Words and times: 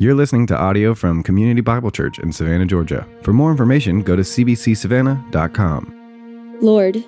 You're 0.00 0.14
listening 0.14 0.46
to 0.46 0.56
audio 0.56 0.94
from 0.94 1.24
Community 1.24 1.60
Bible 1.60 1.90
Church 1.90 2.20
in 2.20 2.30
Savannah, 2.30 2.66
Georgia. 2.66 3.04
For 3.22 3.32
more 3.32 3.50
information, 3.50 4.02
go 4.02 4.14
to 4.14 4.22
cbcsavannah.com. 4.22 6.58
Lord, 6.60 7.04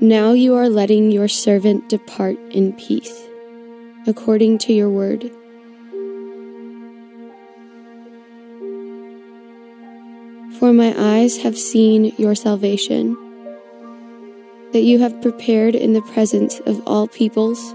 now 0.00 0.32
you 0.32 0.54
are 0.54 0.70
letting 0.70 1.10
your 1.10 1.28
servant 1.28 1.90
depart 1.90 2.38
in 2.50 2.72
peace, 2.72 3.28
according 4.06 4.56
to 4.60 4.72
your 4.72 4.88
word. 4.88 5.30
For 10.58 10.72
my 10.72 10.94
eyes 10.96 11.36
have 11.36 11.58
seen 11.58 12.14
your 12.16 12.34
salvation, 12.34 13.14
that 14.72 14.84
you 14.84 15.00
have 15.00 15.20
prepared 15.20 15.74
in 15.74 15.92
the 15.92 16.00
presence 16.00 16.60
of 16.60 16.82
all 16.86 17.08
peoples 17.08 17.74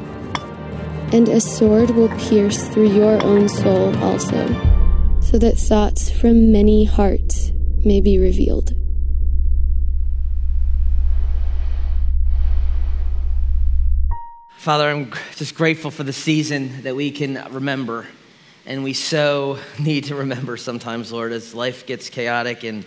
and 1.13 1.27
a 1.27 1.41
sword 1.41 1.89
will 1.89 2.09
pierce 2.17 2.69
through 2.69 2.89
your 2.89 3.21
own 3.23 3.49
soul 3.49 3.95
also, 3.97 4.47
so 5.19 5.37
that 5.37 5.57
thoughts 5.57 6.09
from 6.09 6.53
many 6.53 6.85
hearts 6.85 7.51
may 7.83 7.99
be 7.99 8.17
revealed. 8.17 8.73
Father, 14.57 14.89
I'm 14.89 15.11
just 15.35 15.55
grateful 15.55 15.91
for 15.91 16.03
the 16.03 16.13
season 16.13 16.83
that 16.83 16.95
we 16.95 17.11
can 17.11 17.43
remember. 17.51 18.07
And 18.65 18.83
we 18.83 18.93
so 18.93 19.57
need 19.79 20.05
to 20.05 20.15
remember 20.15 20.55
sometimes, 20.55 21.11
Lord, 21.11 21.33
as 21.33 21.53
life 21.53 21.85
gets 21.85 22.09
chaotic 22.09 22.63
and 22.63 22.85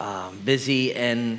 um, 0.00 0.40
busy 0.44 0.94
and 0.94 1.38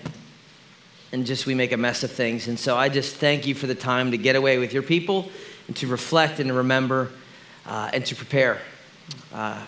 and 1.11 1.25
just 1.25 1.47
we 1.47 1.55
make 1.55 1.71
a 1.71 1.77
mess 1.77 2.03
of 2.03 2.11
things. 2.11 2.47
And 2.47 2.59
so 2.59 2.77
I 2.77 2.87
just 2.87 3.15
thank 3.15 3.47
you 3.47 3.55
for 3.55 3.65
the 3.65 3.73
time 3.73 4.11
to 4.11 4.17
get 4.17 4.35
away 4.35 4.59
with 4.59 4.73
your 4.73 4.83
people 4.83 5.31
and 5.69 5.75
to 5.75 5.85
reflect 5.85 6.39
and 6.39 6.47
to 6.47 6.53
remember 6.55 7.11
uh, 7.67 7.91
and 7.93 8.03
to 8.03 8.15
prepare. 8.15 8.59
Uh, 9.31 9.63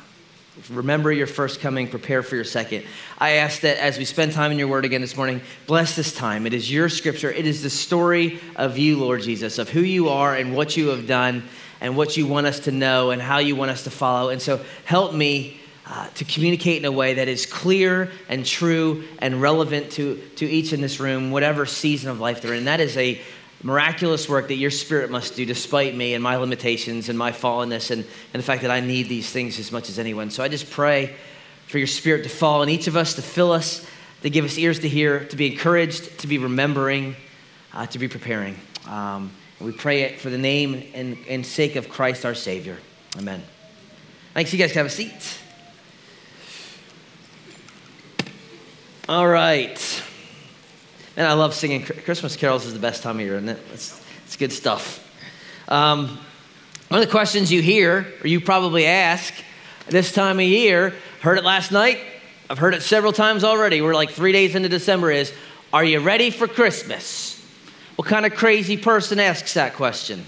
remember 0.72 1.12
your 1.12 1.28
first 1.28 1.60
coming, 1.62 1.88
prepare 1.88 2.24
for 2.24 2.34
your 2.34 2.44
second. 2.44 2.86
I 3.20 3.34
ask 3.34 3.62
that 3.62 3.78
as 3.78 4.00
we 4.00 4.06
spend 4.06 4.32
time 4.32 4.52
in 4.52 4.58
your 4.58 4.68
word 4.68 4.84
again 4.84 5.02
this 5.02 5.16
morning, 5.16 5.42
bless 5.68 5.96
this 5.96 6.12
time. 6.12 6.48
It 6.48 6.56
is 6.56 6.72
your 6.72 6.90
scripture, 6.90 7.32
it 7.32 7.46
is 7.46 7.62
the 7.62 7.70
story 7.70 8.40
of 8.56 8.80
you, 8.80 8.98
Lord 8.98 9.22
Jesus, 9.22 9.60
of 9.60 9.70
who 9.70 9.82
you 9.82 10.10
are 10.10 10.36
and 10.36 10.56
what 10.56 10.76
you 10.76 10.88
have 10.88 11.06
done 11.06 11.44
and 11.82 11.96
what 11.96 12.18
you 12.18 12.26
want 12.26 12.48
us 12.48 12.62
to 12.62 12.72
know 12.72 13.12
and 13.12 13.22
how 13.22 13.38
you 13.38 13.56
want 13.56 13.70
us 13.70 13.84
to 13.84 13.92
follow. 13.92 14.30
And 14.30 14.42
so 14.42 14.60
help 14.86 15.14
me. 15.14 15.60
Uh, 15.84 16.08
to 16.12 16.24
communicate 16.24 16.78
in 16.78 16.86
a 16.86 16.92
way 16.92 17.16
that 17.16 17.28
is 17.28 17.46
clear 17.46 18.10
and 18.30 18.46
true 18.46 19.04
and 19.20 19.42
relevant 19.42 19.92
to, 19.92 20.16
to 20.38 20.46
each 20.46 20.72
in 20.72 20.80
this 20.80 21.02
room, 21.02 21.32
whatever 21.32 21.66
season 21.66 22.10
of 22.10 22.18
life 22.18 22.42
they're 22.42 22.54
in. 22.54 22.64
That 22.64 22.80
is 22.80 22.96
a 22.96 23.20
miraculous 23.64 24.28
work 24.28 24.48
that 24.48 24.56
your 24.56 24.72
spirit 24.72 25.12
must 25.12 25.36
do 25.36 25.46
despite 25.46 25.96
me 25.96 26.14
and 26.14 26.24
my 26.24 26.36
limitations 26.38 27.10
and 27.10 27.18
my 27.18 27.32
fallenness 27.32 27.92
and, 27.92 28.06
and 28.34 28.42
the 28.42 28.46
fact 28.46 28.64
that 28.64 28.72
I 28.72 28.80
need 28.80 29.08
these 29.08 29.30
things 29.30 29.60
as 29.60 29.72
much 29.72 29.90
as 29.90 30.00
anyone. 30.00 30.30
So 30.32 30.44
I 30.44 30.48
just 30.48 30.72
pray 30.72 31.16
for 31.68 31.78
your 31.78 31.88
spirit 31.88 32.24
to 32.24 32.30
fall 32.30 32.64
in 32.64 32.70
each 32.70 32.88
of 32.88 32.98
us, 32.98 33.16
to 33.16 33.22
fill 33.22 33.52
us, 33.52 33.86
to 34.24 34.30
give 34.30 34.46
us 34.46 34.58
ears 34.58 34.80
to 34.80 34.90
hear, 34.90 35.26
to 35.26 35.36
be 35.36 35.52
encouraged, 35.52 36.20
to 36.20 36.28
be 36.28 36.38
remembering, 36.38 37.16
uh, 37.74 37.86
to 37.88 38.00
be 38.00 38.08
preparing. 38.08 38.56
Um, 38.88 39.32
we 39.60 39.72
pray 39.72 40.02
it 40.02 40.20
for 40.20 40.30
the 40.30 40.38
name 40.38 40.92
and, 40.94 41.18
and 41.30 41.46
sake 41.46 41.76
of 41.76 41.88
Christ 41.88 42.26
our 42.26 42.36
Savior. 42.36 42.78
Amen. 43.18 43.44
Thanks. 44.34 44.52
You 44.52 44.60
guys 44.60 44.72
can 44.72 44.80
have 44.80 44.88
a 44.88 44.90
seat. 44.90 45.38
All 49.08 49.28
right. 49.28 50.04
And 51.18 51.28
I 51.28 51.34
love 51.34 51.54
singing 51.54 51.84
Christmas 51.84 52.36
carols 52.36 52.66
is 52.66 52.74
the 52.74 52.80
best 52.80 53.04
time 53.04 53.18
of 53.18 53.22
year, 53.26 53.36
isn't 53.36 53.50
it? 53.50 53.60
It's, 53.74 54.02
it's 54.26 54.38
good 54.38 54.54
stuff. 54.54 55.08
Um, 55.68 56.20
one 56.88 57.02
of 57.02 57.06
the 57.06 57.12
questions 57.12 57.52
you 57.52 57.62
hear, 57.62 58.08
or 58.24 58.28
you 58.28 58.40
probably 58.40 58.86
ask 58.86 59.34
this 59.88 60.12
time 60.12 60.40
of 60.40 60.46
year, 60.46 60.94
heard 61.22 61.38
it 61.38 61.44
last 61.44 61.72
night, 61.72 62.00
I've 62.50 62.58
heard 62.58 62.74
it 62.74 62.82
several 62.82 63.14
times 63.14 63.44
already. 63.44 63.82
We're 63.82 63.94
like 63.94 64.12
three 64.12 64.32
days 64.32 64.56
into 64.56 64.68
December 64.68 65.12
is, 65.12 65.34
are 65.72 65.84
you 65.84 66.00
ready 66.00 66.32
for 66.32 66.48
Christmas? 66.48 67.42
What 67.96 68.08
kind 68.08 68.26
of 68.26 68.36
crazy 68.36 68.76
person 68.76 69.20
asks 69.20 69.54
that 69.54 69.76
question? 69.76 70.26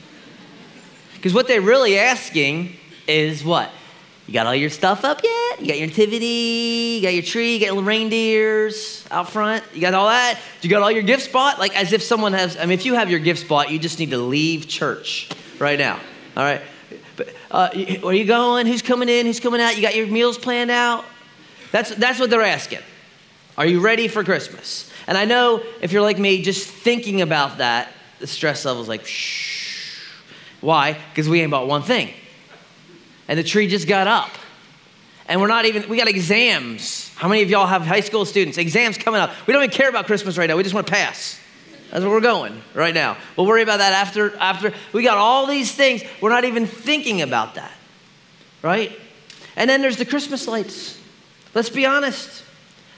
Because 1.16 1.34
what 1.34 1.48
they're 1.48 1.62
really 1.62 1.98
asking 1.98 2.76
is 3.08 3.44
what? 3.44 3.72
You 4.28 4.34
got 4.34 4.48
all 4.48 4.56
your 4.56 4.70
stuff 4.70 5.04
up 5.04 5.22
yet? 5.22 5.60
You 5.60 5.68
got 5.68 5.78
your 5.78 5.88
nativity, 5.88 6.96
you 6.96 7.02
got 7.02 7.14
your 7.14 7.24
tree, 7.24 7.56
you 7.56 7.60
got 7.60 7.70
little 7.70 7.84
reindeers 7.84 9.06
out 9.12 9.30
front. 9.30 9.64
You 9.74 9.82
got 9.82 9.94
all 9.94 10.08
that? 10.08 10.40
You 10.62 10.70
got 10.70 10.82
all 10.82 10.92
your 10.92 11.04
gifts 11.04 11.28
bought? 11.28 11.60
Like 11.60 11.76
as 11.76 11.92
if 11.92 12.02
someone 12.02 12.32
has, 12.32 12.56
I 12.56 12.62
mean, 12.62 12.72
if 12.72 12.86
you 12.86 12.94
have 12.94 13.10
your 13.10 13.20
gifts 13.20 13.44
bought, 13.44 13.70
you 13.70 13.80
just 13.80 14.00
need 14.00 14.12
to 14.12 14.18
leave 14.18 14.68
church 14.68 15.30
right 15.60 15.78
now. 15.78 16.00
All 16.38 16.44
right? 16.44 16.62
But, 17.18 17.34
uh, 17.52 17.70
where 17.74 18.06
are 18.06 18.14
you 18.14 18.24
going? 18.24 18.66
Who's 18.66 18.82
coming 18.82 19.10
in? 19.10 19.26
Who's 19.26 19.42
coming 19.42 19.60
out? 19.60 19.76
You 19.76 19.82
got 19.82 19.96
your 19.96 20.08
meals 20.08 20.38
planned 20.38 20.72
out? 20.72 21.04
That's, 21.72 21.94
that's 21.94 22.20
what 22.20 22.30
they're 22.30 22.42
asking. 22.44 22.80
Are 23.58 23.66
you 23.66 23.82
ready 23.82 24.08
for 24.08 24.24
Christmas? 24.24 24.90
And 25.06 25.18
I 25.18 25.26
know 25.26 25.62
if 25.82 25.92
you're 25.92 26.02
like 26.02 26.18
me, 26.18 26.42
just 26.42 26.68
thinking 26.68 27.22
about 27.22 27.58
that, 27.58 27.92
the 28.20 28.28
stress 28.28 28.64
level 28.64 28.82
is 28.82 28.88
like, 28.88 29.06
shh. 29.06 30.00
Why? 30.62 30.98
Because 31.10 31.28
we 31.28 31.42
ain't 31.42 31.52
bought 31.52 31.68
one 31.68 31.82
thing 31.82 32.14
and 33.34 33.40
the 33.40 33.44
tree 33.44 33.66
just 33.66 33.88
got 33.88 34.06
up. 34.06 34.30
And 35.28 35.42
we're 35.42 35.48
not 35.48 35.66
even, 35.66 35.90
we 35.90 35.98
got 35.98 36.08
exams. 36.08 37.12
How 37.16 37.28
many 37.28 37.42
of 37.42 37.50
y'all 37.50 37.66
have 37.66 37.82
high 37.82 38.02
school 38.02 38.26
students? 38.26 38.60
Exams 38.60 38.96
coming 38.96 39.20
up. 39.20 39.32
We 39.48 39.54
don't 39.54 39.64
even 39.64 39.76
care 39.76 39.90
about 39.90 40.06
Christmas 40.06 40.38
right 40.38 40.48
now. 40.48 40.56
We 40.56 40.62
just 40.62 40.76
want 40.76 40.86
to 40.86 40.94
pass. 40.94 41.40
That's 41.90 42.04
where 42.04 42.12
we're 42.12 42.22
going 42.22 42.62
right 42.76 42.94
now. 42.94 43.18
We'll 43.36 43.48
worry 43.48 43.64
about 43.64 43.80
that 43.80 43.92
after, 43.92 44.38
after. 44.38 44.72
We 44.92 45.02
got 45.02 45.18
all 45.18 45.48
these 45.48 45.72
things. 45.72 46.04
We're 46.22 46.30
not 46.30 46.46
even 46.46 46.68
thinking 46.68 47.24
about 47.24 47.56
that, 47.56 47.72
right? 48.62 48.92
And 49.56 49.68
then 49.68 49.82
there's 49.82 49.98
the 49.98 50.06
Christmas 50.06 50.48
lights. 50.48 51.02
Let's 51.56 51.72
be 51.72 51.88
honest. 51.88 52.44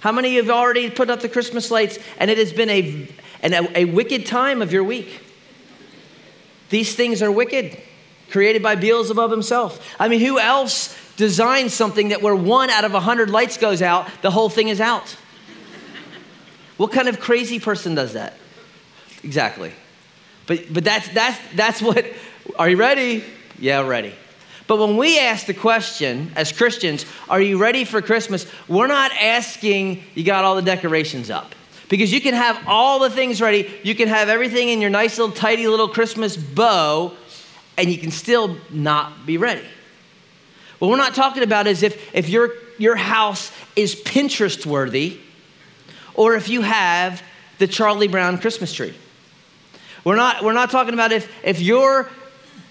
How 0.01 0.12
many 0.12 0.28
of 0.28 0.34
you 0.34 0.51
have 0.51 0.62
already 0.62 0.90
put 0.90 1.09
up 1.09 1.22
the 1.22 1.29
Christmas 1.29 1.72
lights 1.72 1.97
and 2.18 2.29
it 2.29 2.38
has 2.40 2.51
been 2.51 2.69
a, 2.69 3.07
an, 3.41 3.53
a, 3.53 3.69
a 3.74 3.85
wicked 3.85 4.25
time 4.25 4.62
of 4.62 4.74
your 4.74 4.84
week? 4.84 5.22
These 6.72 6.94
things 6.94 7.22
are 7.22 7.31
wicked 7.31 7.81
created 8.30 8.63
by 8.63 8.75
Beelzebub 8.75 9.31
himself. 9.31 9.96
I 10.00 10.08
mean, 10.08 10.19
who 10.19 10.40
else 10.40 10.97
designs 11.18 11.74
something 11.74 12.09
that 12.09 12.22
where 12.22 12.36
one 12.36 12.69
out 12.69 12.84
of 12.84 12.94
a 12.94 13.00
hundred 13.00 13.30
lights 13.30 13.58
goes 13.58 13.81
out, 13.81 14.08
the 14.22 14.31
whole 14.31 14.50
thing 14.50 14.68
is 14.68 14.81
out? 14.81 15.16
what 16.78 16.91
kind 16.91 17.08
of 17.08 17.19
crazy 17.19 17.59
person 17.59 17.96
does 17.96 18.13
that? 18.13 18.38
Exactly. 19.24 19.72
But, 20.47 20.74
but 20.74 20.84
that's, 20.84 21.08
that's, 21.09 21.40
that's 21.56 21.81
what, 21.81 22.06
are 22.58 22.69
you 22.69 22.78
ready? 22.78 23.24
Yeah, 23.58 23.88
ready. 23.88 24.13
But 24.68 24.78
when 24.78 24.97
we 24.97 25.19
ask 25.19 25.46
the 25.46 25.53
question 25.53 26.31
as 26.36 26.52
Christians, 26.52 27.06
are 27.30 27.42
you 27.42 27.57
ready 27.57 27.86
for 27.86 28.02
Christmas? 28.02 28.47
We're 28.68 28.88
not 28.88 29.12
asking, 29.12 30.03
you 30.16 30.24
got 30.24 30.44
all 30.44 30.56
the 30.56 30.62
decorations 30.62 31.30
up. 31.30 31.53
Because 31.88 32.12
you 32.12 32.19
can 32.19 32.34
have 32.34 32.59
all 32.68 33.00
the 33.00 33.12
things 33.12 33.40
ready, 33.42 33.72
you 33.84 33.94
can 33.94 34.07
have 34.07 34.28
everything 34.28 34.69
in 34.69 34.81
your 34.81 34.90
nice 34.90 35.19
little 35.19 35.36
tidy 35.36 35.68
little 35.68 35.88
Christmas 35.88 36.36
bow, 36.36 37.13
and 37.78 37.91
you 37.91 37.97
can 37.97 38.12
still 38.12 38.58
not 38.69 39.25
be 39.25 39.38
ready. 39.38 39.66
What 40.80 40.89
we're 40.89 40.98
not 40.98 41.16
talking 41.16 41.44
about 41.44 41.68
is 41.68 41.83
if, 41.83 42.13
if 42.13 42.30
your, 42.30 42.51
your 42.77 42.95
house 42.95 43.51
is 43.75 43.95
Pinterest 43.95 44.66
worthy 44.66 45.19
or 46.13 46.36
if 46.36 46.50
you 46.50 46.62
have 46.62 47.24
the 47.57 47.68
Charlie 47.68 48.07
Brown 48.07 48.38
Christmas 48.38 48.74
tree. 48.74 48.94
We're 50.04 50.16
not, 50.16 50.44
we're 50.44 50.54
not 50.54 50.69
talking 50.69 50.94
about 50.94 51.12
if, 51.12 51.31
if 51.44 51.60
your 51.60 52.10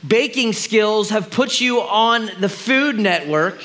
baking 0.06 0.52
skills 0.52 1.10
have 1.10 1.30
put 1.30 1.60
you 1.60 1.80
on 1.80 2.30
the 2.38 2.48
Food 2.48 2.98
Network 2.98 3.62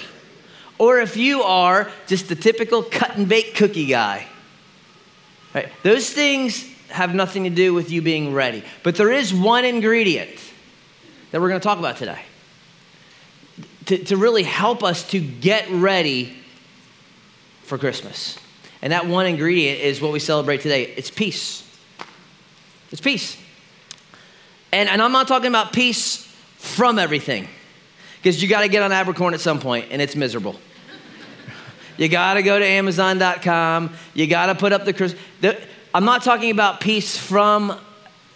or 0.78 1.00
if 1.00 1.18
you 1.18 1.44
are 1.44 1.92
just 2.08 2.30
the 2.30 2.36
typical 2.36 2.84
cut 2.84 3.18
and 3.18 3.28
bake 3.28 3.56
cookie 3.56 3.88
guy. 3.88 4.26
Right? 5.54 5.70
Those 5.84 6.10
things 6.10 6.66
have 6.88 7.14
nothing 7.14 7.44
to 7.44 7.50
do 7.50 7.74
with 7.74 7.92
you 7.92 8.02
being 8.02 8.34
ready. 8.34 8.64
But 8.84 8.96
there 8.96 9.12
is 9.12 9.34
one 9.34 9.66
ingredient 9.66 10.40
that 11.32 11.42
we're 11.42 11.50
going 11.50 11.60
to 11.62 11.64
talk 11.64 11.80
about 11.80 11.98
today 11.98 12.22
to, 13.86 13.98
to 14.06 14.18
really 14.18 14.44
help 14.44 14.84
us 14.84 15.08
to 15.10 15.20
get 15.20 15.70
ready 15.70 16.36
for 17.64 17.78
Christmas. 17.78 18.38
And 18.82 18.94
that 18.94 19.08
one 19.08 19.26
ingredient 19.26 19.80
is 19.80 20.00
what 20.00 20.12
we 20.12 20.20
celebrate 20.20 20.62
today 20.62 20.94
it's 20.96 21.12
peace. 21.12 21.64
It's 22.92 23.02
peace. 23.02 23.38
And, 24.72 24.88
and 24.90 25.02
I'm 25.02 25.12
not 25.12 25.28
talking 25.28 25.48
about 25.48 25.74
peace 25.74 26.18
from 26.58 27.00
everything. 27.00 27.48
because 28.18 28.42
you 28.42 28.48
got 28.48 28.62
to 28.62 28.68
get 28.68 28.84
on 28.84 28.92
Abercorn 28.92 29.34
at 29.34 29.40
some 29.40 29.60
point, 29.60 29.88
and 29.92 30.02
it's 30.02 30.16
miserable. 30.16 30.60
you 31.98 32.08
got 32.10 32.36
to 32.36 32.44
go 32.44 32.60
to 32.60 32.66
Amazon.com. 32.66 33.94
You 34.14 34.28
got 34.28 34.48
to 34.48 34.56
put 34.56 34.72
up 34.72 34.86
the, 34.86 35.16
the. 35.42 35.60
I'm 35.94 36.06
not 36.06 36.24
talking 36.24 36.52
about 36.52 36.80
peace 36.80 37.18
from 37.18 37.76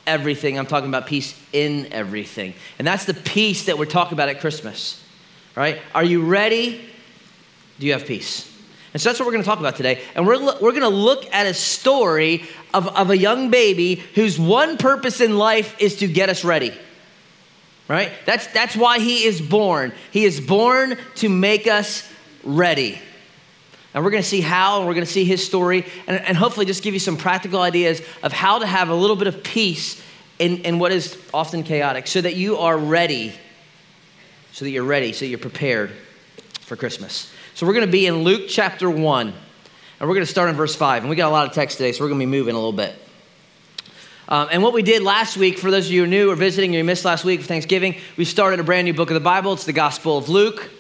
everything. 0.06 0.58
I'm 0.58 0.66
talking 0.66 0.90
about 0.90 1.08
peace 1.08 1.40
in 1.52 1.92
everything, 1.92 2.54
and 2.78 2.88
that's 2.88 3.06
the 3.06 3.14
peace 3.14 3.66
that 3.66 3.78
we're 3.78 3.86
talking 3.86 4.14
about 4.14 4.30
at 4.30 4.40
Christmas. 4.40 5.04
Right? 5.56 5.80
Are 5.94 6.04
you 6.04 6.26
ready? 6.26 6.84
Do 7.80 7.86
you 7.86 7.94
have 7.94 8.06
peace? 8.06 8.50
And 8.94 9.02
so 9.02 9.10
that's 9.10 9.20
what 9.20 9.26
we're 9.26 9.34
going 9.34 9.44
to 9.44 9.50
talk 9.50 9.60
about 9.60 9.76
today. 9.76 10.02
And 10.16 10.28
we're, 10.28 10.40
we're 10.40 10.72
going 10.72 10.82
to 10.82 10.90
look 10.90 11.32
at 11.34 11.48
a 11.48 11.54
story 11.54 12.44
of, 12.74 12.88
of 12.88 13.10
a 13.10 13.18
young 13.18 13.50
baby 13.50 13.96
whose 13.96 14.40
one 14.40 14.78
purpose 14.78 15.20
in 15.20 15.38
life 15.38 15.76
is 15.80 15.98
to 15.98 16.08
get 16.08 16.30
us 16.30 16.44
ready. 16.44 16.74
Right? 17.88 18.12
That's, 18.26 18.48
that's 18.48 18.76
why 18.76 19.00
he 19.00 19.26
is 19.26 19.42
born. 19.42 19.94
He 20.12 20.26
is 20.26 20.40
born 20.40 20.98
to 21.16 21.30
make 21.30 21.68
us 21.68 22.08
ready. 22.44 23.00
And 23.94 24.04
we're 24.04 24.12
going 24.12 24.24
to 24.24 24.30
see 24.30 24.42
how, 24.42 24.80
and 24.80 24.88
we're 24.88 24.95
going 24.95 25.06
to 25.06 25.12
see 25.12 25.25
his 25.25 25.45
story, 25.45 25.86
and, 26.07 26.19
and 26.19 26.36
hopefully 26.36 26.66
just 26.66 26.84
give 26.84 26.94
you 26.94 27.00
some 27.00 27.16
practical 27.16 27.62
ideas 27.62 28.01
of 28.24 28.31
how 28.31 28.60
to 28.60 28.66
have 28.66 28.90
a 28.90 28.95
little 28.95 29.16
bit 29.16 29.28
of 29.28 29.44
peace 29.44 30.01
in, 30.40 30.60
in 30.60 30.80
what 30.80 30.92
is 30.92 31.18
often 31.34 31.63
chaotic 31.63 32.07
so 32.07 32.19
that 32.19 32.36
you 32.36 32.57
are 32.57 32.78
ready, 32.78 33.34
so 34.51 34.66
that 34.66 34.72
you're 34.72 34.84
ready, 34.84 35.13
so 35.13 35.25
you're 35.25 35.38
prepared 35.38 35.92
for 36.62 36.75
Christmas. 36.75 37.31
So 37.54 37.68
we're 37.68 37.74
going 37.74 37.86
to 37.86 37.92
be 37.92 38.07
in 38.07 38.24
Luke 38.24 38.45
chapter 38.48 38.90
1, 38.90 39.28
and 39.28 39.36
we're 40.01 40.16
going 40.16 40.25
to 40.25 40.31
start 40.31 40.50
in 40.50 40.56
verse 40.56 40.75
5. 40.75 41.04
And 41.04 41.10
we 41.10 41.16
got 41.16 41.30
a 41.30 41.31
lot 41.31 41.48
of 41.48 41.54
text 41.54 41.78
today, 41.78 41.92
so 41.92 42.04
we're 42.04 42.10
going 42.10 42.19
to 42.19 42.25
be 42.25 42.31
moving 42.31 42.56
a 42.56 42.57
little 42.57 42.74
bit. 42.74 42.96
Um, 44.28 44.48
and 44.51 44.63
what 44.63 44.74
we 44.74 44.81
did 44.81 45.04
last 45.04 45.38
week, 45.38 45.60
for 45.60 45.69
those 45.69 45.86
of 45.86 45.92
you 45.92 46.00
who 46.01 46.06
are 46.06 46.07
new 46.07 46.31
or 46.31 46.36
visiting 46.36 46.74
or 46.74 46.80
you 46.80 46.84
missed 46.84 47.06
last 47.06 47.25
week 47.25 47.42
for 47.42 47.48
Thanksgiving, 47.48 47.98
we 48.18 48.25
started 48.25 48.60
a 48.60 48.63
brand 48.63 48.86
new 48.86 48.94
book 48.94 49.12
of 49.12 49.16
the 49.16 49.19
Bible. 49.19 49.54
It's 49.54 49.66
the 49.66 49.74
Gospel 49.74 50.18
of 50.18 50.30
Luke. 50.30 50.72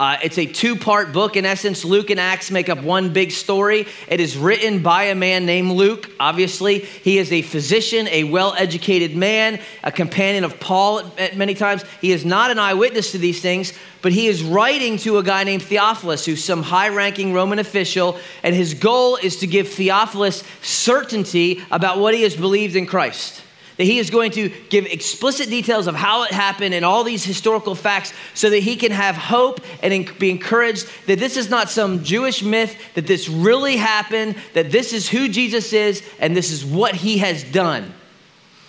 Uh, 0.00 0.16
it's 0.22 0.38
a 0.38 0.46
two 0.46 0.76
part 0.76 1.12
book. 1.12 1.36
In 1.36 1.44
essence, 1.44 1.84
Luke 1.84 2.08
and 2.08 2.18
Acts 2.18 2.50
make 2.50 2.70
up 2.70 2.82
one 2.82 3.12
big 3.12 3.30
story. 3.30 3.86
It 4.08 4.18
is 4.18 4.34
written 4.34 4.82
by 4.82 5.04
a 5.04 5.14
man 5.14 5.44
named 5.44 5.72
Luke, 5.72 6.10
obviously. 6.18 6.78
He 6.78 7.18
is 7.18 7.30
a 7.30 7.42
physician, 7.42 8.08
a 8.08 8.24
well 8.24 8.54
educated 8.56 9.14
man, 9.14 9.60
a 9.84 9.92
companion 9.92 10.44
of 10.44 10.58
Paul 10.58 11.12
at 11.18 11.36
many 11.36 11.52
times. 11.52 11.84
He 12.00 12.12
is 12.12 12.24
not 12.24 12.50
an 12.50 12.58
eyewitness 12.58 13.12
to 13.12 13.18
these 13.18 13.42
things, 13.42 13.74
but 14.00 14.12
he 14.12 14.26
is 14.26 14.42
writing 14.42 14.96
to 14.98 15.18
a 15.18 15.22
guy 15.22 15.44
named 15.44 15.64
Theophilus, 15.64 16.24
who's 16.24 16.42
some 16.42 16.62
high 16.62 16.88
ranking 16.88 17.34
Roman 17.34 17.58
official, 17.58 18.18
and 18.42 18.54
his 18.54 18.72
goal 18.72 19.16
is 19.16 19.36
to 19.40 19.46
give 19.46 19.68
Theophilus 19.68 20.42
certainty 20.62 21.60
about 21.70 21.98
what 21.98 22.14
he 22.14 22.22
has 22.22 22.34
believed 22.34 22.74
in 22.74 22.86
Christ 22.86 23.42
that 23.80 23.86
he 23.86 23.98
is 23.98 24.10
going 24.10 24.30
to 24.30 24.50
give 24.68 24.84
explicit 24.84 25.48
details 25.48 25.86
of 25.86 25.94
how 25.94 26.24
it 26.24 26.30
happened 26.30 26.74
and 26.74 26.84
all 26.84 27.02
these 27.02 27.24
historical 27.24 27.74
facts 27.74 28.12
so 28.34 28.50
that 28.50 28.58
he 28.58 28.76
can 28.76 28.92
have 28.92 29.16
hope 29.16 29.58
and 29.82 30.18
be 30.18 30.28
encouraged 30.28 30.86
that 31.06 31.18
this 31.18 31.38
is 31.38 31.48
not 31.48 31.70
some 31.70 32.04
Jewish 32.04 32.42
myth, 32.42 32.76
that 32.92 33.06
this 33.06 33.26
really 33.26 33.76
happened, 33.76 34.36
that 34.52 34.70
this 34.70 34.92
is 34.92 35.08
who 35.08 35.30
Jesus 35.30 35.72
is, 35.72 36.06
and 36.18 36.36
this 36.36 36.50
is 36.50 36.62
what 36.62 36.94
he 36.94 37.16
has 37.16 37.42
done. 37.42 37.90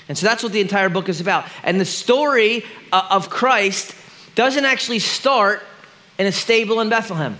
And 0.07 0.17
so 0.17 0.27
that's 0.27 0.43
what 0.43 0.53
the 0.53 0.61
entire 0.61 0.87
book 0.87 1.09
is 1.09 1.19
about. 1.19 1.45
And 1.65 1.77
the 1.77 1.83
story 1.83 2.63
uh, 2.93 3.05
of 3.09 3.29
Christ 3.29 3.93
doesn't 4.35 4.63
actually 4.63 4.99
start 4.99 5.61
in 6.19 6.25
a 6.25 6.31
stable 6.31 6.79
in 6.79 6.87
Bethlehem. 6.87 7.37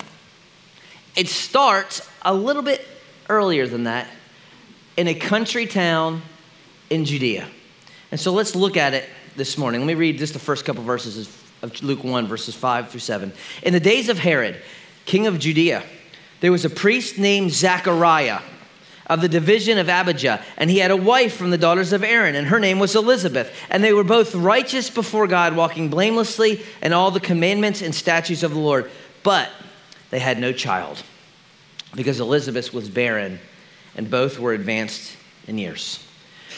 It 1.16 1.30
starts 1.30 2.06
a 2.22 2.34
little 2.34 2.64
bit 2.64 2.86
earlier 3.30 3.66
than 3.66 3.86
that 3.86 4.10
in 4.98 5.08
a 5.08 5.14
country 5.14 5.68
town 5.68 6.22
in 6.90 7.06
Judea. 7.06 7.48
And 8.12 8.20
so 8.20 8.34
let's 8.34 8.56
look 8.56 8.78
at 8.78 8.94
it 8.94 9.10
this 9.36 9.58
morning. 9.58 9.82
Let 9.82 9.88
me 9.88 9.94
read 9.94 10.18
just 10.18 10.34
the 10.34 10.40
first 10.40 10.66
couple 10.66 10.84
verses 10.84 11.30
of 11.62 11.82
Luke 11.82 12.04
1, 12.04 12.28
verses 12.28 12.54
5 12.54 12.90
through 12.90 13.00
7. 13.00 13.32
In 13.64 13.74
the 13.74 13.80
days 13.80 14.10
of 14.10 14.20
Herod, 14.20 14.62
king 15.06 15.28
of 15.28 15.40
Judea, 15.40 15.84
there 16.42 16.52
was 16.52 16.66
a 16.66 16.70
priest 16.70 17.18
named 17.18 17.52
Zachariah 17.52 18.42
of 19.08 19.22
the 19.22 19.30
division 19.30 19.78
of 19.78 19.90
Abijah, 19.90 20.44
and 20.58 20.70
he 20.70 20.80
had 20.80 20.92
a 20.92 20.98
wife 20.98 21.36
from 21.36 21.52
the 21.52 21.58
daughters 21.58 21.94
of 21.94 22.04
Aaron, 22.04 22.36
and 22.36 22.48
her 22.48 22.60
name 22.60 22.80
was 22.80 22.96
Elizabeth. 22.96 23.54
And 23.70 23.84
they 23.84 23.94
were 23.94 24.04
both 24.04 24.36
righteous 24.36 24.90
before 24.90 25.28
God, 25.28 25.56
walking 25.56 25.90
blamelessly 25.90 26.64
in 26.82 26.94
all 26.94 27.12
the 27.12 27.20
commandments 27.20 27.82
and 27.82 27.94
statutes 27.94 28.44
of 28.44 28.54
the 28.54 28.60
Lord. 28.60 28.90
But 29.24 29.50
they 30.10 30.20
had 30.20 30.40
no 30.40 30.52
child, 30.52 31.04
because 31.96 32.20
Elizabeth 32.20 32.74
was 32.74 32.90
barren, 32.90 33.40
and 33.96 34.10
both 34.10 34.40
were 34.40 34.54
advanced 34.54 35.16
in 35.48 35.58
years. 35.58 36.06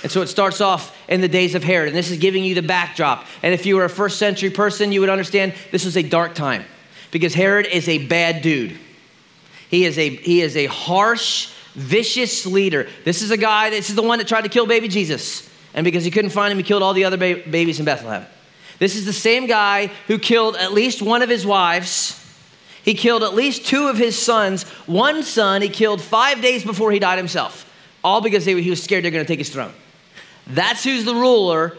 And 0.02 0.12
so 0.12 0.22
it 0.22 0.28
starts 0.28 0.60
off 0.60 0.98
in 1.08 1.22
the 1.22 1.28
days 1.28 1.56
of 1.56 1.64
Herod, 1.64 1.90
and 1.90 1.96
this 1.96 2.10
is 2.10 2.18
giving 2.18 2.44
you 2.44 2.56
the 2.56 2.62
backdrop. 2.62 3.26
And 3.42 3.54
if 3.54 3.66
you 3.66 3.76
were 3.76 3.86
a 3.86 3.90
first 3.90 4.18
century 4.18 4.50
person, 4.50 4.92
you 4.92 5.00
would 5.02 5.10
understand 5.10 5.54
this 5.72 5.86
was 5.86 5.96
a 5.96 6.04
dark 6.04 6.36
time 6.36 6.66
because 7.12 7.34
Herod 7.34 7.68
is 7.68 7.88
a 7.88 8.06
bad 8.08 8.42
dude. 8.42 8.78
He 9.70 9.86
is 9.86 9.98
a, 9.98 10.10
he 10.10 10.42
is 10.42 10.58
a 10.58 10.66
harsh, 10.66 11.54
vicious 11.74 12.46
leader. 12.46 12.88
This 13.06 13.22
is 13.22 13.32
a 13.32 13.38
guy, 13.38 13.70
this 13.70 13.90
is 13.90 13.96
the 13.96 14.02
one 14.02 14.20
that 14.20 14.28
tried 14.28 14.42
to 14.42 14.50
kill 14.50 14.66
baby 14.66 14.88
Jesus. 14.88 15.50
And 15.74 15.84
because 15.84 16.04
he 16.04 16.12
couldn't 16.12 16.32
find 16.32 16.52
him, 16.52 16.58
he 16.58 16.64
killed 16.64 16.84
all 16.84 16.94
the 16.94 17.06
other 17.06 17.18
ba- 17.18 17.42
babies 17.50 17.80
in 17.80 17.86
Bethlehem. 17.86 18.26
This 18.80 18.96
is 18.96 19.06
the 19.06 19.14
same 19.14 19.48
guy 19.48 19.88
who 20.08 20.20
killed 20.20 20.56
at 20.56 20.74
least 20.74 21.02
one 21.02 21.22
of 21.22 21.30
his 21.30 21.46
wives. 21.46 22.20
He 22.84 22.94
killed 22.94 23.24
at 23.24 23.34
least 23.34 23.66
two 23.66 23.88
of 23.88 23.98
his 23.98 24.18
sons. 24.18 24.64
One 24.86 25.24
son 25.24 25.62
he 25.62 25.70
killed 25.70 26.02
five 26.02 26.42
days 26.42 26.66
before 26.66 26.92
he 26.92 27.00
died 27.00 27.18
himself, 27.18 27.72
all 28.04 28.22
because 28.22 28.46
they, 28.46 28.62
he 28.62 28.70
was 28.70 28.84
scared 28.84 29.04
they're 29.04 29.12
going 29.12 29.24
to 29.24 29.28
take 29.28 29.40
his 29.40 29.50
throne. 29.50 29.74
That's 30.48 30.84
who's 30.84 31.06
the 31.06 31.16
ruler 31.16 31.78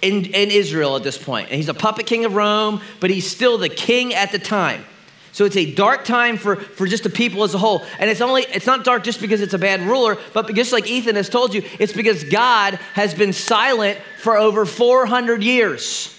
in, 0.00 0.24
in 0.26 0.50
Israel 0.50 0.96
at 0.96 1.02
this 1.02 1.18
point. 1.18 1.48
And 1.48 1.56
he's 1.56 1.68
a 1.68 1.74
puppet 1.74 2.06
king 2.06 2.24
of 2.24 2.34
Rome, 2.34 2.80
but 3.00 3.10
he's 3.10 3.30
still 3.30 3.58
the 3.58 3.68
king 3.68 4.14
at 4.14 4.32
the 4.32 4.38
time. 4.38 4.84
So 5.32 5.44
it's 5.44 5.56
a 5.56 5.72
dark 5.72 6.04
time 6.04 6.36
for, 6.36 6.56
for 6.56 6.86
just 6.86 7.04
the 7.04 7.10
people 7.10 7.44
as 7.44 7.54
a 7.54 7.58
whole. 7.58 7.84
And 7.98 8.10
it's 8.10 8.20
only 8.20 8.42
it's 8.42 8.66
not 8.66 8.84
dark 8.84 9.04
just 9.04 9.20
because 9.20 9.40
it's 9.40 9.54
a 9.54 9.58
bad 9.58 9.82
ruler, 9.82 10.18
but 10.32 10.52
just 10.54 10.72
like 10.72 10.88
Ethan 10.88 11.16
has 11.16 11.28
told 11.28 11.54
you, 11.54 11.62
it's 11.78 11.92
because 11.92 12.24
God 12.24 12.74
has 12.94 13.14
been 13.14 13.32
silent 13.32 13.98
for 14.20 14.36
over 14.36 14.64
400 14.64 15.42
years. 15.42 16.14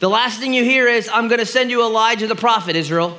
The 0.00 0.10
last 0.10 0.40
thing 0.40 0.54
you 0.54 0.64
hear 0.64 0.86
is, 0.86 1.08
I'm 1.12 1.28
going 1.28 1.40
to 1.40 1.46
send 1.46 1.70
you 1.70 1.82
Elijah 1.82 2.26
the 2.26 2.34
prophet, 2.34 2.74
Israel. 2.74 3.16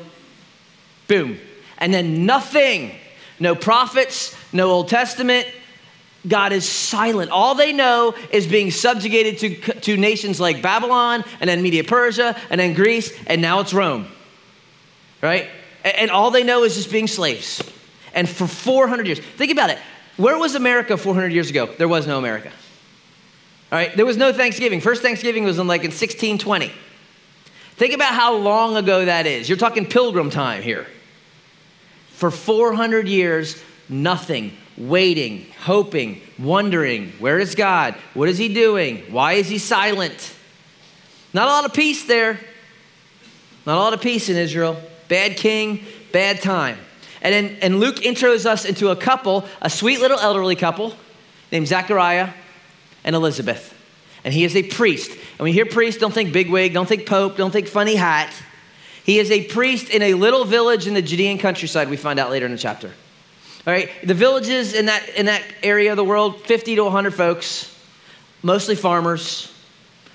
Boom. 1.08 1.40
And 1.78 1.94
then 1.94 2.26
nothing. 2.26 2.92
No 3.40 3.56
prophets, 3.56 4.36
no 4.54 4.70
Old 4.70 4.88
Testament, 4.88 5.48
God 6.28 6.54
is 6.54 6.68
silent. 6.68 7.32
All 7.32 7.56
they 7.56 7.74
know 7.74 8.14
is 8.32 8.46
being 8.46 8.70
subjugated 8.70 9.40
to, 9.40 9.80
to 9.82 9.98
nations 9.98 10.40
like 10.40 10.62
Babylon 10.62 11.24
and 11.40 11.50
then 11.50 11.62
Media 11.62 11.84
Persia 11.84 12.40
and 12.50 12.60
then 12.60 12.74
Greece, 12.74 13.12
and 13.26 13.42
now 13.42 13.60
it's 13.60 13.74
Rome. 13.74 14.08
Right? 15.22 15.50
And, 15.84 15.96
and 15.96 16.12
all 16.12 16.32
they 16.32 16.44
know 16.44 16.64
is 16.64 16.76
just 16.76 16.92
being 16.92 17.08
slaves. 17.08 17.62
And 18.14 18.30
for 18.30 18.46
400 18.46 19.08
years, 19.08 19.20
think 19.20 19.52
about 19.52 19.70
it. 19.70 19.80
Where 20.18 20.38
was 20.38 20.56
America 20.56 20.98
400 20.98 21.32
years 21.32 21.50
ago? 21.50 21.68
There 21.78 21.88
was 21.88 22.06
no 22.06 22.20
America. 22.20 22.50
All 23.72 23.78
right? 23.78 23.96
There 23.96 24.06
was 24.06 24.18
no 24.18 24.34
Thanksgiving. 24.34 24.82
First 24.82 25.02
Thanksgiving 25.02 25.44
was 25.44 25.58
in 25.58 25.68
like 25.68 25.82
in 25.82 25.92
1620. 25.92 26.72
Think 27.76 27.94
about 27.96 28.14
how 28.14 28.36
long 28.36 28.78
ago 28.78 29.06
that 29.06 29.26
is. 29.26 29.50
You're 29.50 29.58
talking 29.58 29.88
pilgrim 29.88 30.30
time 30.30 30.62
here. 30.62 30.86
For 32.10 32.30
400 32.30 33.08
years, 33.08 33.62
nothing 33.90 34.56
waiting, 34.90 35.46
hoping, 35.62 36.22
wondering 36.40 37.12
where 37.20 37.40
is 37.40 37.56
God? 37.56 37.96
What 38.14 38.30
is 38.30 38.38
He 38.38 38.54
doing? 38.54 39.12
Why 39.12 39.34
is 39.34 39.48
He 39.48 39.58
silent? 39.58 40.36
Not 41.34 41.48
a 41.48 41.52
lot 41.52 41.66
of 41.66 41.74
peace 41.74 42.06
there. 42.06 42.40
Not 43.66 43.78
a 43.78 43.80
lot 43.80 43.94
of 43.94 44.02
peace 44.02 44.30
in 44.30 44.38
Israel. 44.38 44.82
Bad 45.08 45.38
king, 45.38 45.86
bad 46.12 46.42
time. 46.42 46.78
And 47.22 47.34
then 47.34 47.58
and 47.62 47.80
Luke 47.80 47.98
intros 47.98 48.46
us 48.46 48.66
into 48.66 48.90
a 48.90 48.96
couple, 48.96 49.46
a 49.62 49.70
sweet 49.70 50.00
little 50.00 50.20
elderly 50.20 50.56
couple 50.56 50.96
named 51.52 51.68
Zachariah 51.68 52.30
and 53.04 53.16
Elizabeth. 53.16 53.78
And 54.24 54.34
he 54.34 54.44
is 54.44 54.56
a 54.56 54.64
priest. 54.64 55.12
And 55.12 55.40
when 55.40 55.48
you 55.50 55.54
hear 55.54 55.66
priest, 55.66 56.00
don't 56.00 56.14
think 56.14 56.34
bigwig, 56.34 56.74
don't 56.74 56.88
think 56.88 57.06
pope, 57.06 57.38
don't 57.38 57.52
think 57.52 57.68
funny 57.68 57.96
hat. 57.96 58.34
He 59.04 59.20
is 59.20 59.32
a 59.32 59.46
priest 59.46 59.90
in 59.90 60.02
a 60.02 60.14
little 60.14 60.46
village 60.46 60.88
in 60.88 60.94
the 60.94 61.02
Judean 61.02 61.38
countryside, 61.40 61.90
we 61.90 61.98
find 61.98 62.20
out 62.20 62.30
later 62.30 62.46
in 62.46 62.52
the 62.52 62.58
chapter. 62.58 62.92
All 63.66 63.74
right, 63.74 63.90
the 64.04 64.16
villages 64.16 64.74
in 64.74 64.88
that, 64.88 65.08
in 65.10 65.28
that 65.28 65.44
area 65.62 65.92
of 65.92 65.98
the 65.98 66.04
world, 66.04 66.42
50 66.42 66.76
to 66.78 66.84
100 66.84 67.14
folks, 67.14 67.76
mostly 68.42 68.76
farmers. 68.76 69.54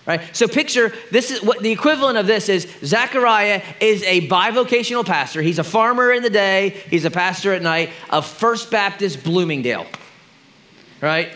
Right? 0.05 0.21
So 0.35 0.49
picture 0.49 0.93
this 1.11 1.31
is 1.31 1.43
what 1.43 1.61
the 1.61 1.71
equivalent 1.71 2.19
of 2.19 2.27
this 2.27 2.49
is 2.49 2.69
Zechariah 2.85 3.63
is 3.81 4.03
a 4.05 4.29
bivocational 4.29 5.05
pastor. 5.05 5.43
He's 5.43 5.59
a 5.59 5.65
farmer 5.65 6.13
in 6.13 6.23
the 6.23 6.31
day, 6.31 6.71
he's 6.91 7.05
a 7.05 7.11
pastor 7.11 7.53
at 7.53 7.63
night 7.63 7.91
of 8.11 8.27
First 8.27 8.71
Baptist 8.71 9.23
Bloomingdale. 9.23 9.87
Right? 11.01 11.33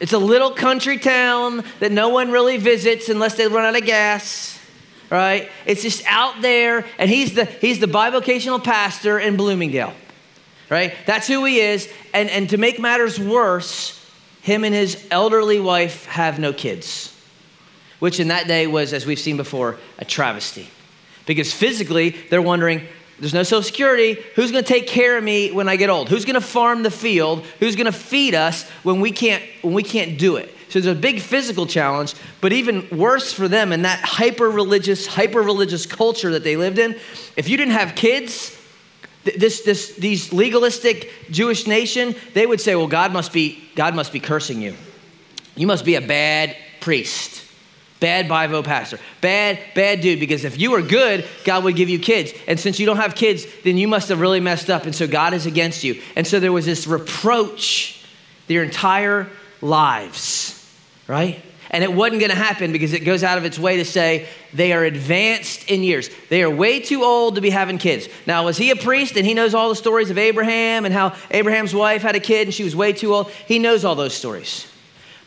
It's 0.00 0.14
a 0.14 0.18
little 0.18 0.52
country 0.52 0.96
town 0.96 1.62
that 1.80 1.92
no 1.92 2.08
one 2.08 2.30
really 2.30 2.56
visits 2.56 3.10
unless 3.10 3.36
they 3.36 3.46
run 3.48 3.66
out 3.66 3.76
of 3.76 3.84
gas. 3.84 4.58
Right? 5.10 5.50
It's 5.66 5.82
just 5.82 6.04
out 6.06 6.40
there, 6.40 6.86
and 6.98 7.10
he's 7.10 7.34
the 7.34 7.44
he's 7.44 7.80
the 7.80 7.86
bivocational 7.86 8.62
pastor 8.64 9.18
in 9.18 9.36
Bloomingdale 9.36 9.92
right? 10.70 10.94
That's 11.04 11.26
who 11.26 11.44
he 11.44 11.58
is. 11.60 11.92
And, 12.14 12.30
and 12.30 12.48
to 12.50 12.56
make 12.56 12.78
matters 12.78 13.18
worse, 13.18 13.96
him 14.40 14.64
and 14.64 14.74
his 14.74 15.06
elderly 15.10 15.60
wife 15.60 16.06
have 16.06 16.38
no 16.38 16.52
kids, 16.52 17.14
which 17.98 18.20
in 18.20 18.28
that 18.28 18.46
day 18.46 18.66
was, 18.66 18.92
as 18.92 19.04
we've 19.04 19.18
seen 19.18 19.36
before, 19.36 19.76
a 19.98 20.04
travesty. 20.04 20.68
Because 21.26 21.52
physically, 21.52 22.10
they're 22.30 22.40
wondering, 22.40 22.86
there's 23.18 23.34
no 23.34 23.42
social 23.42 23.62
security. 23.62 24.16
Who's 24.34 24.50
going 24.50 24.64
to 24.64 24.68
take 24.68 24.86
care 24.86 25.18
of 25.18 25.22
me 25.22 25.52
when 25.52 25.68
I 25.68 25.76
get 25.76 25.90
old? 25.90 26.08
Who's 26.08 26.24
going 26.24 26.34
to 26.34 26.40
farm 26.40 26.82
the 26.82 26.90
field? 26.90 27.44
Who's 27.58 27.76
going 27.76 27.86
to 27.86 27.92
feed 27.92 28.34
us 28.34 28.66
when 28.82 29.00
we 29.00 29.10
can't 29.12 29.44
when 29.60 29.74
we 29.74 29.82
can't 29.82 30.18
do 30.18 30.36
it? 30.36 30.48
So 30.70 30.80
there's 30.80 30.96
a 30.96 30.98
big 30.98 31.20
physical 31.20 31.66
challenge, 31.66 32.14
but 32.40 32.52
even 32.52 32.88
worse 32.96 33.32
for 33.32 33.48
them 33.48 33.72
in 33.72 33.82
that 33.82 34.00
hyper 34.00 34.48
religious, 34.48 35.06
hyper 35.06 35.42
religious 35.42 35.84
culture 35.84 36.30
that 36.30 36.44
they 36.44 36.56
lived 36.56 36.78
in. 36.78 36.96
If 37.36 37.48
you 37.48 37.56
didn't 37.56 37.74
have 37.74 37.94
kids, 37.94 38.56
this, 39.24 39.62
this, 39.62 39.96
these 39.96 40.32
legalistic 40.32 41.10
Jewish 41.30 41.66
nation, 41.66 42.14
they 42.34 42.46
would 42.46 42.60
say, 42.60 42.74
well, 42.74 42.86
God 42.86 43.12
must 43.12 43.32
be, 43.32 43.62
God 43.74 43.94
must 43.94 44.12
be 44.12 44.20
cursing 44.20 44.62
you. 44.62 44.74
You 45.56 45.66
must 45.66 45.84
be 45.84 45.96
a 45.96 46.00
bad 46.00 46.56
priest, 46.80 47.44
bad 48.00 48.28
Bible 48.28 48.62
pastor, 48.62 48.98
bad, 49.20 49.58
bad 49.74 50.00
dude, 50.00 50.20
because 50.20 50.44
if 50.44 50.58
you 50.58 50.70
were 50.70 50.80
good, 50.80 51.26
God 51.44 51.64
would 51.64 51.76
give 51.76 51.90
you 51.90 51.98
kids. 51.98 52.32
And 52.46 52.58
since 52.58 52.80
you 52.80 52.86
don't 52.86 52.96
have 52.96 53.14
kids, 53.14 53.46
then 53.62 53.76
you 53.76 53.88
must 53.88 54.08
have 54.08 54.20
really 54.20 54.40
messed 54.40 54.70
up. 54.70 54.84
And 54.84 54.94
so 54.94 55.06
God 55.06 55.34
is 55.34 55.44
against 55.44 55.84
you. 55.84 56.00
And 56.16 56.26
so 56.26 56.40
there 56.40 56.52
was 56.52 56.64
this 56.64 56.86
reproach 56.86 58.02
their 58.46 58.62
entire 58.62 59.28
lives, 59.60 60.56
right? 61.06 61.44
And 61.72 61.84
it 61.84 61.92
wasn't 61.92 62.20
going 62.20 62.30
to 62.30 62.36
happen 62.36 62.72
because 62.72 62.92
it 62.92 63.00
goes 63.00 63.22
out 63.22 63.38
of 63.38 63.44
its 63.44 63.58
way 63.58 63.76
to 63.76 63.84
say 63.84 64.26
they 64.52 64.72
are 64.72 64.84
advanced 64.84 65.70
in 65.70 65.84
years. 65.84 66.10
They 66.28 66.42
are 66.42 66.50
way 66.50 66.80
too 66.80 67.04
old 67.04 67.36
to 67.36 67.40
be 67.40 67.50
having 67.50 67.78
kids. 67.78 68.08
Now, 68.26 68.44
was 68.44 68.56
he 68.56 68.70
a 68.70 68.76
priest 68.76 69.16
and 69.16 69.24
he 69.24 69.34
knows 69.34 69.54
all 69.54 69.68
the 69.68 69.76
stories 69.76 70.10
of 70.10 70.18
Abraham 70.18 70.84
and 70.84 70.92
how 70.92 71.14
Abraham's 71.30 71.72
wife 71.72 72.02
had 72.02 72.16
a 72.16 72.20
kid 72.20 72.48
and 72.48 72.54
she 72.54 72.64
was 72.64 72.74
way 72.74 72.92
too 72.92 73.14
old? 73.14 73.30
He 73.30 73.60
knows 73.60 73.84
all 73.84 73.94
those 73.94 74.14
stories. 74.14 74.66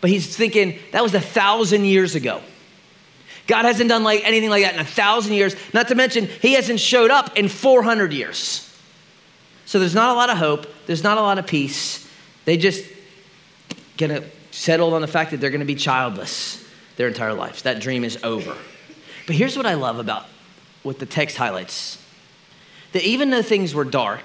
But 0.01 0.09
he's 0.09 0.35
thinking 0.35 0.79
that 0.91 1.01
was 1.01 1.13
a 1.13 1.21
thousand 1.21 1.85
years 1.85 2.13
ago. 2.13 2.41
God 3.47 3.63
hasn't 3.63 3.89
done 3.89 4.03
like 4.03 4.25
anything 4.25 4.49
like 4.49 4.63
that 4.63 4.73
in 4.73 4.81
a 4.81 4.85
thousand 4.85 5.33
years. 5.33 5.55
Not 5.73 5.87
to 5.89 5.95
mention, 5.95 6.27
he 6.27 6.53
hasn't 6.53 6.81
showed 6.81 7.09
up 7.09 7.37
in 7.37 7.47
400 7.47 8.11
years. 8.11 8.69
So 9.65 9.79
there's 9.79 9.95
not 9.95 10.09
a 10.09 10.13
lot 10.13 10.29
of 10.29 10.37
hope. 10.37 10.67
There's 10.87 11.03
not 11.03 11.17
a 11.17 11.21
lot 11.21 11.39
of 11.39 11.47
peace. 11.47 12.05
They 12.43 12.57
just 12.57 12.85
gonna 13.97 14.23
settled 14.53 14.93
on 14.93 15.01
the 15.01 15.07
fact 15.07 15.31
that 15.31 15.41
they're 15.41 15.49
going 15.49 15.59
to 15.59 15.65
be 15.65 15.75
childless 15.75 16.63
their 16.95 17.07
entire 17.07 17.33
lives. 17.33 17.63
That 17.63 17.79
dream 17.79 18.03
is 18.03 18.23
over. 18.23 18.55
But 19.25 19.35
here's 19.35 19.57
what 19.57 19.65
I 19.65 19.73
love 19.73 19.97
about 19.99 20.25
what 20.83 20.99
the 20.99 21.05
text 21.05 21.37
highlights 21.37 21.97
that 22.91 23.03
even 23.03 23.31
though 23.31 23.41
things 23.41 23.73
were 23.73 23.83
dark, 23.85 24.21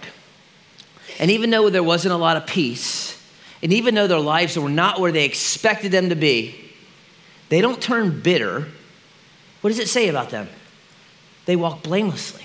and 1.18 1.30
even 1.30 1.48
though 1.48 1.70
there 1.70 1.82
wasn't 1.82 2.12
a 2.12 2.18
lot 2.18 2.36
of 2.36 2.46
peace, 2.46 3.18
and 3.62 3.72
even 3.72 3.94
though 3.94 4.06
their 4.06 4.20
lives 4.20 4.58
were 4.58 4.68
not 4.68 5.00
where 5.00 5.10
they 5.10 5.24
expected 5.24 5.90
them 5.90 6.10
to 6.10 6.14
be, 6.14 6.54
they 7.48 7.62
don't 7.62 7.80
turn 7.80 8.20
bitter. 8.20 8.68
What 9.62 9.70
does 9.70 9.78
it 9.78 9.88
say 9.88 10.08
about 10.08 10.28
them? 10.28 10.48
They 11.46 11.56
walk 11.56 11.82
blamelessly. 11.82 12.44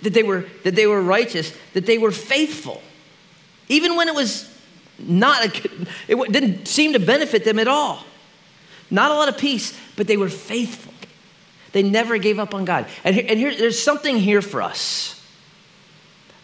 That 0.00 0.14
they 0.14 0.22
were, 0.22 0.46
that 0.64 0.74
they 0.74 0.86
were 0.86 1.02
righteous, 1.02 1.54
that 1.74 1.84
they 1.84 1.98
were 1.98 2.10
faithful. 2.10 2.80
Even 3.68 3.94
when 3.94 4.08
it 4.08 4.14
was 4.14 4.51
not 5.02 5.44
a, 5.44 5.86
it 6.08 6.32
didn't 6.32 6.66
seem 6.66 6.92
to 6.92 6.98
benefit 6.98 7.44
them 7.44 7.58
at 7.58 7.68
all. 7.68 8.04
Not 8.90 9.10
a 9.10 9.14
lot 9.14 9.28
of 9.28 9.38
peace, 9.38 9.78
but 9.96 10.06
they 10.06 10.16
were 10.16 10.28
faithful. 10.28 10.92
They 11.72 11.82
never 11.82 12.18
gave 12.18 12.38
up 12.38 12.54
on 12.54 12.64
God. 12.64 12.86
And, 13.04 13.14
here, 13.14 13.24
and 13.26 13.38
here, 13.38 13.54
there's 13.54 13.82
something 13.82 14.18
here 14.18 14.42
for 14.42 14.60
us 14.60 15.18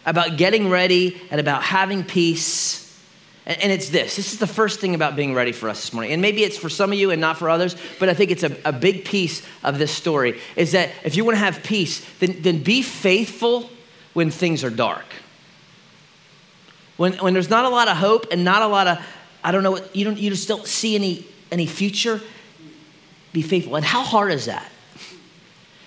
about 0.05 0.37
getting 0.37 0.69
ready 0.69 1.21
and 1.29 1.39
about 1.39 1.61
having 1.61 2.03
peace. 2.03 2.99
And, 3.45 3.61
and, 3.61 3.71
it's 3.71 3.89
this 3.89 4.15
this 4.15 4.33
is 4.33 4.39
the 4.39 4.47
first 4.47 4.79
thing 4.79 4.95
about 4.95 5.15
being 5.15 5.35
ready 5.35 5.51
for 5.51 5.69
us 5.69 5.81
this 5.81 5.93
morning. 5.93 6.13
And 6.13 6.21
maybe 6.21 6.43
it's 6.43 6.57
for 6.57 6.69
some 6.69 6.91
of 6.91 6.97
you 6.97 7.11
and 7.11 7.21
not 7.21 7.37
for 7.37 7.49
others, 7.49 7.75
but 7.99 8.09
I 8.09 8.15
think 8.15 8.31
it's 8.31 8.43
a, 8.43 8.57
a 8.65 8.73
big 8.73 9.05
piece 9.05 9.45
of 9.63 9.77
this 9.77 9.91
story 9.91 10.39
is 10.55 10.71
that 10.71 10.89
if 11.03 11.15
you 11.15 11.23
want 11.23 11.35
to 11.35 11.43
have 11.43 11.61
peace, 11.61 12.03
then, 12.19 12.41
then 12.41 12.63
be 12.63 12.81
faithful 12.81 13.69
when 14.13 14.31
things 14.31 14.63
are 14.63 14.71
dark 14.71 15.05
when, 16.99 17.13
when 17.13 17.33
there's 17.33 17.49
not 17.49 17.63
a 17.63 17.69
lot 17.69 17.87
of 17.87 17.95
hope 17.95 18.27
and 18.29 18.43
not 18.43 18.61
a 18.61 18.67
lot 18.67 18.85
of, 18.85 18.99
I 19.41 19.53
don't 19.53 19.63
know, 19.63 19.79
you, 19.93 20.03
don't, 20.03 20.17
you 20.17 20.29
just 20.29 20.49
don't 20.49 20.67
see 20.67 20.95
any, 20.95 21.25
any 21.49 21.65
future, 21.65 22.19
be 23.31 23.41
faithful. 23.41 23.77
And 23.77 23.85
how 23.85 24.03
hard 24.03 24.33
is 24.33 24.47
that? 24.47 24.69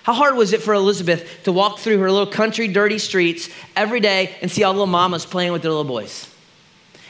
How 0.01 0.13
hard 0.13 0.35
was 0.35 0.53
it 0.53 0.63
for 0.63 0.73
Elizabeth 0.73 1.43
to 1.43 1.51
walk 1.51 1.77
through 1.77 1.99
her 1.99 2.09
little 2.09 2.25
country, 2.25 2.67
dirty 2.67 2.97
streets 2.97 3.47
every 3.75 3.99
day 3.99 4.35
and 4.41 4.49
see 4.49 4.63
all 4.63 4.73
the 4.73 4.79
little 4.79 4.91
mamas 4.91 5.23
playing 5.23 5.51
with 5.51 5.61
their 5.61 5.69
little 5.69 5.83
boys? 5.83 6.27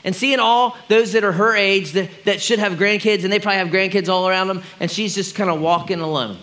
And 0.04 0.14
seeing 0.14 0.40
all 0.42 0.76
those 0.90 1.14
that 1.14 1.24
are 1.24 1.32
her 1.32 1.56
age 1.56 1.94
that, 1.94 2.10
that 2.26 2.42
should 2.42 2.60
have 2.60 2.74
grandkids, 2.74 3.24
and 3.24 3.32
they 3.32 3.40
probably 3.40 3.60
have 3.60 3.70
grandkids 3.70 4.10
all 4.10 4.28
around 4.28 4.50
them, 4.50 4.64
and 4.82 4.92
she's 4.92 5.16
just 5.16 5.34
kind 5.34 5.50
of 5.50 5.62
walking 5.62 6.02
alone. 6.02 6.38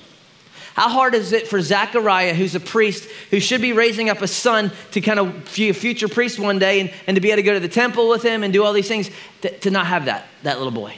How 0.75 0.89
hard 0.89 1.15
is 1.15 1.33
it 1.33 1.49
for 1.49 1.61
Zechariah, 1.61 2.35
who's 2.35 2.55
a 2.55 2.61
priest, 2.61 3.09
who 3.31 3.41
should 3.41 3.61
be 3.61 3.73
raising 3.73 4.09
up 4.09 4.23
a 4.23 4.29
son 4.29 4.71
to 4.93 5.01
kind 5.01 5.19
of 5.19 5.53
be 5.55 5.69
a 5.69 5.75
future 5.75 6.09
priest 6.09 6.39
one 6.39 6.59
day 6.59 6.81
and, 6.81 6.93
and 7.07 7.15
to 7.17 7.21
be 7.21 7.31
able 7.31 7.39
to 7.39 7.43
go 7.43 7.55
to 7.55 7.61
the 7.61 7.69
temple 7.69 8.09
with 8.09 8.23
him 8.23 8.45
and 8.45 8.53
do 8.53 8.65
all 8.65 8.73
these 8.73 8.89
things, 8.89 9.11
to, 9.43 9.59
to 9.59 9.71
not 9.71 9.87
have 9.87 10.05
that, 10.05 10.27
that 10.43 10.59
little 10.59 10.73
boy? 10.73 10.95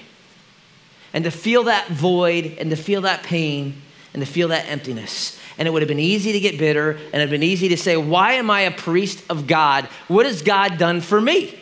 And 1.15 1.25
to 1.25 1.31
feel 1.31 1.65
that 1.65 1.89
void 1.89 2.57
and 2.59 2.71
to 2.71 2.77
feel 2.77 3.03
that 3.03 3.23
pain 3.23 3.81
and 4.13 4.25
to 4.25 4.31
feel 4.31 4.49
that 4.49 4.69
emptiness. 4.69 5.39
And 5.59 5.67
it 5.69 5.71
would 5.71 5.83
have 5.83 5.89
been 5.89 5.99
easy 5.99 6.33
to 6.33 6.41
get 6.41 6.59
bitter 6.59 6.93
and 6.93 7.01
it 7.01 7.13
would 7.13 7.21
have 7.21 7.31
been 7.31 7.43
easy 7.43 7.69
to 7.69 7.77
say, 7.77 7.97
Why 7.97 8.35
am 8.35 8.51
I 8.51 8.63
a 8.63 8.71
priest 8.71 9.25
of 9.31 9.47
God? 9.47 9.87
What 10.09 10.27
has 10.27 10.43
God 10.43 10.79
done 10.79 11.01
for 11.01 11.21
me? 11.21 11.59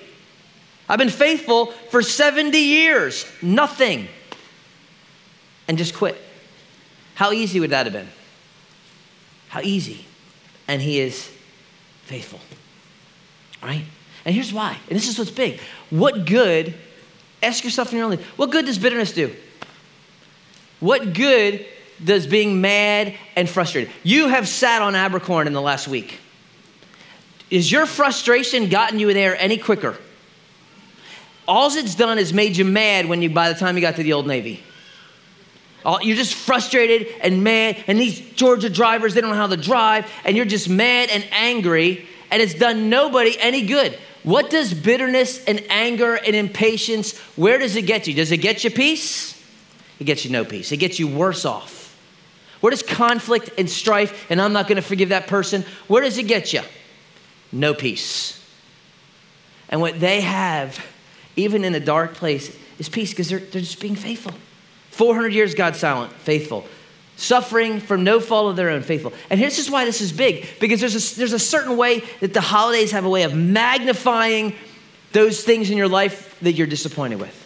I've 0.88 0.98
been 0.98 1.08
faithful 1.08 1.66
for 1.66 2.02
70 2.02 2.58
years, 2.58 3.24
nothing. 3.40 4.08
And 5.68 5.78
just 5.78 5.94
quit. 5.94 6.20
How 7.20 7.32
easy 7.32 7.60
would 7.60 7.68
that 7.68 7.84
have 7.84 7.92
been? 7.92 8.08
How 9.48 9.60
easy. 9.60 10.06
And 10.66 10.80
he 10.80 11.00
is 11.00 11.30
faithful. 12.04 12.40
Right? 13.62 13.84
And 14.24 14.34
here's 14.34 14.54
why. 14.54 14.78
And 14.88 14.96
this 14.96 15.06
is 15.06 15.18
what's 15.18 15.30
big. 15.30 15.60
What 15.90 16.24
good, 16.24 16.72
ask 17.42 17.62
yourself 17.62 17.92
in 17.92 17.98
your 17.98 18.06
own 18.06 18.12
life, 18.12 18.24
what 18.38 18.50
good 18.50 18.64
does 18.64 18.78
bitterness 18.78 19.12
do? 19.12 19.36
What 20.80 21.12
good 21.12 21.66
does 22.02 22.26
being 22.26 22.62
mad 22.62 23.14
and 23.36 23.50
frustrated? 23.50 23.92
You 24.02 24.28
have 24.28 24.48
sat 24.48 24.80
on 24.80 24.94
Abercorn 24.94 25.46
in 25.46 25.52
the 25.52 25.60
last 25.60 25.88
week. 25.88 26.20
Is 27.50 27.70
your 27.70 27.84
frustration 27.84 28.70
gotten 28.70 28.98
you 28.98 29.12
there 29.12 29.36
any 29.36 29.58
quicker? 29.58 29.98
All 31.46 31.68
it's 31.76 31.94
done 31.96 32.16
is 32.16 32.32
made 32.32 32.56
you 32.56 32.64
mad 32.64 33.04
when 33.04 33.20
you 33.20 33.28
by 33.28 33.52
the 33.52 33.58
time 33.58 33.76
you 33.76 33.82
got 33.82 33.96
to 33.96 34.02
the 34.02 34.14
old 34.14 34.26
Navy. 34.26 34.62
Oh, 35.84 35.98
you're 36.00 36.16
just 36.16 36.34
frustrated 36.34 37.08
and 37.22 37.42
mad, 37.42 37.82
and 37.86 37.98
these 37.98 38.20
Georgia 38.20 38.68
drivers, 38.68 39.14
they 39.14 39.20
don't 39.20 39.30
know 39.30 39.36
how 39.36 39.46
to 39.46 39.56
drive, 39.56 40.10
and 40.24 40.36
you're 40.36 40.44
just 40.44 40.68
mad 40.68 41.08
and 41.10 41.26
angry, 41.32 42.06
and 42.30 42.42
it's 42.42 42.54
done 42.54 42.90
nobody 42.90 43.38
any 43.38 43.66
good. 43.66 43.98
What 44.22 44.50
does 44.50 44.74
bitterness 44.74 45.42
and 45.46 45.64
anger 45.70 46.14
and 46.14 46.36
impatience, 46.36 47.18
where 47.36 47.58
does 47.58 47.76
it 47.76 47.82
get 47.82 48.06
you? 48.06 48.14
Does 48.14 48.30
it 48.30 48.38
get 48.38 48.62
you 48.64 48.70
peace? 48.70 49.42
It 49.98 50.04
gets 50.04 50.24
you 50.24 50.30
no 50.30 50.44
peace. 50.44 50.70
It 50.72 50.76
gets 50.76 50.98
you 50.98 51.08
worse 51.08 51.44
off. 51.44 51.96
Where 52.60 52.70
does 52.70 52.82
conflict 52.82 53.50
and 53.56 53.68
strife, 53.68 54.30
and 54.30 54.40
I'm 54.40 54.52
not 54.52 54.68
going 54.68 54.76
to 54.76 54.82
forgive 54.82 55.08
that 55.10 55.28
person, 55.28 55.64
where 55.88 56.02
does 56.02 56.18
it 56.18 56.24
get 56.24 56.52
you? 56.52 56.60
No 57.52 57.72
peace. 57.72 58.36
And 59.70 59.80
what 59.80 59.98
they 59.98 60.20
have, 60.20 60.84
even 61.36 61.64
in 61.64 61.74
a 61.74 61.80
dark 61.80 62.14
place, 62.14 62.54
is 62.78 62.90
peace 62.90 63.10
because 63.10 63.30
they're, 63.30 63.38
they're 63.38 63.62
just 63.62 63.80
being 63.80 63.96
faithful. 63.96 64.34
400 65.00 65.32
years, 65.32 65.54
God 65.54 65.76
silent, 65.76 66.12
faithful. 66.12 66.66
Suffering 67.16 67.80
from 67.80 68.04
no 68.04 68.20
fault 68.20 68.50
of 68.50 68.56
their 68.56 68.68
own, 68.68 68.82
faithful. 68.82 69.14
And 69.30 69.40
here's 69.40 69.56
just 69.56 69.70
why 69.70 69.86
this 69.86 70.02
is 70.02 70.12
big 70.12 70.46
because 70.60 70.78
there's 70.78 71.14
a, 71.14 71.16
there's 71.16 71.32
a 71.32 71.38
certain 71.38 71.78
way 71.78 72.00
that 72.20 72.34
the 72.34 72.42
holidays 72.42 72.90
have 72.90 73.06
a 73.06 73.08
way 73.08 73.22
of 73.22 73.34
magnifying 73.34 74.54
those 75.12 75.42
things 75.42 75.70
in 75.70 75.78
your 75.78 75.88
life 75.88 76.38
that 76.40 76.52
you're 76.52 76.66
disappointed 76.66 77.18
with. 77.18 77.39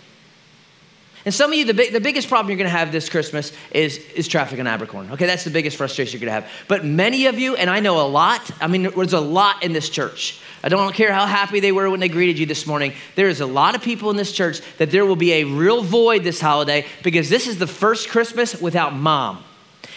And 1.25 1.33
some 1.33 1.53
of 1.53 1.59
you, 1.59 1.65
the, 1.65 1.75
big, 1.75 1.93
the 1.93 2.01
biggest 2.01 2.29
problem 2.29 2.51
you're 2.51 2.59
going 2.59 2.71
to 2.71 2.77
have 2.77 2.93
this 2.93 3.09
Christmas 3.09 3.53
is, 3.71 3.99
is 4.15 4.29
traffic 4.29 4.59
in 4.59 4.67
Abercorn. 4.67 5.11
Okay, 5.13 5.27
that's 5.27 5.45
the 5.45 5.51
biggest 5.51 5.77
frustration 5.77 6.21
you're 6.21 6.31
going 6.31 6.43
to 6.43 6.47
have. 6.47 6.67
But 6.69 6.85
many 6.85 7.27
of 7.27 7.39
you, 7.39 7.57
and 7.57 7.71
I 7.71 7.81
know 7.81 8.01
a 8.01 8.09
lot, 8.09 8.51
I 8.61 8.67
mean, 8.67 8.83
there's 8.83 9.13
a 9.13 9.21
lot 9.21 9.63
in 9.63 9.73
this 9.73 9.89
church 9.89 10.41
I 10.65 10.71
don't 10.71 10.95
care 10.95 11.13
how 11.13 11.27
happy 11.27 11.61
they 11.61 11.73
were 11.73 11.91
when 11.91 12.01
they 12.01 12.09
greeted 12.09 12.39
you 12.39 12.47
this 12.47 12.67
morning. 12.67 12.95
There 13.17 13.29
is 13.29 13.43
a 13.43 13.47
lot 13.47 13.75
of 13.75 13.83
people 13.83 14.09
in 14.09 14.17
this 14.17 14.33
church 14.33 14.63
that 14.79 14.91
there 14.91 15.05
will 15.05 15.15
be 15.15 15.35
a 15.35 15.45
real 15.45 15.83
void 15.83 16.25
this 16.25 16.41
holiday 16.41 16.87
because 17.03 17.29
this 17.29 17.47
is 17.47 17.59
the 17.59 17.67
first 17.67 18.09
Christmas 18.09 18.59
without 18.59 18.95
mom. 18.95 19.45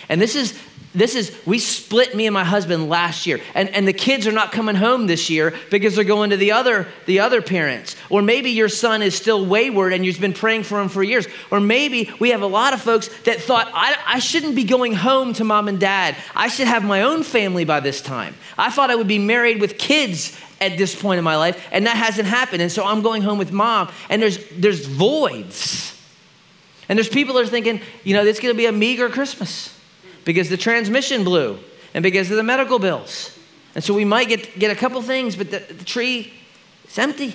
And 0.09 0.21
this 0.21 0.35
is 0.35 0.57
this 0.97 1.13
is 1.13 1.37
we 1.45 1.59
split 1.59 2.15
me 2.15 2.25
and 2.25 2.33
my 2.33 2.43
husband 2.43 2.89
last 2.89 3.27
year. 3.27 3.39
And, 3.53 3.69
and 3.69 3.87
the 3.87 3.93
kids 3.93 4.25
are 4.25 4.31
not 4.31 4.51
coming 4.51 4.75
home 4.75 5.05
this 5.05 5.29
year 5.29 5.53
because 5.69 5.95
they're 5.95 6.03
going 6.03 6.31
to 6.31 6.37
the 6.37 6.53
other 6.53 6.87
the 7.05 7.19
other 7.19 7.41
parents. 7.41 7.95
Or 8.09 8.23
maybe 8.23 8.49
your 8.49 8.67
son 8.67 9.03
is 9.03 9.13
still 9.13 9.45
wayward 9.45 9.93
and 9.93 10.03
you've 10.03 10.19
been 10.19 10.33
praying 10.33 10.63
for 10.63 10.81
him 10.81 10.89
for 10.89 11.03
years. 11.03 11.27
Or 11.51 11.59
maybe 11.59 12.11
we 12.19 12.31
have 12.31 12.41
a 12.41 12.47
lot 12.47 12.73
of 12.73 12.81
folks 12.81 13.09
that 13.23 13.39
thought 13.41 13.69
I, 13.73 13.95
I 14.07 14.19
shouldn't 14.19 14.55
be 14.55 14.63
going 14.63 14.93
home 14.93 15.33
to 15.33 15.43
mom 15.43 15.67
and 15.67 15.79
dad. 15.79 16.15
I 16.35 16.47
should 16.47 16.67
have 16.67 16.83
my 16.83 17.03
own 17.03 17.21
family 17.21 17.63
by 17.63 17.79
this 17.79 18.01
time. 18.01 18.33
I 18.57 18.71
thought 18.71 18.89
i 18.89 18.95
would 18.95 19.07
be 19.07 19.19
married 19.19 19.61
with 19.61 19.77
kids 19.77 20.35
at 20.59 20.79
this 20.79 20.99
point 20.99 21.19
in 21.19 21.23
my 21.23 21.35
life, 21.35 21.67
and 21.71 21.85
that 21.85 21.95
hasn't 21.95 22.27
happened. 22.27 22.63
And 22.63 22.71
so 22.71 22.83
I'm 22.83 23.03
going 23.03 23.21
home 23.21 23.37
with 23.37 23.51
mom, 23.51 23.91
and 24.09 24.19
there's 24.19 24.39
there's 24.49 24.87
voids. 24.87 25.93
And 26.89 26.97
there's 26.97 27.09
people 27.09 27.35
that 27.35 27.43
are 27.43 27.47
thinking, 27.47 27.81
you 28.03 28.15
know, 28.15 28.25
it's 28.25 28.39
gonna 28.39 28.55
be 28.55 28.65
a 28.65 28.71
meager 28.71 29.09
Christmas 29.09 29.76
because 30.27 30.49
the 30.49 30.57
transmission 30.57 31.23
blew. 31.23 31.57
and 31.93 32.03
because 32.03 32.29
of 32.29 32.37
the 32.37 32.43
medical 32.43 32.79
bills. 32.79 33.35
And 33.73 33.83
so 33.83 33.93
we 33.93 34.05
might 34.05 34.27
get, 34.27 34.59
get 34.59 34.69
a 34.69 34.75
couple 34.75 35.01
things, 35.01 35.35
but 35.35 35.49
the, 35.49 35.59
the 35.59 35.83
tree 35.83 36.31
is 36.87 36.97
empty. 36.99 37.33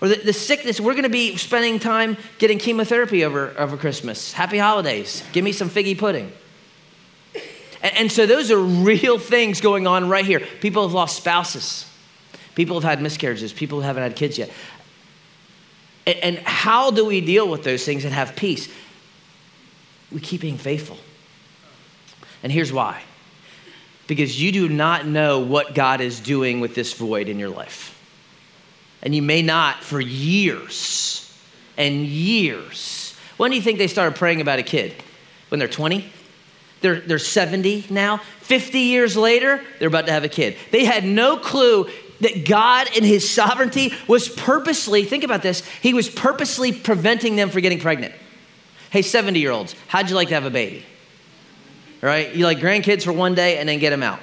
Or 0.00 0.08
the, 0.08 0.16
the 0.16 0.32
sickness, 0.32 0.80
we're 0.80 0.94
going 0.94 1.04
to 1.04 1.08
be 1.08 1.36
spending 1.36 1.78
time 1.78 2.16
getting 2.38 2.58
chemotherapy 2.58 3.24
over, 3.24 3.54
over 3.56 3.76
Christmas. 3.76 4.32
Happy 4.32 4.58
holidays. 4.58 5.22
Give 5.32 5.44
me 5.44 5.52
some 5.52 5.70
figgy 5.70 5.96
pudding. 5.96 6.32
And, 7.82 7.96
and 7.96 8.12
so 8.12 8.26
those 8.26 8.50
are 8.50 8.58
real 8.58 9.18
things 9.18 9.60
going 9.60 9.86
on 9.86 10.08
right 10.08 10.24
here. 10.24 10.40
People 10.40 10.82
have 10.82 10.94
lost 10.94 11.16
spouses. 11.16 11.86
People 12.54 12.80
have 12.80 12.84
had 12.84 13.00
miscarriages. 13.00 13.52
People 13.52 13.82
haven't 13.82 14.02
had 14.02 14.16
kids 14.16 14.38
yet. 14.38 14.50
And, 16.06 16.18
and 16.18 16.38
how 16.38 16.90
do 16.90 17.04
we 17.04 17.20
deal 17.20 17.48
with 17.48 17.62
those 17.62 17.84
things 17.84 18.04
and 18.04 18.12
have 18.12 18.34
peace? 18.34 18.68
We 20.10 20.20
keep 20.20 20.40
being 20.40 20.58
faithful. 20.58 20.98
And 22.42 22.52
here's 22.52 22.72
why 22.72 23.02
because 24.08 24.40
you 24.42 24.52
do 24.52 24.68
not 24.68 25.06
know 25.06 25.38
what 25.38 25.74
God 25.74 26.00
is 26.00 26.20
doing 26.20 26.60
with 26.60 26.74
this 26.74 26.92
void 26.92 27.28
in 27.28 27.38
your 27.38 27.48
life 27.48 27.92
and 29.02 29.14
you 29.14 29.22
may 29.22 29.42
not 29.42 29.82
for 29.82 30.00
years 30.00 31.18
and 31.76 32.04
years. 32.06 33.16
When 33.36 33.50
do 33.50 33.56
you 33.56 33.62
think 33.62 33.78
they 33.78 33.88
started 33.88 34.16
praying 34.16 34.40
about 34.40 34.58
a 34.58 34.62
kid? 34.62 34.94
When 35.48 35.58
they're 35.58 35.68
20? 35.68 36.10
They're, 36.80 37.00
they're 37.00 37.18
70 37.18 37.86
now. 37.90 38.18
50 38.40 38.78
years 38.78 39.16
later, 39.16 39.60
they're 39.78 39.88
about 39.88 40.06
to 40.06 40.12
have 40.12 40.24
a 40.24 40.28
kid. 40.28 40.56
They 40.70 40.84
had 40.84 41.04
no 41.04 41.36
clue 41.36 41.88
that 42.20 42.46
God, 42.46 42.88
in 42.96 43.02
His 43.02 43.28
sovereignty, 43.28 43.92
was 44.06 44.28
purposely, 44.28 45.04
think 45.04 45.24
about 45.24 45.42
this, 45.42 45.64
He 45.80 45.94
was 45.94 46.08
purposely 46.08 46.72
preventing 46.72 47.36
them 47.36 47.50
from 47.50 47.62
getting 47.62 47.80
pregnant. 47.80 48.14
Hey, 48.90 49.02
70 49.02 49.40
year 49.40 49.50
olds, 49.50 49.74
how'd 49.88 50.10
you 50.10 50.16
like 50.16 50.28
to 50.28 50.34
have 50.34 50.44
a 50.44 50.50
baby? 50.50 50.84
Right? 52.02 52.34
You 52.34 52.44
like 52.44 52.58
grandkids 52.58 53.04
for 53.04 53.12
one 53.12 53.34
day 53.36 53.58
and 53.58 53.68
then 53.68 53.78
get 53.78 53.90
them 53.90 54.02
out. 54.02 54.18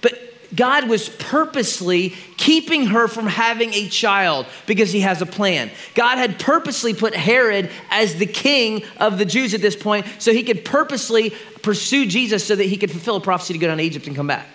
But 0.00 0.16
God 0.54 0.88
was 0.88 1.08
purposely 1.08 2.10
keeping 2.36 2.86
her 2.86 3.08
from 3.08 3.26
having 3.26 3.74
a 3.74 3.88
child 3.88 4.46
because 4.66 4.92
he 4.92 5.00
has 5.00 5.20
a 5.20 5.26
plan. 5.26 5.70
God 5.96 6.16
had 6.16 6.38
purposely 6.38 6.94
put 6.94 7.12
Herod 7.12 7.70
as 7.90 8.14
the 8.14 8.26
king 8.26 8.84
of 8.98 9.18
the 9.18 9.24
Jews 9.24 9.52
at 9.52 9.60
this 9.60 9.74
point 9.74 10.06
so 10.18 10.32
he 10.32 10.44
could 10.44 10.64
purposely 10.64 11.30
pursue 11.62 12.06
Jesus 12.06 12.46
so 12.46 12.54
that 12.54 12.64
he 12.64 12.76
could 12.76 12.92
fulfill 12.92 13.16
a 13.16 13.20
prophecy 13.20 13.54
to 13.54 13.58
go 13.58 13.66
down 13.66 13.78
to 13.78 13.82
Egypt 13.82 14.06
and 14.06 14.14
come 14.14 14.28
back. 14.28 14.46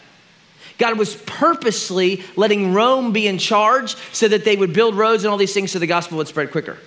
God 0.78 0.98
was 0.98 1.18
purposely 1.26 2.24
letting 2.38 2.74
Rome 2.74 3.12
be 3.12 3.28
in 3.28 3.38
charge 3.38 3.98
so 4.14 4.30
that 4.30 4.46
they 4.46 4.56
would 4.56 4.72
build 4.72 4.96
roads 4.96 5.26
and 5.26 5.32
all 5.32 5.38
these 5.38 5.54
things 5.54 5.72
so 5.72 5.80
the 5.80 5.88
gospel 5.88 6.18
would 6.18 6.30
spread 6.30 6.52
quicker. 6.52 6.78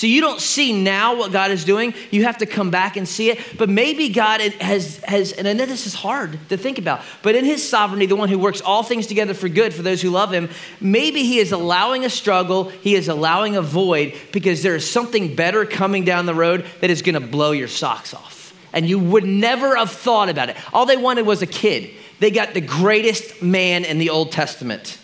So 0.00 0.06
you 0.06 0.22
don't 0.22 0.40
see 0.40 0.72
now 0.72 1.14
what 1.14 1.30
God 1.30 1.50
is 1.50 1.62
doing. 1.62 1.92
You 2.10 2.24
have 2.24 2.38
to 2.38 2.46
come 2.46 2.70
back 2.70 2.96
and 2.96 3.06
see 3.06 3.28
it. 3.28 3.38
But 3.58 3.68
maybe 3.68 4.08
God 4.08 4.40
has, 4.40 4.96
has 5.04 5.32
and 5.32 5.46
I 5.46 5.52
know 5.52 5.66
this 5.66 5.86
is 5.86 5.92
hard 5.92 6.38
to 6.48 6.56
think 6.56 6.78
about, 6.78 7.02
but 7.20 7.34
in 7.34 7.44
his 7.44 7.68
sovereignty, 7.68 8.06
the 8.06 8.16
one 8.16 8.30
who 8.30 8.38
works 8.38 8.62
all 8.62 8.82
things 8.82 9.06
together 9.06 9.34
for 9.34 9.50
good 9.50 9.74
for 9.74 9.82
those 9.82 10.00
who 10.00 10.08
love 10.08 10.32
him, 10.32 10.48
maybe 10.80 11.24
he 11.24 11.38
is 11.38 11.52
allowing 11.52 12.06
a 12.06 12.08
struggle, 12.08 12.70
he 12.70 12.94
is 12.94 13.08
allowing 13.08 13.56
a 13.56 13.60
void 13.60 14.14
because 14.32 14.62
there 14.62 14.74
is 14.74 14.90
something 14.90 15.36
better 15.36 15.66
coming 15.66 16.06
down 16.06 16.24
the 16.24 16.32
road 16.32 16.64
that 16.80 16.88
is 16.88 17.02
going 17.02 17.12
to 17.12 17.20
blow 17.20 17.50
your 17.50 17.68
socks 17.68 18.14
off. 18.14 18.54
And 18.72 18.88
you 18.88 18.98
would 18.98 19.24
never 19.24 19.76
have 19.76 19.90
thought 19.90 20.30
about 20.30 20.48
it. 20.48 20.56
All 20.72 20.86
they 20.86 20.96
wanted 20.96 21.26
was 21.26 21.42
a 21.42 21.46
kid. 21.46 21.90
They 22.20 22.30
got 22.30 22.54
the 22.54 22.62
greatest 22.62 23.42
man 23.42 23.84
in 23.84 23.98
the 23.98 24.08
Old 24.08 24.32
Testament, 24.32 24.96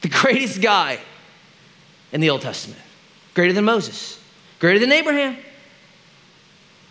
the 0.00 0.08
greatest 0.08 0.62
guy 0.62 1.00
in 2.12 2.22
the 2.22 2.30
Old 2.30 2.40
Testament 2.40 2.80
greater 3.36 3.52
than 3.52 3.66
Moses, 3.66 4.18
greater 4.58 4.80
than 4.80 4.90
Abraham. 4.90 5.36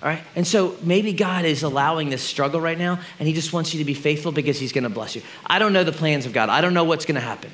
All 0.01 0.09
right? 0.09 0.21
And 0.35 0.45
so 0.45 0.77
maybe 0.83 1.11
God 1.11 1.43
is 1.43 1.63
allowing 1.63 2.09
this 2.09 2.21
struggle 2.21 2.61
right 2.61 2.77
now, 2.77 2.99
and 3.19 3.27
He 3.27 3.33
just 3.33 3.51
wants 3.51 3.73
you 3.73 3.79
to 3.79 3.85
be 3.85 3.95
faithful 3.95 4.31
because 4.31 4.59
He's 4.59 4.71
going 4.71 4.83
to 4.83 4.89
bless 4.89 5.15
you. 5.15 5.23
I 5.45 5.57
don't 5.57 5.73
know 5.73 5.83
the 5.83 5.91
plans 5.91 6.27
of 6.27 6.33
God, 6.33 6.47
I 6.47 6.61
don't 6.61 6.75
know 6.75 6.83
what's 6.83 7.05
going 7.05 7.15
to 7.15 7.21
happen. 7.21 7.51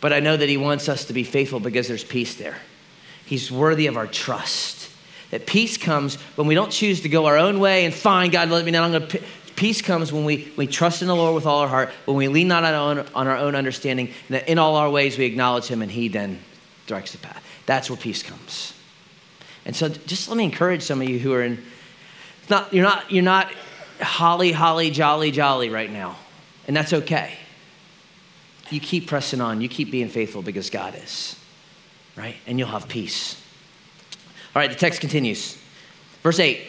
But 0.00 0.12
I 0.12 0.20
know 0.20 0.36
that 0.36 0.48
He 0.48 0.56
wants 0.56 0.88
us 0.88 1.06
to 1.06 1.12
be 1.12 1.24
faithful 1.24 1.58
because 1.58 1.88
there's 1.88 2.04
peace 2.04 2.36
there. 2.36 2.56
He's 3.26 3.50
worthy 3.50 3.88
of 3.88 3.96
our 3.96 4.06
trust. 4.06 4.90
That 5.32 5.44
peace 5.44 5.76
comes 5.76 6.14
when 6.36 6.46
we 6.46 6.54
don't 6.54 6.70
choose 6.70 7.00
to 7.02 7.08
go 7.08 7.26
our 7.26 7.36
own 7.36 7.58
way 7.58 7.84
and 7.84 7.92
find 7.92 8.30
God, 8.30 8.48
let 8.48 8.64
me 8.64 8.70
know. 8.70 8.84
I'm 8.84 8.92
going 8.92 9.08
to. 9.08 9.22
Peace 9.56 9.82
comes 9.82 10.12
when 10.12 10.24
we, 10.24 10.52
we 10.56 10.68
trust 10.68 11.02
in 11.02 11.08
the 11.08 11.16
Lord 11.16 11.34
with 11.34 11.44
all 11.44 11.58
our 11.58 11.68
heart, 11.68 11.90
when 12.04 12.16
we 12.16 12.28
lean 12.28 12.46
not 12.46 12.62
on 12.62 12.74
our 12.74 12.80
own, 12.80 13.06
on 13.12 13.26
our 13.26 13.36
own 13.36 13.56
understanding, 13.56 14.06
and 14.28 14.36
that 14.36 14.48
in 14.48 14.56
all 14.56 14.76
our 14.76 14.88
ways 14.88 15.18
we 15.18 15.24
acknowledge 15.24 15.66
Him 15.66 15.82
and 15.82 15.90
He 15.90 16.06
then 16.06 16.38
directs 16.86 17.10
the 17.10 17.18
path. 17.18 17.44
That's 17.68 17.90
where 17.90 17.98
peace 17.98 18.22
comes. 18.22 18.72
And 19.66 19.76
so 19.76 19.90
just 19.90 20.26
let 20.28 20.38
me 20.38 20.44
encourage 20.44 20.82
some 20.82 21.02
of 21.02 21.08
you 21.10 21.18
who 21.18 21.34
are 21.34 21.42
in, 21.42 21.62
it's 22.40 22.48
not, 22.48 22.72
you're 22.72 22.82
not, 22.82 23.12
you're 23.12 23.22
not 23.22 23.52
holly, 24.00 24.52
holly, 24.52 24.90
jolly, 24.90 25.30
jolly 25.30 25.68
right 25.68 25.92
now. 25.92 26.16
And 26.66 26.74
that's 26.74 26.94
okay. 26.94 27.34
You 28.70 28.80
keep 28.80 29.06
pressing 29.06 29.42
on. 29.42 29.60
You 29.60 29.68
keep 29.68 29.90
being 29.90 30.08
faithful 30.08 30.40
because 30.40 30.70
God 30.70 30.94
is, 30.94 31.36
right? 32.16 32.36
And 32.46 32.58
you'll 32.58 32.68
have 32.68 32.88
peace. 32.88 33.38
All 34.56 34.60
right, 34.62 34.70
the 34.70 34.76
text 34.76 35.02
continues. 35.02 35.58
Verse 36.22 36.38
8. 36.40 36.62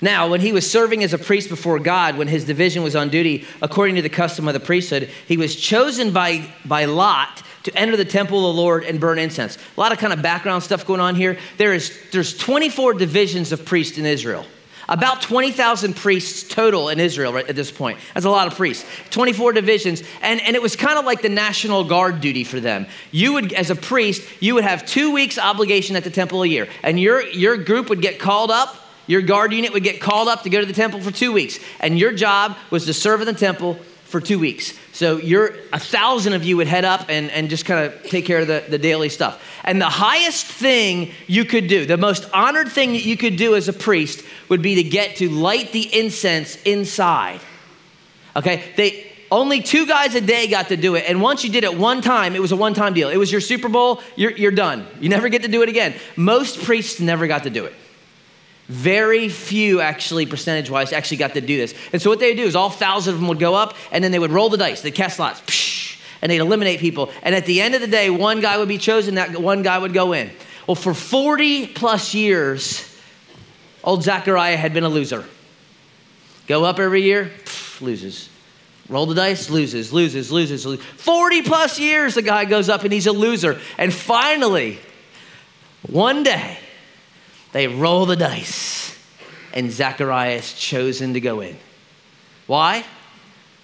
Now, 0.00 0.28
when 0.28 0.40
he 0.40 0.52
was 0.52 0.70
serving 0.70 1.02
as 1.02 1.12
a 1.12 1.18
priest 1.18 1.48
before 1.48 1.78
God, 1.78 2.16
when 2.16 2.28
his 2.28 2.44
division 2.44 2.82
was 2.82 2.94
on 2.94 3.08
duty, 3.08 3.46
according 3.62 3.96
to 3.96 4.02
the 4.02 4.08
custom 4.08 4.46
of 4.46 4.54
the 4.54 4.60
priesthood, 4.60 5.10
he 5.26 5.36
was 5.36 5.56
chosen 5.56 6.12
by, 6.12 6.48
by 6.64 6.84
Lot 6.84 7.42
to 7.64 7.76
enter 7.76 7.96
the 7.96 8.04
temple 8.04 8.48
of 8.48 8.54
the 8.54 8.62
Lord 8.62 8.84
and 8.84 9.00
burn 9.00 9.18
incense. 9.18 9.56
A 9.76 9.80
lot 9.80 9.92
of 9.92 9.98
kind 9.98 10.12
of 10.12 10.22
background 10.22 10.62
stuff 10.62 10.86
going 10.86 11.00
on 11.00 11.14
here. 11.14 11.38
There 11.56 11.74
is 11.74 11.98
there's 12.12 12.36
24 12.36 12.94
divisions 12.94 13.50
of 13.52 13.64
priests 13.64 13.98
in 13.98 14.06
Israel. 14.06 14.46
About 14.88 15.20
20,000 15.20 15.96
priests 15.96 16.48
total 16.48 16.90
in 16.90 17.00
Israel 17.00 17.32
right 17.32 17.48
at 17.48 17.56
this 17.56 17.72
point. 17.72 17.98
That's 18.14 18.24
a 18.24 18.30
lot 18.30 18.46
of 18.46 18.54
priests. 18.54 18.84
24 19.10 19.52
divisions. 19.52 20.02
And, 20.22 20.40
and 20.40 20.54
it 20.54 20.62
was 20.62 20.76
kind 20.76 20.96
of 20.96 21.04
like 21.04 21.22
the 21.22 21.28
National 21.28 21.82
Guard 21.82 22.20
duty 22.20 22.44
for 22.44 22.60
them. 22.60 22.86
You 23.10 23.32
would, 23.32 23.52
as 23.52 23.70
a 23.70 23.74
priest, 23.74 24.22
you 24.40 24.54
would 24.54 24.62
have 24.62 24.86
two 24.86 25.12
weeks 25.12 25.38
obligation 25.38 25.96
at 25.96 26.04
the 26.04 26.10
temple 26.10 26.44
a 26.44 26.46
year. 26.46 26.68
And 26.84 27.00
your, 27.00 27.26
your 27.30 27.56
group 27.56 27.88
would 27.88 28.00
get 28.00 28.20
called 28.20 28.52
up, 28.52 28.76
your 29.06 29.22
guard 29.22 29.52
unit 29.52 29.72
would 29.72 29.84
get 29.84 30.00
called 30.00 30.28
up 30.28 30.42
to 30.42 30.50
go 30.50 30.60
to 30.60 30.66
the 30.66 30.72
temple 30.72 31.00
for 31.00 31.10
two 31.10 31.32
weeks. 31.32 31.58
And 31.80 31.98
your 31.98 32.12
job 32.12 32.56
was 32.70 32.86
to 32.86 32.94
serve 32.94 33.20
in 33.20 33.26
the 33.26 33.32
temple 33.32 33.78
for 34.06 34.20
two 34.20 34.38
weeks. 34.38 34.72
So 34.92 35.18
you're 35.18 35.54
a 35.72 35.80
thousand 35.80 36.32
of 36.32 36.44
you 36.44 36.56
would 36.56 36.68
head 36.68 36.84
up 36.84 37.06
and, 37.08 37.30
and 37.30 37.50
just 37.50 37.64
kind 37.64 37.84
of 37.84 38.02
take 38.04 38.24
care 38.24 38.38
of 38.38 38.46
the, 38.46 38.64
the 38.68 38.78
daily 38.78 39.08
stuff. 39.08 39.42
And 39.64 39.80
the 39.80 39.88
highest 39.88 40.46
thing 40.46 41.12
you 41.26 41.44
could 41.44 41.66
do, 41.66 41.86
the 41.86 41.96
most 41.96 42.28
honored 42.32 42.68
thing 42.68 42.92
that 42.92 43.04
you 43.04 43.16
could 43.16 43.36
do 43.36 43.56
as 43.56 43.68
a 43.68 43.72
priest 43.72 44.24
would 44.48 44.62
be 44.62 44.76
to 44.76 44.84
get 44.84 45.16
to 45.16 45.28
light 45.28 45.72
the 45.72 45.98
incense 45.98 46.56
inside. 46.62 47.40
Okay? 48.36 48.72
They 48.76 49.12
only 49.30 49.60
two 49.60 49.86
guys 49.86 50.14
a 50.14 50.20
day 50.20 50.46
got 50.46 50.68
to 50.68 50.76
do 50.76 50.94
it. 50.94 51.04
And 51.08 51.20
once 51.20 51.42
you 51.42 51.50
did 51.50 51.64
it 51.64 51.76
one 51.76 52.00
time, 52.00 52.36
it 52.36 52.40
was 52.40 52.52
a 52.52 52.56
one 52.56 52.74
time 52.74 52.94
deal. 52.94 53.08
It 53.08 53.16
was 53.16 53.32
your 53.32 53.40
Super 53.40 53.68
Bowl, 53.68 54.00
you're, 54.14 54.32
you're 54.32 54.52
done. 54.52 54.86
You 55.00 55.08
never 55.08 55.28
get 55.28 55.42
to 55.42 55.48
do 55.48 55.62
it 55.62 55.68
again. 55.68 55.94
Most 56.14 56.62
priests 56.62 57.00
never 57.00 57.26
got 57.26 57.42
to 57.42 57.50
do 57.50 57.64
it. 57.64 57.74
Very 58.68 59.28
few, 59.28 59.80
actually, 59.80 60.26
percentage 60.26 60.68
wise, 60.70 60.92
actually 60.92 61.18
got 61.18 61.34
to 61.34 61.40
do 61.40 61.56
this. 61.56 61.72
And 61.92 62.02
so, 62.02 62.10
what 62.10 62.18
they 62.18 62.30
would 62.30 62.36
do 62.36 62.44
is 62.44 62.56
all 62.56 62.70
thousand 62.70 63.14
of 63.14 63.20
them 63.20 63.28
would 63.28 63.38
go 63.38 63.54
up 63.54 63.76
and 63.92 64.02
then 64.02 64.10
they 64.10 64.18
would 64.18 64.32
roll 64.32 64.48
the 64.48 64.56
dice, 64.56 64.82
they'd 64.82 64.94
cast 64.94 65.20
lots, 65.20 65.40
and 66.20 66.32
they'd 66.32 66.38
eliminate 66.38 66.80
people. 66.80 67.10
And 67.22 67.34
at 67.34 67.46
the 67.46 67.60
end 67.60 67.76
of 67.76 67.80
the 67.80 67.86
day, 67.86 68.10
one 68.10 68.40
guy 68.40 68.58
would 68.58 68.68
be 68.68 68.78
chosen, 68.78 69.14
that 69.14 69.38
one 69.40 69.62
guy 69.62 69.78
would 69.78 69.94
go 69.94 70.12
in. 70.12 70.30
Well, 70.66 70.74
for 70.74 70.94
40 70.94 71.68
plus 71.68 72.12
years, 72.12 72.92
old 73.84 74.02
Zachariah 74.02 74.56
had 74.56 74.74
been 74.74 74.84
a 74.84 74.88
loser. 74.88 75.24
Go 76.48 76.64
up 76.64 76.80
every 76.80 77.02
year, 77.02 77.30
loses. 77.80 78.28
Roll 78.88 79.06
the 79.06 79.14
dice, 79.14 79.48
loses, 79.48 79.92
loses, 79.92 80.30
loses, 80.32 80.66
loses. 80.66 80.84
40 80.84 81.42
plus 81.42 81.78
years, 81.78 82.14
the 82.14 82.22
guy 82.22 82.44
goes 82.44 82.68
up 82.68 82.82
and 82.82 82.92
he's 82.92 83.06
a 83.06 83.12
loser. 83.12 83.60
And 83.78 83.92
finally, 83.92 84.78
one 85.88 86.22
day, 86.22 86.58
they 87.56 87.68
roll 87.68 88.04
the 88.04 88.16
dice, 88.16 88.94
and 89.54 89.72
Zechariah 89.72 90.34
is 90.34 90.52
chosen 90.52 91.14
to 91.14 91.22
go 91.22 91.40
in. 91.40 91.56
Why? 92.46 92.84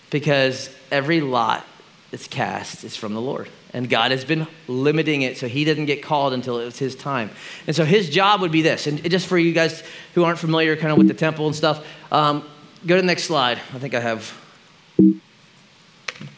Because 0.09 0.75
every 0.91 1.21
lot 1.21 1.67
that's 2.11 2.27
cast 2.27 2.85
is 2.85 2.97
from 2.97 3.13
the 3.13 3.21
Lord. 3.21 3.51
And 3.75 3.91
God 3.91 4.11
has 4.11 4.25
been 4.25 4.47
limiting 4.67 5.21
it 5.21 5.37
so 5.37 5.47
he 5.47 5.67
didn't 5.67 5.85
get 5.85 6.03
called 6.03 6.33
until 6.33 6.57
it's 6.61 6.79
his 6.79 6.97
time. 6.97 7.29
And 7.67 7.77
so 7.77 7.85
his 7.85 8.09
job 8.09 8.41
would 8.41 8.51
be 8.51 8.63
this. 8.63 8.87
And 8.87 9.11
just 9.11 9.27
for 9.27 9.37
you 9.37 9.53
guys 9.53 9.83
who 10.15 10.25
aren't 10.25 10.39
familiar 10.39 10.75
kind 10.75 10.91
of 10.91 10.97
with 10.97 11.09
the 11.09 11.13
temple 11.13 11.47
and 11.47 11.55
stuff, 11.55 11.87
um, 12.11 12.49
go 12.87 12.97
to 12.97 13.03
the 13.03 13.07
next 13.07 13.25
slide. 13.25 13.59
I 13.75 13.79
think 13.79 13.93
I 13.93 14.01
have. 14.01 14.33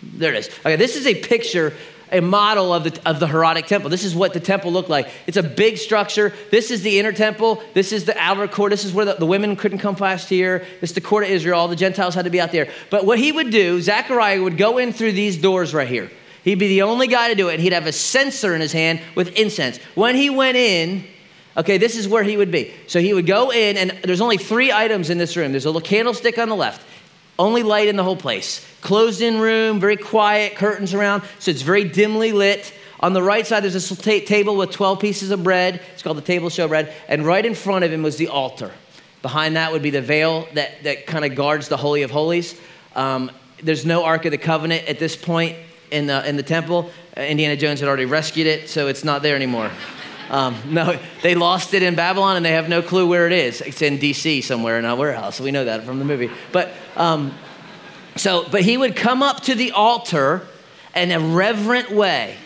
There 0.03 0.35
it 0.35 0.39
is. 0.39 0.49
Okay, 0.59 0.75
this 0.75 0.97
is 0.97 1.07
a 1.07 1.15
picture 1.15 1.73
a 2.15 2.21
model 2.21 2.73
of 2.73 2.85
the, 2.85 3.01
of 3.05 3.19
the 3.19 3.27
Herodic 3.27 3.67
temple. 3.67 3.91
This 3.91 4.05
is 4.05 4.15
what 4.15 4.33
the 4.33 4.41
temple 4.41 4.73
looked 4.73 4.89
like. 4.89 5.09
It's 5.27 5.37
a 5.37 5.43
big 5.43 5.79
structure. 5.79 6.33
This 6.51 6.71
is 6.71 6.83
the 6.83 6.99
inner 6.99 7.13
temple. 7.13 7.63
This 7.75 7.93
is 7.93 8.05
the 8.05 8.17
outer 8.17 8.47
court. 8.47 8.71
This 8.71 8.85
is 8.85 8.95
where 8.95 9.05
the, 9.05 9.15
the 9.15 9.27
women 9.27 9.57
couldn't 9.57 9.79
come 9.79 9.97
past 9.97 10.29
here. 10.29 10.65
This 10.81 10.91
is 10.91 10.95
the 10.95 11.01
court 11.01 11.25
of 11.25 11.31
Israel. 11.31 11.59
All 11.59 11.69
the 11.69 11.77
Gentiles 11.77 12.15
had 12.15 12.25
to 12.25 12.31
be 12.31 12.41
out 12.41 12.53
there. 12.53 12.71
But 12.89 13.05
what 13.05 13.19
he 13.19 13.33
would 13.33 13.51
do, 13.51 13.83
Zechariah 13.83 14.41
would 14.41 14.57
go 14.57 14.79
in 14.79 14.93
through 14.93 15.13
these 15.13 15.37
doors 15.37 15.75
right 15.75 15.89
here. 15.89 16.11
He'd 16.45 16.59
be 16.61 16.69
the 16.69 16.83
only 16.83 17.09
guy 17.09 17.31
to 17.31 17.35
do 17.35 17.49
it. 17.49 17.59
He'd 17.59 17.73
have 17.73 17.87
a 17.87 17.93
censer 17.93 18.55
in 18.55 18.61
his 18.61 18.73
hand 18.73 19.01
with 19.17 19.37
incense. 19.37 19.79
When 19.95 20.15
he 20.15 20.31
went 20.31 20.57
in, 20.57 21.05
Okay, 21.57 21.79
this 21.79 21.97
is 21.97 22.09
where 22.09 22.25
he 22.25 22.37
would 22.37 22.51
be. 22.51 22.73
So 22.89 23.01
he 23.01 23.15
would 23.15 23.27
go 23.27 23.53
in, 23.53 23.77
and 23.77 23.91
there's 24.03 24.21
only 24.21 24.39
three 24.39 24.73
items 24.73 25.09
in 25.09 25.19
this 25.19 25.37
room. 25.37 25.53
There's 25.53 25.67
a 25.67 25.71
little 25.71 25.81
candlestick 25.81 26.37
on 26.37 26.49
the 26.49 26.57
left, 26.57 26.85
only 27.39 27.63
light 27.63 27.89
in 27.89 27.97
the 27.97 28.05
whole 28.05 28.17
place. 28.17 28.67
Closed 28.81 29.21
in 29.21 29.39
room, 29.41 29.81
very 29.81 29.97
quiet, 29.97 30.57
curtains 30.57 30.95
around, 30.95 31.23
so 31.39 31.51
it's 31.51 31.63
very 31.63 31.85
dimly 31.85 32.33
lit. 32.33 32.73
On 33.01 33.13
the 33.13 33.23
right 33.23 33.47
side, 33.47 33.63
there's 33.63 33.91
a 33.91 33.97
ta- 33.97 34.25
table 34.25 34.57
with 34.57 34.71
12 34.71 35.01
pieces 35.01 35.31
of 35.31 35.43
bread. 35.43 35.81
It's 35.93 36.03
called 36.03 36.17
the 36.17 36.23
table 36.23 36.49
show 36.49 36.69
bread. 36.69 36.93
And 37.09 37.27
right 37.27 37.45
in 37.45 37.55
front 37.55 37.85
of 37.85 37.93
him 37.93 38.03
was 38.03 38.17
the 38.17 38.29
altar. 38.29 38.73
Behind 39.21 39.57
that 39.57 39.73
would 39.73 39.83
be 39.83 39.91
the 39.91 40.03
veil 40.03 40.47
that, 40.55 40.83
that 40.85 41.07
kind 41.07 41.25
of 41.25 41.35
guards 41.35 41.69
the 41.69 41.77
Holy 41.77 42.03
of 42.03 42.11
Holies. 42.11 42.59
Um, 42.95 43.31
there's 43.63 43.85
no 43.85 44.05
Ark 44.05 44.25
of 44.27 44.31
the 44.31 44.39
Covenant 44.39 44.87
at 44.87 44.99
this 44.99 45.17
point 45.17 45.57
in 45.91 46.07
the, 46.07 46.27
in 46.29 46.37
the 46.37 46.43
temple. 46.43 46.91
Uh, 47.17 47.23
Indiana 47.23 47.57
Jones 47.57 47.81
had 47.81 47.89
already 47.89 48.05
rescued 48.05 48.47
it, 48.47 48.69
so 48.69 48.89
it's 48.89 49.05
not 49.05 49.23
there 49.23 49.37
anymore. 49.37 49.71
Um, 50.31 50.57
no, 50.71 50.99
they 51.23 51.35
lost 51.35 51.75
it 51.75 51.83
in 51.83 51.95
Babylon 51.95 52.37
and 52.37 52.45
they 52.45 52.53
have 52.53 52.67
no 52.67 52.81
clue 52.81 53.07
where 53.07 53.27
it 53.27 53.33
is. 53.33 53.61
It's 53.61 53.83
in 53.83 53.99
D.C. 53.99 54.41
somewhere 54.41 54.79
in 54.79 54.87
a 54.87 54.97
warehouse. 54.97 55.39
We 55.39 55.51
know 55.51 55.67
that 55.67 55.85
from 55.85 55.99
the 55.99 56.05
movie. 56.07 56.31
But 56.51 56.71
um, 56.97 57.35
so, 58.17 58.47
but 58.51 58.63
he 58.63 58.77
would 58.77 58.95
come 58.95 59.23
up 59.23 59.41
to 59.43 59.55
the 59.55 59.73
altar 59.73 60.47
in 60.95 61.11
a 61.11 61.19
reverent 61.19 61.91
way, 61.91 62.37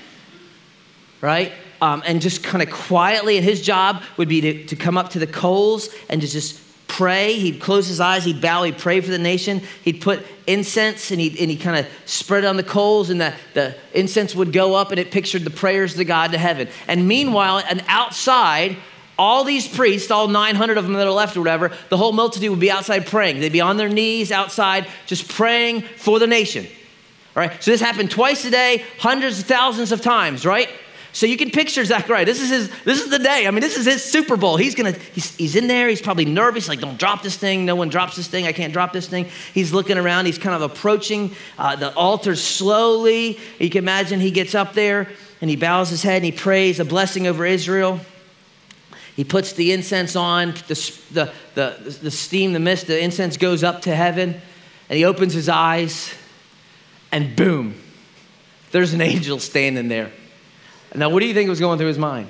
right? 1.20 1.52
Um, 1.80 2.02
and 2.06 2.20
just 2.20 2.42
kind 2.42 2.62
of 2.62 2.70
quietly, 2.70 3.36
and 3.36 3.44
his 3.44 3.60
job 3.60 4.02
would 4.16 4.28
be 4.28 4.40
to, 4.40 4.66
to 4.66 4.76
come 4.76 4.96
up 4.96 5.10
to 5.10 5.18
the 5.18 5.26
coals 5.26 5.90
and 6.08 6.20
to 6.22 6.26
just 6.26 6.60
pray. 6.88 7.34
He'd 7.34 7.60
close 7.60 7.86
his 7.86 8.00
eyes, 8.00 8.24
he'd 8.24 8.40
bow, 8.40 8.64
he'd 8.64 8.78
pray 8.78 9.00
for 9.00 9.10
the 9.10 9.18
nation. 9.18 9.62
He'd 9.84 10.00
put 10.00 10.26
incense 10.46 11.10
and 11.10 11.20
he 11.20 11.28
and 11.38 11.50
he 11.50 11.56
kind 11.56 11.76
of 11.76 11.86
spread 12.06 12.44
it 12.44 12.46
on 12.46 12.56
the 12.56 12.64
coals, 12.64 13.10
and 13.10 13.20
the, 13.20 13.34
the 13.54 13.76
incense 13.92 14.34
would 14.34 14.52
go 14.52 14.74
up 14.74 14.90
and 14.90 14.98
it 14.98 15.10
pictured 15.10 15.44
the 15.44 15.50
prayers 15.50 15.94
the 15.94 16.04
God 16.04 16.32
to 16.32 16.38
heaven. 16.38 16.68
And 16.88 17.06
meanwhile, 17.06 17.58
and 17.58 17.84
outside, 17.86 18.78
all 19.18 19.42
these 19.42 19.66
priests, 19.66 20.10
all 20.10 20.28
900 20.28 20.78
of 20.78 20.84
them 20.84 20.92
that 20.94 21.06
are 21.06 21.12
left 21.12 21.36
or 21.36 21.40
whatever, 21.40 21.72
the 21.88 21.96
whole 21.96 22.12
multitude 22.12 22.50
would 22.50 22.60
be 22.60 22.70
outside 22.70 23.06
praying. 23.06 23.40
They'd 23.40 23.52
be 23.52 23.60
on 23.60 23.76
their 23.76 23.88
knees 23.88 24.30
outside 24.30 24.86
just 25.06 25.28
praying 25.28 25.82
for 25.82 26.20
the 26.20 26.26
nation. 26.26 26.66
All 27.36 27.42
right? 27.42 27.62
So 27.62 27.72
this 27.72 27.80
happened 27.80 28.10
twice 28.10 28.44
a 28.44 28.50
day, 28.50 28.84
hundreds 28.98 29.40
of 29.40 29.46
thousands 29.46 29.90
of 29.90 30.00
times, 30.00 30.46
right? 30.46 30.68
So 31.12 31.26
you 31.26 31.36
can 31.36 31.50
picture 31.50 31.84
Zechariah. 31.84 32.24
This 32.24 32.40
is 32.40 32.50
his, 32.50 32.70
this 32.84 33.02
is 33.02 33.10
the 33.10 33.18
day. 33.18 33.46
I 33.48 33.50
mean, 33.50 33.60
this 33.60 33.76
is 33.76 33.86
his 33.86 34.04
Super 34.04 34.36
Bowl. 34.36 34.56
He's 34.56 34.76
gonna, 34.76 34.92
he's, 34.92 35.34
he's 35.36 35.56
in 35.56 35.66
there, 35.66 35.88
he's 35.88 36.02
probably 36.02 36.26
nervous, 36.26 36.68
like, 36.68 36.80
don't 36.80 36.98
drop 36.98 37.22
this 37.22 37.36
thing. 37.36 37.64
No 37.64 37.74
one 37.74 37.88
drops 37.88 38.14
this 38.14 38.28
thing. 38.28 38.46
I 38.46 38.52
can't 38.52 38.72
drop 38.72 38.92
this 38.92 39.08
thing. 39.08 39.26
He's 39.52 39.72
looking 39.72 39.98
around, 39.98 40.26
he's 40.26 40.38
kind 40.38 40.54
of 40.54 40.62
approaching 40.62 41.34
uh, 41.58 41.74
the 41.74 41.92
altar 41.94 42.36
slowly. 42.36 43.40
You 43.58 43.70
can 43.70 43.82
imagine 43.82 44.20
he 44.20 44.30
gets 44.30 44.54
up 44.54 44.74
there 44.74 45.08
and 45.40 45.50
he 45.50 45.56
bows 45.56 45.90
his 45.90 46.02
head 46.02 46.16
and 46.16 46.24
he 46.24 46.32
prays 46.32 46.78
a 46.78 46.84
blessing 46.84 47.26
over 47.26 47.44
Israel. 47.44 48.00
He 49.18 49.24
puts 49.24 49.54
the 49.54 49.72
incense 49.72 50.14
on, 50.14 50.54
the, 50.68 50.92
the, 51.10 51.32
the, 51.56 51.98
the 52.02 52.10
steam, 52.12 52.52
the 52.52 52.60
mist, 52.60 52.86
the 52.86 53.02
incense 53.02 53.36
goes 53.36 53.64
up 53.64 53.82
to 53.82 53.92
heaven, 53.92 54.40
and 54.88 54.96
he 54.96 55.04
opens 55.04 55.34
his 55.34 55.48
eyes, 55.48 56.14
and 57.10 57.34
boom, 57.34 57.74
there's 58.70 58.92
an 58.92 59.00
angel 59.12 59.40
standing 59.40 59.88
there. 59.88 60.12
Now, 60.94 61.08
what 61.08 61.18
do 61.18 61.26
you 61.26 61.34
think 61.34 61.48
was 61.48 61.58
going 61.58 61.78
through 61.78 61.88
his 61.88 61.98
mind? 61.98 62.28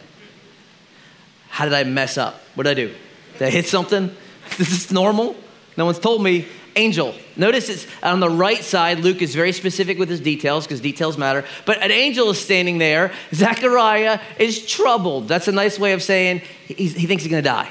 How 1.51 1.67
did 1.67 1.75
I 1.75 1.85
mess 1.85 2.17
up? 2.17 2.41
What 2.55 2.65
did 2.65 2.71
I 2.71 2.75
do? 2.75 2.95
Did 3.35 3.49
I 3.49 3.51
hit 3.51 3.67
something? 3.67 4.05
Is 4.59 4.71
this 4.71 4.91
normal? 4.91 5.37
No 5.77 5.85
one's 5.85 5.99
told 5.99 6.23
me. 6.23 6.47
Angel. 6.77 7.15
Notice 7.37 7.69
it's 7.69 7.87
on 8.03 8.21
the 8.21 8.31
right 8.31 8.63
side. 8.63 9.01
Luke 9.01 9.23
is 9.23 9.35
very 9.35 9.53
specific 9.53 9.99
with 9.99 10.09
his 10.09 10.21
details 10.21 10.65
because 10.65 10.81
details 10.81 11.19
matter. 11.19 11.45
But 11.67 11.83
an 11.83 11.91
angel 11.91 12.31
is 12.31 12.41
standing 12.41 12.79
there. 12.79 13.13
Zechariah 13.35 14.21
is 14.39 14.65
troubled. 14.67 15.29
That's 15.29 15.49
a 15.49 15.53
nice 15.53 15.79
way 15.79 15.93
of 15.93 16.03
saying 16.03 16.43
he 16.67 16.89
thinks 16.89 17.25
he's 17.25 17.31
going 17.31 17.43
to 17.43 17.49
die. 17.49 17.71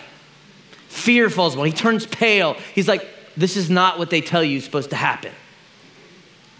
Fear 0.88 1.30
falls 1.30 1.54
upon 1.54 1.68
him. 1.68 1.74
He 1.74 1.78
turns 1.78 2.06
pale. 2.06 2.56
He's 2.74 2.88
like, 2.88 3.08
This 3.36 3.56
is 3.56 3.70
not 3.70 4.00
what 4.00 4.10
they 4.10 4.22
tell 4.22 4.44
you 4.44 4.58
is 4.58 4.66
supposed 4.66 4.90
to 4.90 4.96
happen. 4.96 5.32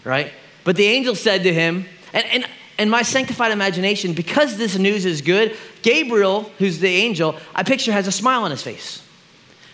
Right? 0.04 0.32
But 0.64 0.76
the 0.76 0.86
angel 0.86 1.14
said 1.14 1.42
to 1.42 1.52
him, 1.52 1.86
and, 2.12 2.24
and 2.26 2.46
in 2.78 2.88
my 2.88 3.02
sanctified 3.02 3.52
imagination, 3.52 4.12
because 4.12 4.56
this 4.56 4.78
news 4.78 5.04
is 5.04 5.20
good, 5.20 5.56
Gabriel, 5.82 6.42
who's 6.58 6.78
the 6.78 6.88
angel, 6.88 7.36
I 7.54 7.62
picture 7.62 7.92
has 7.92 8.06
a 8.06 8.12
smile 8.12 8.44
on 8.44 8.50
his 8.50 8.62
face. 8.62 9.02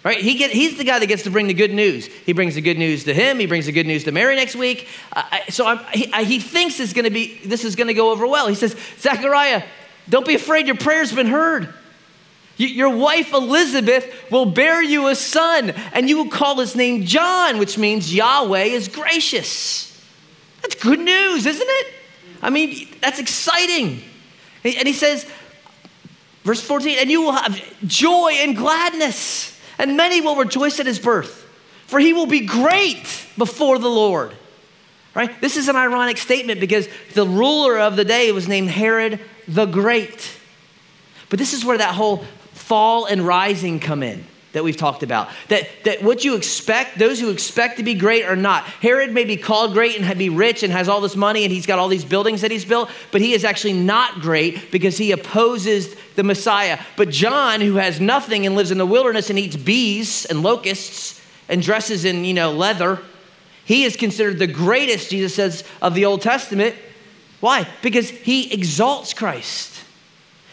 Right? 0.04 0.18
He 0.18 0.36
get, 0.36 0.50
he's 0.50 0.76
the 0.76 0.84
guy 0.84 0.98
that 0.98 1.06
gets 1.06 1.22
to 1.22 1.30
bring 1.30 1.46
the 1.46 1.54
good 1.54 1.72
news. 1.72 2.06
He 2.06 2.34
brings 2.34 2.56
the 2.56 2.60
good 2.60 2.76
news 2.76 3.04
to 3.04 3.14
him. 3.14 3.38
He 3.38 3.46
brings 3.46 3.64
the 3.64 3.72
good 3.72 3.86
news 3.86 4.04
to 4.04 4.12
Mary 4.12 4.36
next 4.36 4.54
week. 4.54 4.86
Uh, 5.10 5.24
so 5.48 5.78
he, 5.94 6.12
I, 6.12 6.24
he 6.24 6.38
thinks 6.38 6.78
it's 6.78 6.92
gonna 6.92 7.10
be, 7.10 7.38
this 7.38 7.64
is 7.64 7.74
going 7.74 7.88
to 7.88 7.94
go 7.94 8.10
over 8.10 8.26
well. 8.26 8.46
He 8.46 8.54
says, 8.54 8.76
Zechariah, 8.98 9.64
don't 10.08 10.26
be 10.26 10.34
afraid. 10.34 10.66
Your 10.66 10.76
prayer's 10.76 11.10
been 11.10 11.26
heard. 11.26 11.72
your 12.58 12.94
wife 12.94 13.32
Elizabeth 13.32 14.30
will 14.30 14.44
bear 14.44 14.82
you 14.82 15.08
a 15.08 15.14
son, 15.14 15.70
and 15.70 16.08
you 16.08 16.18
will 16.18 16.30
call 16.30 16.58
his 16.58 16.76
name 16.76 17.04
John, 17.04 17.58
which 17.58 17.78
means 17.78 18.14
Yahweh 18.14 18.64
is 18.64 18.88
gracious. 18.88 19.90
That's 20.60 20.74
good 20.74 21.00
news, 21.00 21.46
isn't 21.46 21.66
it? 21.68 21.94
I 22.42 22.50
mean, 22.50 22.88
that's 23.00 23.18
exciting. 23.18 24.02
And 24.64 24.86
he 24.86 24.92
says, 24.92 25.26
verse 26.42 26.60
14, 26.60 26.98
and 27.00 27.10
you 27.10 27.22
will 27.22 27.32
have 27.32 27.58
joy 27.86 28.32
and 28.40 28.56
gladness, 28.56 29.53
and 29.78 29.96
many 29.96 30.20
will 30.20 30.37
rejoice 30.37 30.80
at 30.80 30.87
his 30.87 30.98
birth, 30.98 31.46
for 31.87 31.98
he 31.98 32.12
will 32.12 32.26
be 32.26 32.40
great 32.40 33.26
before 33.37 33.78
the 33.78 33.88
Lord. 33.88 34.34
Right? 35.14 35.40
This 35.40 35.56
is 35.56 35.68
an 35.68 35.76
ironic 35.76 36.18
statement 36.18 36.58
because 36.58 36.88
the 37.14 37.26
ruler 37.26 37.78
of 37.78 37.94
the 37.94 38.04
day 38.04 38.32
was 38.32 38.48
named 38.48 38.70
Herod 38.70 39.20
the 39.46 39.66
Great. 39.66 40.38
But 41.28 41.38
this 41.38 41.52
is 41.52 41.64
where 41.64 41.78
that 41.78 41.94
whole 41.94 42.24
fall 42.52 43.04
and 43.06 43.22
rising 43.22 43.78
come 43.78 44.02
in 44.02 44.24
that 44.54 44.64
we've 44.64 44.76
talked 44.76 45.02
about. 45.02 45.28
That, 45.48 45.68
that 45.84 46.02
what 46.02 46.24
you 46.24 46.36
expect, 46.36 46.98
those 46.98 47.20
who 47.20 47.30
expect 47.30 47.76
to 47.76 47.82
be 47.82 47.94
great 47.94 48.24
are 48.24 48.36
not. 48.36 48.64
Herod 48.64 49.12
may 49.12 49.24
be 49.24 49.36
called 49.36 49.74
great 49.74 50.00
and 50.00 50.18
be 50.18 50.30
rich 50.30 50.62
and 50.62 50.72
has 50.72 50.88
all 50.88 51.00
this 51.00 51.16
money 51.16 51.44
and 51.44 51.52
he's 51.52 51.66
got 51.66 51.78
all 51.78 51.88
these 51.88 52.04
buildings 52.04 52.40
that 52.40 52.50
he's 52.50 52.64
built, 52.64 52.90
but 53.12 53.20
he 53.20 53.34
is 53.34 53.44
actually 53.44 53.74
not 53.74 54.20
great 54.20 54.70
because 54.70 54.96
he 54.96 55.12
opposes 55.12 55.94
the 56.14 56.22
Messiah. 56.22 56.78
But 56.96 57.10
John, 57.10 57.60
who 57.60 57.74
has 57.74 58.00
nothing 58.00 58.46
and 58.46 58.56
lives 58.56 58.70
in 58.70 58.78
the 58.78 58.86
wilderness 58.86 59.28
and 59.28 59.38
eats 59.38 59.56
bees 59.56 60.24
and 60.24 60.42
locusts 60.42 61.20
and 61.48 61.60
dresses 61.60 62.04
in, 62.04 62.24
you 62.24 62.34
know, 62.34 62.52
leather, 62.52 63.02
he 63.64 63.84
is 63.84 63.96
considered 63.96 64.38
the 64.38 64.46
greatest, 64.46 65.10
Jesus 65.10 65.34
says, 65.34 65.64
of 65.82 65.94
the 65.94 66.04
Old 66.04 66.22
Testament. 66.22 66.74
Why? 67.40 67.68
Because 67.82 68.08
he 68.08 68.52
exalts 68.52 69.12
Christ. 69.12 69.73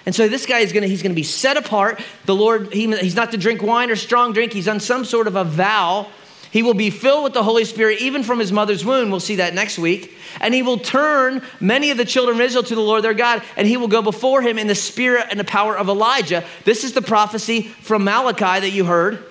And 0.06 0.16
so 0.16 0.28
this 0.28 0.46
guy 0.46 0.60
is 0.60 0.74
gonna, 0.74 0.88
he's 0.88 1.04
gonna 1.04 1.14
be 1.14 1.24
set 1.24 1.58
apart. 1.58 2.02
The 2.26 2.36
Lord, 2.36 2.74
he, 2.74 2.92
he's 2.98 3.16
not 3.16 3.32
to 3.32 3.38
drink 3.38 3.62
wine 3.62 3.90
or 3.90 3.96
strong 3.96 4.34
drink. 4.34 4.54
He's 4.54 4.68
on 4.68 4.80
some 4.80 5.06
sort 5.06 5.28
of 5.28 5.36
a 5.36 5.44
vow. 5.44 6.08
He 6.52 6.64
will 6.64 6.74
be 6.74 6.90
filled 6.90 7.24
with 7.24 7.34
the 7.34 7.44
Holy 7.44 7.64
Spirit 7.64 8.02
even 8.02 8.24
from 8.24 8.38
his 8.38 8.52
mother's 8.52 8.84
womb. 8.84 9.10
We'll 9.10 9.22
see 9.22 9.38
that 9.38 9.54
next 9.54 9.80
week. 9.80 10.14
And 10.42 10.54
he 10.54 10.64
will 10.64 10.80
turn 10.80 11.42
many 11.62 11.92
of 11.92 11.98
the 11.98 12.04
children 12.04 12.38
of 12.38 12.42
Israel 12.42 12.64
to 12.64 12.76
the 12.76 12.82
Lord 12.82 13.04
their 13.04 13.14
God, 13.14 13.42
and 13.56 13.68
he 13.68 13.78
will 13.78 13.88
go 13.88 14.02
before 14.02 14.42
him 14.42 14.58
in 14.58 14.68
the 14.68 14.76
spirit 14.76 15.28
and 15.30 15.40
the 15.40 15.46
power 15.46 15.78
of 15.78 15.88
Elijah. 15.88 16.44
This 16.66 16.84
is 16.84 16.92
the 16.94 17.02
prophecy 17.02 17.62
from 17.62 18.04
Malachi 18.04 18.60
that 18.60 18.72
you 18.72 18.84
heard 18.84 19.24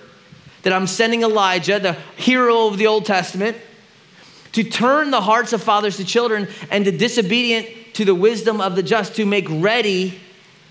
that 0.62 0.72
I'm 0.72 0.87
sending 0.87 1.22
Elijah, 1.22 1.78
the 1.78 1.92
hero 2.16 2.66
of 2.66 2.78
the 2.78 2.87
Old 2.87 3.06
Testament, 3.06 3.56
to 4.52 4.64
turn 4.64 5.11
the 5.11 5.20
hearts 5.20 5.52
of 5.52 5.62
fathers 5.62 5.98
to 5.98 6.04
children 6.04 6.48
and 6.70 6.87
the 6.87 6.92
disobedient 6.92 7.68
to 7.94 8.04
the 8.04 8.14
wisdom 8.14 8.61
of 8.61 8.76
the 8.76 8.83
just, 8.83 9.16
to 9.16 9.26
make 9.26 9.46
ready 9.48 10.18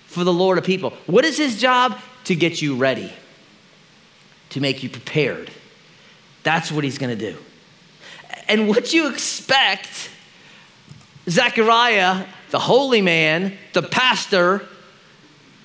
for 0.09 0.23
the 0.23 0.33
Lord 0.33 0.57
of 0.57 0.63
people. 0.63 0.93
What 1.05 1.23
is 1.23 1.37
his 1.37 1.61
job? 1.61 1.97
To 2.25 2.35
get 2.35 2.61
you 2.61 2.75
ready, 2.75 3.11
to 4.49 4.59
make 4.59 4.83
you 4.83 4.89
prepared. 4.89 5.49
That's 6.43 6.71
what 6.71 6.83
he's 6.83 6.97
going 6.97 7.17
to 7.17 7.31
do. 7.31 7.37
And 8.47 8.67
what 8.67 8.93
you 8.93 9.09
expect, 9.09 10.09
Zechariah, 11.27 12.25
the 12.49 12.59
holy 12.59 13.01
man, 13.01 13.57
the 13.73 13.81
pastor, 13.81 14.67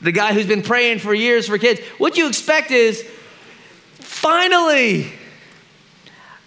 the 0.01 0.13
guy 0.13 0.33
who's 0.33 0.47
been 0.47 0.63
praying 0.63 1.01
for 1.01 1.15
years 1.15 1.49
for 1.49 1.59
kids, 1.59 1.81
what 1.99 2.17
you 2.17 2.29
expect 2.29 2.71
is 2.71 3.03
finally, 3.95 5.11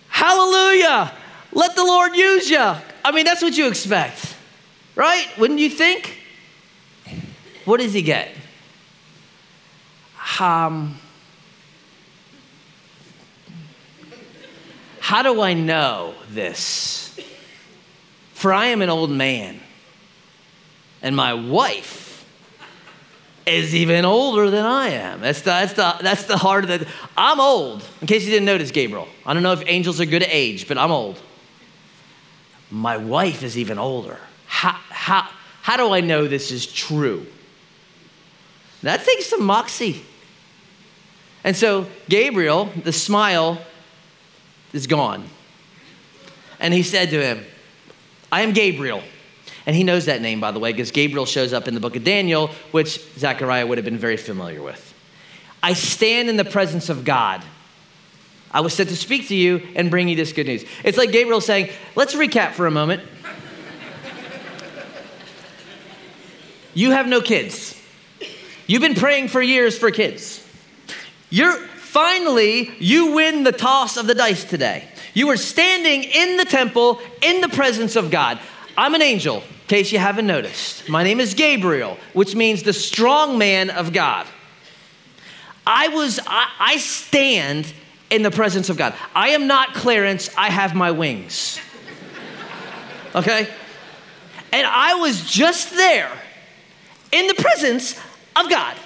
hallelujah, 0.09 1.11
let 1.51 1.75
the 1.75 1.83
Lord 1.83 2.15
use 2.15 2.49
you. 2.49 2.73
I 3.03 3.11
mean, 3.11 3.25
that's 3.25 3.41
what 3.41 3.57
you 3.57 3.67
expect, 3.67 4.35
right? 4.95 5.27
Wouldn't 5.37 5.59
you 5.59 5.69
think? 5.69 6.16
What 7.67 7.81
does 7.81 7.91
he 7.91 8.01
get? 8.01 8.29
Um, 10.39 10.97
how 15.01 15.21
do 15.21 15.41
I 15.41 15.53
know 15.53 16.13
this? 16.29 17.19
For 18.35 18.53
I 18.53 18.67
am 18.67 18.81
an 18.81 18.89
old 18.89 19.11
man, 19.11 19.59
and 21.01 21.13
my 21.13 21.33
wife 21.33 22.25
is 23.45 23.75
even 23.75 24.05
older 24.05 24.49
than 24.49 24.65
I 24.65 24.91
am. 24.91 25.19
That's 25.19 25.41
the, 25.41 25.49
that's 25.49 25.73
the, 25.73 25.95
that's 25.99 26.23
the 26.23 26.37
heart. 26.37 26.69
I'm 27.17 27.41
old. 27.41 27.83
In 27.99 28.07
case 28.07 28.23
you 28.23 28.31
didn't 28.31 28.45
notice, 28.45 28.71
Gabriel. 28.71 29.09
I 29.25 29.33
don't 29.33 29.43
know 29.43 29.51
if 29.51 29.63
angels 29.65 29.99
are 29.99 30.05
good 30.05 30.23
at 30.23 30.29
age, 30.31 30.69
but 30.69 30.77
I'm 30.77 30.91
old. 30.91 31.21
My 32.71 32.95
wife 32.95 33.43
is 33.43 33.57
even 33.57 33.77
older. 33.77 34.19
How, 34.45 34.71
how, 34.87 35.27
how 35.63 35.75
do 35.75 35.93
I 35.93 35.99
know 35.99 36.29
this 36.29 36.49
is 36.49 36.65
true? 36.65 37.25
That 38.83 39.03
takes 39.03 39.27
some 39.27 39.43
moxie. 39.43 40.03
And 41.43 41.55
so 41.55 41.87
Gabriel, 42.09 42.71
the 42.83 42.93
smile 42.93 43.59
is 44.73 44.87
gone. 44.87 45.27
And 46.59 46.73
he 46.73 46.83
said 46.83 47.09
to 47.11 47.21
him, 47.21 47.45
I 48.31 48.41
am 48.41 48.53
Gabriel. 48.53 49.03
And 49.65 49.75
he 49.75 49.83
knows 49.83 50.05
that 50.05 50.21
name, 50.21 50.39
by 50.39 50.51
the 50.51 50.59
way, 50.59 50.71
because 50.71 50.91
Gabriel 50.91 51.25
shows 51.25 51.53
up 51.53 51.67
in 51.67 51.73
the 51.73 51.79
book 51.79 51.95
of 51.95 52.03
Daniel, 52.03 52.49
which 52.71 53.01
Zechariah 53.17 53.67
would 53.67 53.77
have 53.77 53.85
been 53.85 53.97
very 53.97 54.17
familiar 54.17 54.61
with. 54.61 54.93
I 55.61 55.73
stand 55.73 56.29
in 56.29 56.37
the 56.37 56.45
presence 56.45 56.89
of 56.89 57.03
God. 57.03 57.43
I 58.51 58.61
was 58.61 58.73
sent 58.73 58.89
to 58.89 58.95
speak 58.95 59.27
to 59.27 59.35
you 59.35 59.61
and 59.75 59.91
bring 59.91 60.07
you 60.07 60.15
this 60.15 60.31
good 60.31 60.47
news. 60.47 60.63
It's 60.83 60.97
like 60.97 61.11
Gabriel 61.11 61.41
saying, 61.41 61.69
Let's 61.95 62.15
recap 62.15 62.53
for 62.53 62.65
a 62.65 62.71
moment. 62.71 63.03
you 66.73 66.91
have 66.91 67.07
no 67.07 67.19
kids. 67.19 67.66
You've 68.67 68.81
been 68.81 68.95
praying 68.95 69.29
for 69.29 69.41
years 69.41 69.77
for 69.77 69.91
kids. 69.91 70.45
You're 71.29 71.57
finally 71.57 72.71
you 72.79 73.13
win 73.13 73.43
the 73.43 73.53
toss 73.53 73.95
of 73.95 74.07
the 74.07 74.13
dice 74.13 74.43
today. 74.43 74.87
You 75.13 75.29
are 75.29 75.37
standing 75.37 76.03
in 76.03 76.37
the 76.37 76.45
temple 76.45 76.99
in 77.21 77.39
the 77.39 77.47
presence 77.47 77.95
of 77.95 78.11
God. 78.11 78.39
I'm 78.77 78.93
an 78.93 79.01
angel, 79.01 79.37
in 79.37 79.67
case 79.67 79.91
you 79.91 79.99
haven't 79.99 80.27
noticed. 80.27 80.89
My 80.89 81.03
name 81.03 81.21
is 81.21 81.33
Gabriel, 81.33 81.97
which 82.13 82.35
means 82.35 82.63
the 82.63 82.73
strong 82.73 83.37
man 83.37 83.69
of 83.69 83.93
God. 83.93 84.27
I 85.65 85.87
was 85.87 86.19
I, 86.27 86.49
I 86.59 86.77
stand 86.77 87.73
in 88.09 88.21
the 88.21 88.31
presence 88.31 88.69
of 88.69 88.77
God. 88.77 88.93
I 89.15 89.29
am 89.29 89.47
not 89.47 89.73
Clarence, 89.73 90.29
I 90.37 90.49
have 90.49 90.75
my 90.75 90.91
wings. 90.91 91.59
Okay? 93.15 93.47
And 94.51 94.67
I 94.67 94.95
was 94.95 95.29
just 95.29 95.71
there 95.71 96.11
in 97.11 97.27
the 97.27 97.33
presence 97.33 97.99
of 98.39 98.49
God. 98.49 98.77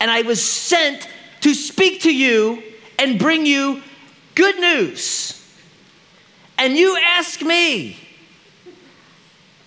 And 0.00 0.10
I 0.10 0.22
was 0.22 0.42
sent 0.42 1.08
to 1.40 1.54
speak 1.54 2.02
to 2.02 2.14
you 2.14 2.62
and 2.98 3.18
bring 3.18 3.46
you 3.46 3.82
good 4.34 4.58
news. 4.58 5.32
And 6.58 6.76
you 6.76 6.98
ask 6.98 7.42
me, 7.42 7.98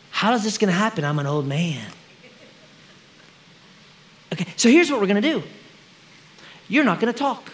how 0.09 0.33
is 0.33 0.43
this 0.43 0.57
going 0.57 0.71
to 0.71 0.77
happen? 0.77 1.05
I'm 1.05 1.19
an 1.19 1.27
old 1.27 1.47
man. 1.47 1.85
Okay, 4.33 4.45
so 4.55 4.69
here's 4.69 4.91
what 4.91 4.99
we're 4.99 5.07
going 5.07 5.21
to 5.21 5.29
do 5.29 5.43
you're 6.67 6.83
not 6.83 6.99
going 6.99 7.11
to 7.11 7.17
talk. 7.17 7.51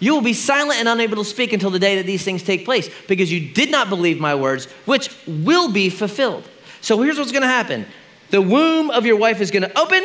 You 0.00 0.14
will 0.14 0.22
be 0.22 0.32
silent 0.32 0.80
and 0.80 0.88
unable 0.88 1.18
to 1.18 1.24
speak 1.24 1.52
until 1.52 1.68
the 1.68 1.78
day 1.78 1.96
that 1.96 2.06
these 2.06 2.24
things 2.24 2.42
take 2.42 2.64
place 2.64 2.90
because 3.06 3.30
you 3.30 3.52
did 3.52 3.70
not 3.70 3.90
believe 3.90 4.18
my 4.18 4.34
words, 4.34 4.64
which 4.86 5.14
will 5.26 5.70
be 5.70 5.90
fulfilled. 5.90 6.48
So 6.80 7.00
here's 7.02 7.18
what's 7.18 7.32
going 7.32 7.42
to 7.42 7.48
happen 7.48 7.86
the 8.30 8.40
womb 8.40 8.90
of 8.90 9.06
your 9.06 9.16
wife 9.16 9.40
is 9.40 9.50
going 9.50 9.62
to 9.62 9.78
open 9.78 10.04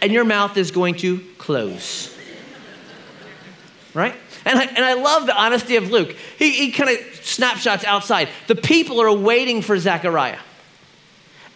and 0.00 0.12
your 0.12 0.24
mouth 0.24 0.56
is 0.56 0.70
going 0.70 0.96
to 0.96 1.20
close. 1.38 2.16
Right? 3.94 4.14
And 4.44 4.58
I, 4.58 4.64
and 4.64 4.84
I 4.84 4.94
love 4.94 5.26
the 5.26 5.36
honesty 5.36 5.76
of 5.76 5.90
Luke. 5.90 6.14
He, 6.38 6.52
he 6.52 6.70
kind 6.70 6.90
of 6.90 7.24
snapshots 7.24 7.84
outside. 7.84 8.28
The 8.46 8.54
people 8.54 9.00
are 9.00 9.12
waiting 9.12 9.62
for 9.62 9.78
Zechariah. 9.78 10.38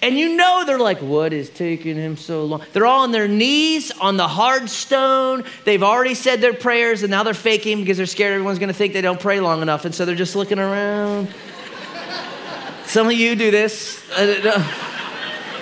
And 0.03 0.19
you 0.19 0.35
know 0.35 0.65
they're 0.67 0.79
like, 0.79 1.01
what 1.01 1.33
is 1.33 1.51
taking 1.51 1.97
him 1.97 2.17
so 2.17 2.45
long? 2.47 2.63
They're 2.73 2.87
all 2.87 3.03
on 3.03 3.13
their 3.13 3.29
knees 3.29 3.91
on 3.93 4.17
the 4.17 4.27
hard 4.27 4.71
stone. 4.71 5.45
They've 5.65 5.83
already 5.83 6.15
said 6.15 6.41
their 6.41 6.55
prayers 6.55 7.03
and 7.03 7.11
now 7.11 7.23
they're 7.23 7.35
faking 7.35 7.81
because 7.81 7.99
they're 7.99 8.07
scared 8.07 8.33
everyone's 8.33 8.59
going 8.59 8.69
to 8.69 8.75
think 8.75 8.95
they 8.95 9.03
don't 9.03 9.21
pray 9.21 9.41
long 9.41 9.61
enough. 9.61 9.85
And 9.85 9.95
so 9.95 10.07
they're 10.07 10.15
just 10.15 10.35
looking 10.35 10.59
around. 10.59 11.29
Some 12.87 13.07
of 13.07 13.13
you 13.13 13.37
do 13.37 13.51
this. 13.51 14.03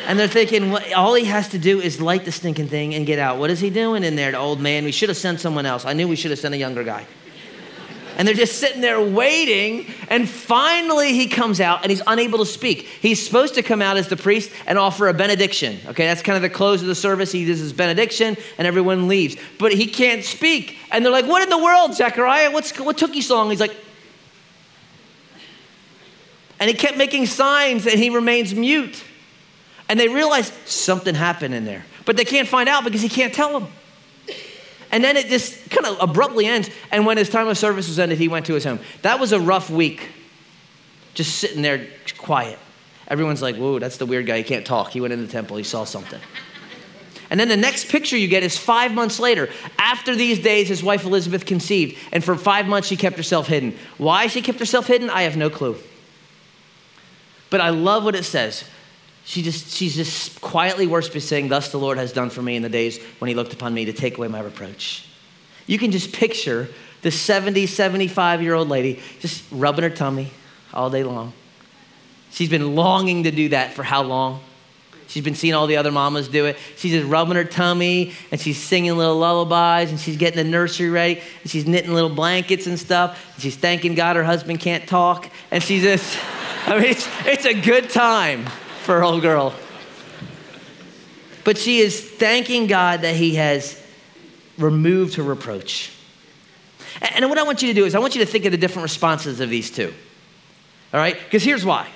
And 0.08 0.18
they're 0.18 0.26
thinking, 0.26 0.74
all 0.96 1.14
he 1.14 1.26
has 1.26 1.48
to 1.50 1.58
do 1.58 1.80
is 1.80 2.00
light 2.00 2.24
the 2.24 2.32
stinking 2.32 2.66
thing 2.66 2.94
and 2.94 3.06
get 3.06 3.20
out. 3.20 3.38
What 3.38 3.50
is 3.50 3.60
he 3.60 3.70
doing 3.70 4.02
in 4.02 4.16
there, 4.16 4.32
the 4.32 4.38
old 4.38 4.60
man? 4.60 4.84
We 4.84 4.90
should 4.90 5.10
have 5.10 5.18
sent 5.18 5.38
someone 5.38 5.66
else. 5.66 5.84
I 5.84 5.92
knew 5.92 6.08
we 6.08 6.16
should 6.16 6.32
have 6.32 6.40
sent 6.40 6.54
a 6.54 6.58
younger 6.58 6.82
guy 6.82 7.06
and 8.18 8.26
they're 8.26 8.34
just 8.34 8.58
sitting 8.58 8.80
there 8.80 9.00
waiting. 9.00 9.86
And 10.08 10.28
finally, 10.28 11.12
he 11.14 11.28
comes 11.28 11.60
out 11.60 11.82
and 11.82 11.90
he's 11.90 12.02
unable 12.04 12.40
to 12.40 12.46
speak. 12.46 12.80
He's 12.80 13.24
supposed 13.24 13.54
to 13.54 13.62
come 13.62 13.80
out 13.80 13.96
as 13.96 14.08
the 14.08 14.16
priest 14.16 14.50
and 14.66 14.76
offer 14.76 15.06
a 15.06 15.14
benediction. 15.14 15.78
Okay, 15.86 16.04
that's 16.04 16.20
kind 16.20 16.34
of 16.34 16.42
the 16.42 16.50
close 16.50 16.82
of 16.82 16.88
the 16.88 16.96
service. 16.96 17.30
He 17.30 17.44
does 17.44 17.60
his 17.60 17.72
benediction 17.72 18.36
and 18.58 18.66
everyone 18.66 19.06
leaves. 19.06 19.36
But 19.58 19.72
he 19.72 19.86
can't 19.86 20.24
speak. 20.24 20.76
And 20.90 21.04
they're 21.04 21.12
like, 21.12 21.26
What 21.26 21.44
in 21.44 21.48
the 21.48 21.62
world, 21.62 21.94
Zechariah? 21.94 22.50
What's, 22.50 22.76
what 22.80 22.98
took 22.98 23.14
you 23.14 23.22
so 23.22 23.36
long? 23.36 23.50
He's 23.50 23.60
like, 23.60 23.76
and 26.58 26.68
he 26.68 26.74
kept 26.74 26.98
making 26.98 27.26
signs 27.26 27.86
and 27.86 28.00
he 28.00 28.10
remains 28.10 28.52
mute. 28.52 29.04
And 29.88 29.98
they 29.98 30.08
realize 30.08 30.52
something 30.66 31.14
happened 31.14 31.54
in 31.54 31.64
there. 31.64 31.84
But 32.04 32.16
they 32.16 32.24
can't 32.24 32.48
find 32.48 32.68
out 32.68 32.84
because 32.84 33.02
he 33.02 33.08
can't 33.08 33.32
tell 33.32 33.58
them. 33.58 33.70
And 34.90 35.04
then 35.04 35.16
it 35.16 35.26
just 35.26 35.70
kind 35.70 35.86
of 35.86 35.98
abruptly 36.00 36.46
ends. 36.46 36.70
And 36.90 37.04
when 37.04 37.16
his 37.16 37.28
time 37.28 37.48
of 37.48 37.58
service 37.58 37.88
was 37.88 37.98
ended, 37.98 38.18
he 38.18 38.28
went 38.28 38.46
to 38.46 38.54
his 38.54 38.64
home. 38.64 38.80
That 39.02 39.20
was 39.20 39.32
a 39.32 39.40
rough 39.40 39.70
week, 39.70 40.08
just 41.14 41.36
sitting 41.36 41.62
there 41.62 41.86
quiet. 42.16 42.58
Everyone's 43.06 43.42
like, 43.42 43.56
whoa, 43.56 43.78
that's 43.78 43.98
the 43.98 44.06
weird 44.06 44.26
guy. 44.26 44.38
He 44.38 44.44
can't 44.44 44.66
talk. 44.66 44.90
He 44.90 45.00
went 45.00 45.12
in 45.12 45.20
the 45.20 45.30
temple, 45.30 45.56
he 45.56 45.64
saw 45.64 45.84
something. 45.84 46.20
And 47.30 47.38
then 47.38 47.48
the 47.48 47.56
next 47.56 47.88
picture 47.88 48.16
you 48.16 48.26
get 48.26 48.42
is 48.42 48.56
five 48.56 48.92
months 48.92 49.20
later. 49.20 49.50
After 49.78 50.16
these 50.16 50.38
days, 50.38 50.68
his 50.68 50.82
wife 50.82 51.04
Elizabeth 51.04 51.44
conceived, 51.44 51.98
and 52.10 52.24
for 52.24 52.36
five 52.36 52.66
months 52.66 52.88
she 52.88 52.96
kept 52.96 53.18
herself 53.18 53.46
hidden. 53.46 53.76
Why 53.98 54.28
she 54.28 54.40
kept 54.40 54.58
herself 54.58 54.86
hidden, 54.86 55.10
I 55.10 55.22
have 55.22 55.36
no 55.36 55.50
clue. 55.50 55.76
But 57.50 57.60
I 57.60 57.68
love 57.70 58.04
what 58.04 58.14
it 58.14 58.24
says. 58.24 58.64
She 59.28 59.42
just, 59.42 59.74
she's 59.74 59.94
just 59.94 60.40
quietly 60.40 60.86
worshiping, 60.86 61.20
saying, 61.20 61.48
Thus 61.48 61.70
the 61.70 61.76
Lord 61.76 61.98
has 61.98 62.14
done 62.14 62.30
for 62.30 62.40
me 62.40 62.56
in 62.56 62.62
the 62.62 62.70
days 62.70 62.98
when 63.18 63.28
he 63.28 63.34
looked 63.34 63.52
upon 63.52 63.74
me 63.74 63.84
to 63.84 63.92
take 63.92 64.16
away 64.16 64.26
my 64.26 64.40
reproach. 64.40 65.06
You 65.66 65.76
can 65.78 65.90
just 65.90 66.14
picture 66.14 66.66
the 67.02 67.10
70, 67.10 67.66
75 67.66 68.40
year 68.40 68.54
old 68.54 68.70
lady 68.70 69.02
just 69.20 69.44
rubbing 69.52 69.82
her 69.82 69.90
tummy 69.90 70.30
all 70.72 70.88
day 70.88 71.04
long. 71.04 71.34
She's 72.30 72.48
been 72.48 72.74
longing 72.74 73.24
to 73.24 73.30
do 73.30 73.50
that 73.50 73.74
for 73.74 73.82
how 73.82 74.02
long? 74.02 74.40
She's 75.08 75.24
been 75.24 75.34
seeing 75.34 75.52
all 75.52 75.66
the 75.66 75.76
other 75.76 75.92
mamas 75.92 76.28
do 76.28 76.46
it. 76.46 76.56
She's 76.76 76.92
just 76.92 77.06
rubbing 77.06 77.36
her 77.36 77.44
tummy 77.44 78.14
and 78.30 78.40
she's 78.40 78.56
singing 78.56 78.96
little 78.96 79.18
lullabies 79.18 79.90
and 79.90 80.00
she's 80.00 80.16
getting 80.16 80.42
the 80.42 80.50
nursery 80.50 80.88
ready 80.88 81.20
and 81.42 81.50
she's 81.50 81.66
knitting 81.66 81.92
little 81.92 82.08
blankets 82.08 82.66
and 82.66 82.78
stuff. 82.78 83.22
And 83.34 83.42
she's 83.42 83.56
thanking 83.56 83.94
God 83.94 84.16
her 84.16 84.24
husband 84.24 84.60
can't 84.60 84.88
talk. 84.88 85.28
And 85.50 85.62
she's 85.62 85.82
just, 85.82 86.18
I 86.66 86.80
mean, 86.80 86.90
it's, 86.92 87.06
it's 87.26 87.44
a 87.44 87.52
good 87.52 87.90
time 87.90 88.46
for 88.88 89.04
old 89.04 89.20
girl. 89.20 89.52
But 91.44 91.58
she 91.58 91.80
is 91.80 92.00
thanking 92.02 92.68
God 92.68 93.02
that 93.02 93.14
He 93.14 93.34
has 93.34 93.78
removed 94.56 95.16
her 95.16 95.22
reproach. 95.22 95.92
And 97.02 97.28
what 97.28 97.36
I 97.36 97.42
want 97.42 97.60
you 97.60 97.68
to 97.68 97.74
do 97.74 97.84
is, 97.84 97.94
I 97.94 97.98
want 97.98 98.14
you 98.14 98.24
to 98.24 98.26
think 98.26 98.46
of 98.46 98.52
the 98.52 98.56
different 98.56 98.84
responses 98.84 99.40
of 99.40 99.50
these 99.50 99.70
two. 99.70 99.92
All 100.94 101.00
right? 101.00 101.18
Because 101.22 101.42
here's 101.42 101.66
why. 101.66 101.86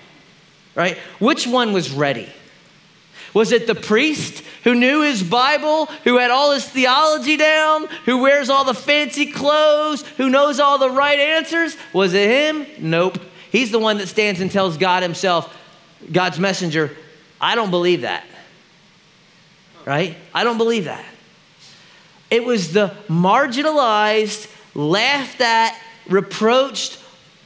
Right? 0.75 0.99
Which 1.19 1.47
one 1.47 1.73
was 1.73 1.91
ready? 1.91 2.29
Was 3.33 3.53
it 3.53 3.67
the 3.67 3.75
priest 3.75 4.45
who 4.65 4.75
knew 4.75 5.01
his 5.01 5.23
Bible, 5.23 5.87
who 6.05 6.19
had 6.19 6.31
all 6.31 6.53
his 6.53 6.69
theology 6.69 7.39
down, 7.39 7.87
who 8.05 8.19
wears 8.19 8.51
all 8.51 8.65
the 8.65 8.75
fancy 8.75 9.33
clothes, 9.33 10.03
who 10.19 10.29
knows 10.29 10.61
all 10.61 10.77
the 10.77 10.91
right 10.91 11.19
answers? 11.19 11.75
Was 11.95 12.13
it 12.13 12.29
him? 12.29 12.67
Nope. 12.79 13.19
He's 13.51 13.71
the 13.71 13.79
one 13.79 13.97
that 13.97 14.09
stands 14.09 14.43
and 14.43 14.51
tells 14.51 14.77
God 14.77 15.03
himself, 15.03 15.57
God's 16.11 16.39
messenger, 16.39 16.97
I 17.41 17.55
don't 17.55 17.71
believe 17.71 18.03
that. 18.03 18.25
Right? 19.85 20.17
I 20.35 20.45
don't 20.45 20.59
believe 20.59 20.85
that. 20.85 21.05
It 22.31 22.45
was 22.45 22.73
the 22.73 22.95
marginalized, 23.09 24.51
laughed 24.75 25.41
at, 25.41 25.79
reproached 26.09 26.99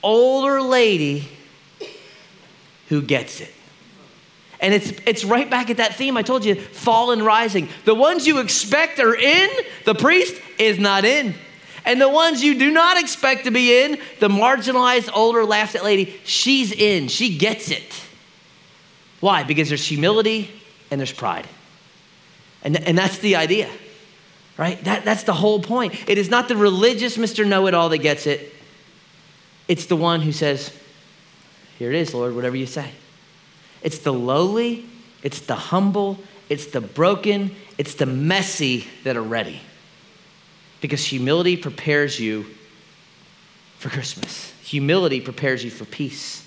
older 0.02 0.62
lady 0.62 1.28
who 2.88 3.02
gets 3.02 3.40
it. 3.40 3.52
And 4.60 4.72
it's, 4.72 4.92
it's 5.06 5.24
right 5.24 5.50
back 5.50 5.70
at 5.70 5.78
that 5.78 5.96
theme 5.96 6.16
I 6.16 6.22
told 6.22 6.44
you 6.44 6.54
fall 6.54 7.10
and 7.10 7.22
rising. 7.22 7.68
The 7.84 7.94
ones 7.94 8.26
you 8.26 8.38
expect 8.38 8.98
are 9.00 9.14
in, 9.14 9.50
the 9.84 9.94
priest 9.94 10.40
is 10.58 10.78
not 10.78 11.04
in. 11.04 11.34
And 11.84 12.00
the 12.00 12.08
ones 12.08 12.42
you 12.42 12.58
do 12.58 12.70
not 12.70 12.98
expect 12.98 13.44
to 13.44 13.50
be 13.50 13.82
in, 13.82 13.98
the 14.18 14.28
marginalized, 14.28 15.10
older, 15.14 15.44
laughed 15.44 15.74
at 15.74 15.84
lady, 15.84 16.18
she's 16.24 16.72
in. 16.72 17.08
She 17.08 17.38
gets 17.38 17.70
it. 17.70 18.05
Why? 19.20 19.42
Because 19.42 19.68
there's 19.68 19.86
humility 19.86 20.50
and 20.90 21.00
there's 21.00 21.12
pride. 21.12 21.46
And, 22.62 22.76
and 22.76 22.96
that's 22.96 23.18
the 23.18 23.36
idea, 23.36 23.70
right? 24.56 24.82
That, 24.84 25.04
that's 25.04 25.22
the 25.22 25.32
whole 25.32 25.60
point. 25.60 26.08
It 26.08 26.18
is 26.18 26.28
not 26.28 26.48
the 26.48 26.56
religious 26.56 27.16
Mr. 27.16 27.46
Know 27.46 27.66
It 27.66 27.74
All 27.74 27.88
that 27.90 27.98
gets 27.98 28.26
it, 28.26 28.52
it's 29.68 29.86
the 29.86 29.96
one 29.96 30.20
who 30.20 30.32
says, 30.32 30.72
Here 31.78 31.90
it 31.90 31.96
is, 31.96 32.14
Lord, 32.14 32.34
whatever 32.34 32.56
you 32.56 32.66
say. 32.66 32.90
It's 33.82 33.98
the 33.98 34.12
lowly, 34.12 34.86
it's 35.22 35.40
the 35.40 35.54
humble, 35.54 36.18
it's 36.48 36.66
the 36.66 36.80
broken, 36.80 37.54
it's 37.78 37.94
the 37.94 38.06
messy 38.06 38.86
that 39.04 39.16
are 39.16 39.22
ready. 39.22 39.60
Because 40.80 41.04
humility 41.04 41.56
prepares 41.56 42.20
you 42.20 42.46
for 43.78 43.88
Christmas, 43.90 44.52
humility 44.62 45.20
prepares 45.20 45.64
you 45.64 45.70
for 45.70 45.84
peace. 45.84 46.45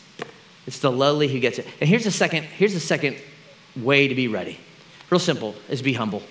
It's 0.70 0.78
the 0.78 0.92
lowly 0.92 1.28
who 1.28 1.40
gets 1.40 1.58
it. 1.58 1.66
And 1.82 1.90
here's 1.90 2.04
the 2.04 2.12
second, 2.12 2.44
here's 2.44 2.76
the 2.76 2.80
second 2.80 3.18
way 3.76 4.08
to 4.08 4.14
be 4.14 4.28
ready. 4.28 4.60
real 5.10 5.18
simple, 5.18 5.56
is 5.68 5.82
be 5.82 5.94
humble. 5.94 6.22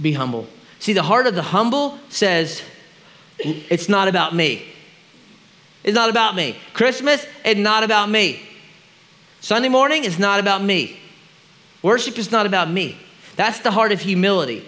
Be 0.00 0.12
humble. 0.12 0.46
See, 0.78 0.92
the 0.92 1.02
heart 1.02 1.26
of 1.26 1.34
the 1.34 1.42
humble 1.42 1.98
says, 2.10 2.62
it's 3.40 3.88
not 3.88 4.06
about 4.06 4.36
me. 4.36 4.64
It's 5.82 5.96
not 5.96 6.10
about 6.10 6.36
me. 6.36 6.56
Christmas, 6.74 7.26
it's 7.44 7.58
not 7.58 7.82
about 7.82 8.08
me. 8.08 8.40
Sunday 9.40 9.68
morning 9.68 10.04
is 10.04 10.20
not 10.20 10.38
about 10.38 10.62
me. 10.62 10.96
Worship 11.82 12.18
is 12.18 12.30
not 12.30 12.46
about 12.46 12.70
me. 12.70 12.96
That's 13.34 13.58
the 13.58 13.72
heart 13.72 13.90
of 13.90 14.00
humility. 14.00 14.64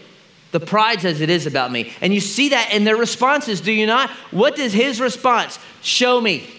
The 0.51 0.59
pride 0.59 1.03
says 1.03 1.21
it 1.21 1.31
is 1.31 1.47
about 1.47 1.71
me. 1.71 1.93
And 2.01 2.13
you 2.13 2.21
see 2.21 2.49
that 2.49 2.73
in 2.73 2.83
their 2.83 2.97
responses, 2.97 3.61
do 3.61 3.71
you 3.71 3.87
not? 3.87 4.11
What 4.33 4.59
is 4.59 4.73
his 4.73 5.01
response? 5.01 5.61
Show 5.81 6.21
me. 6.21 6.51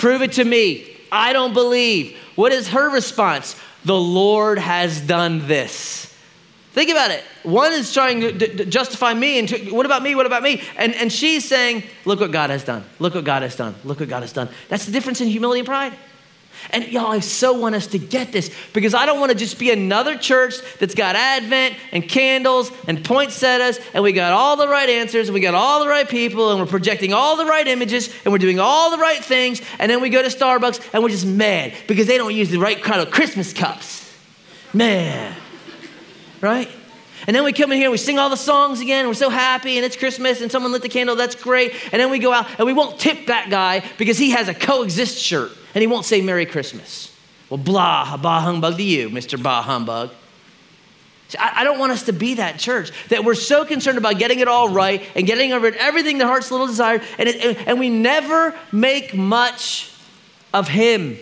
Prove 0.00 0.22
it 0.22 0.32
to 0.32 0.44
me. 0.44 0.96
I 1.12 1.34
don't 1.34 1.52
believe. 1.52 2.16
What 2.34 2.52
is 2.52 2.68
her 2.68 2.88
response? 2.90 3.54
The 3.84 3.94
Lord 3.94 4.58
has 4.58 4.98
done 4.98 5.46
this. 5.46 6.06
Think 6.72 6.90
about 6.90 7.10
it. 7.10 7.22
One 7.42 7.72
is 7.74 7.92
trying 7.92 8.38
to 8.38 8.64
justify 8.64 9.12
me, 9.12 9.38
and 9.38 9.70
what 9.70 9.84
about 9.84 10.02
me? 10.02 10.14
What 10.14 10.24
about 10.24 10.42
me? 10.42 10.62
And, 10.78 10.94
and 10.94 11.12
she's 11.12 11.46
saying, 11.46 11.82
Look 12.06 12.20
what 12.20 12.32
God 12.32 12.48
has 12.48 12.64
done. 12.64 12.84
Look 12.98 13.14
what 13.14 13.24
God 13.24 13.42
has 13.42 13.56
done. 13.56 13.74
Look 13.84 14.00
what 14.00 14.08
God 14.08 14.22
has 14.22 14.32
done. 14.32 14.48
That's 14.68 14.86
the 14.86 14.92
difference 14.92 15.20
in 15.20 15.28
humility 15.28 15.60
and 15.60 15.66
pride. 15.66 15.92
And 16.70 16.86
y'all, 16.88 17.12
I 17.12 17.20
so 17.20 17.52
want 17.52 17.74
us 17.74 17.86
to 17.88 17.98
get 17.98 18.32
this 18.32 18.50
because 18.72 18.94
I 18.94 19.06
don't 19.06 19.18
want 19.18 19.32
to 19.32 19.38
just 19.38 19.58
be 19.58 19.70
another 19.70 20.16
church 20.16 20.54
that's 20.78 20.94
got 20.94 21.16
Advent 21.16 21.74
and 21.92 22.06
candles 22.08 22.70
and 22.86 23.04
poinsettias 23.04 23.80
and 23.94 24.02
we 24.04 24.12
got 24.12 24.32
all 24.32 24.56
the 24.56 24.68
right 24.68 24.88
answers 24.88 25.28
and 25.28 25.34
we 25.34 25.40
got 25.40 25.54
all 25.54 25.80
the 25.80 25.88
right 25.88 26.08
people 26.08 26.50
and 26.50 26.60
we're 26.60 26.66
projecting 26.66 27.12
all 27.12 27.36
the 27.36 27.46
right 27.46 27.66
images 27.66 28.14
and 28.24 28.32
we're 28.32 28.38
doing 28.38 28.60
all 28.60 28.90
the 28.90 28.98
right 28.98 29.24
things 29.24 29.62
and 29.78 29.90
then 29.90 30.00
we 30.00 30.10
go 30.10 30.22
to 30.22 30.28
Starbucks 30.28 30.92
and 30.92 31.02
we're 31.02 31.08
just 31.08 31.26
mad 31.26 31.74
because 31.86 32.06
they 32.06 32.18
don't 32.18 32.34
use 32.34 32.50
the 32.50 32.58
right 32.58 32.82
kind 32.82 33.00
of 33.00 33.10
Christmas 33.10 33.52
cups. 33.52 33.98
Man 34.72 35.34
right? 36.40 36.68
And 37.30 37.36
then 37.36 37.44
we 37.44 37.52
come 37.52 37.70
in 37.70 37.78
here 37.78 37.86
and 37.86 37.92
we 37.92 37.96
sing 37.96 38.18
all 38.18 38.28
the 38.28 38.36
songs 38.36 38.80
again, 38.80 39.02
and 39.02 39.08
we're 39.08 39.14
so 39.14 39.30
happy, 39.30 39.76
and 39.76 39.86
it's 39.86 39.94
Christmas, 39.94 40.40
and 40.40 40.50
someone 40.50 40.72
lit 40.72 40.82
the 40.82 40.88
candle, 40.88 41.14
that's 41.14 41.36
great. 41.36 41.72
And 41.92 42.02
then 42.02 42.10
we 42.10 42.18
go 42.18 42.32
out 42.32 42.48
and 42.58 42.66
we 42.66 42.72
won't 42.72 42.98
tip 42.98 43.26
that 43.26 43.48
guy 43.48 43.84
because 43.98 44.18
he 44.18 44.30
has 44.30 44.48
a 44.48 44.52
coexist 44.52 45.16
shirt 45.16 45.52
and 45.72 45.80
he 45.80 45.86
won't 45.86 46.04
say 46.04 46.22
Merry 46.22 46.44
Christmas. 46.44 47.16
Well, 47.48 47.58
blah, 47.58 48.16
bah 48.16 48.40
humbug 48.40 48.78
to 48.78 48.82
you, 48.82 49.10
Mr. 49.10 49.40
Bah 49.40 49.62
humbug. 49.62 50.10
See, 51.28 51.38
I, 51.38 51.62
don't 51.62 51.78
want 51.78 51.92
us 51.92 52.02
to 52.06 52.12
be 52.12 52.34
that 52.34 52.58
church 52.58 52.90
that 53.10 53.24
we're 53.24 53.34
so 53.34 53.64
concerned 53.64 53.98
about 53.98 54.18
getting 54.18 54.40
it 54.40 54.48
all 54.48 54.68
right 54.68 55.00
and 55.14 55.24
getting 55.24 55.52
over 55.52 55.68
everything 55.68 56.18
the 56.18 56.26
heart's 56.26 56.50
little 56.50 56.66
desire, 56.66 57.00
and, 57.16 57.28
it, 57.28 57.58
and 57.68 57.78
we 57.78 57.90
never 57.90 58.58
make 58.72 59.14
much 59.14 59.94
of 60.52 60.66
Him. 60.66 61.16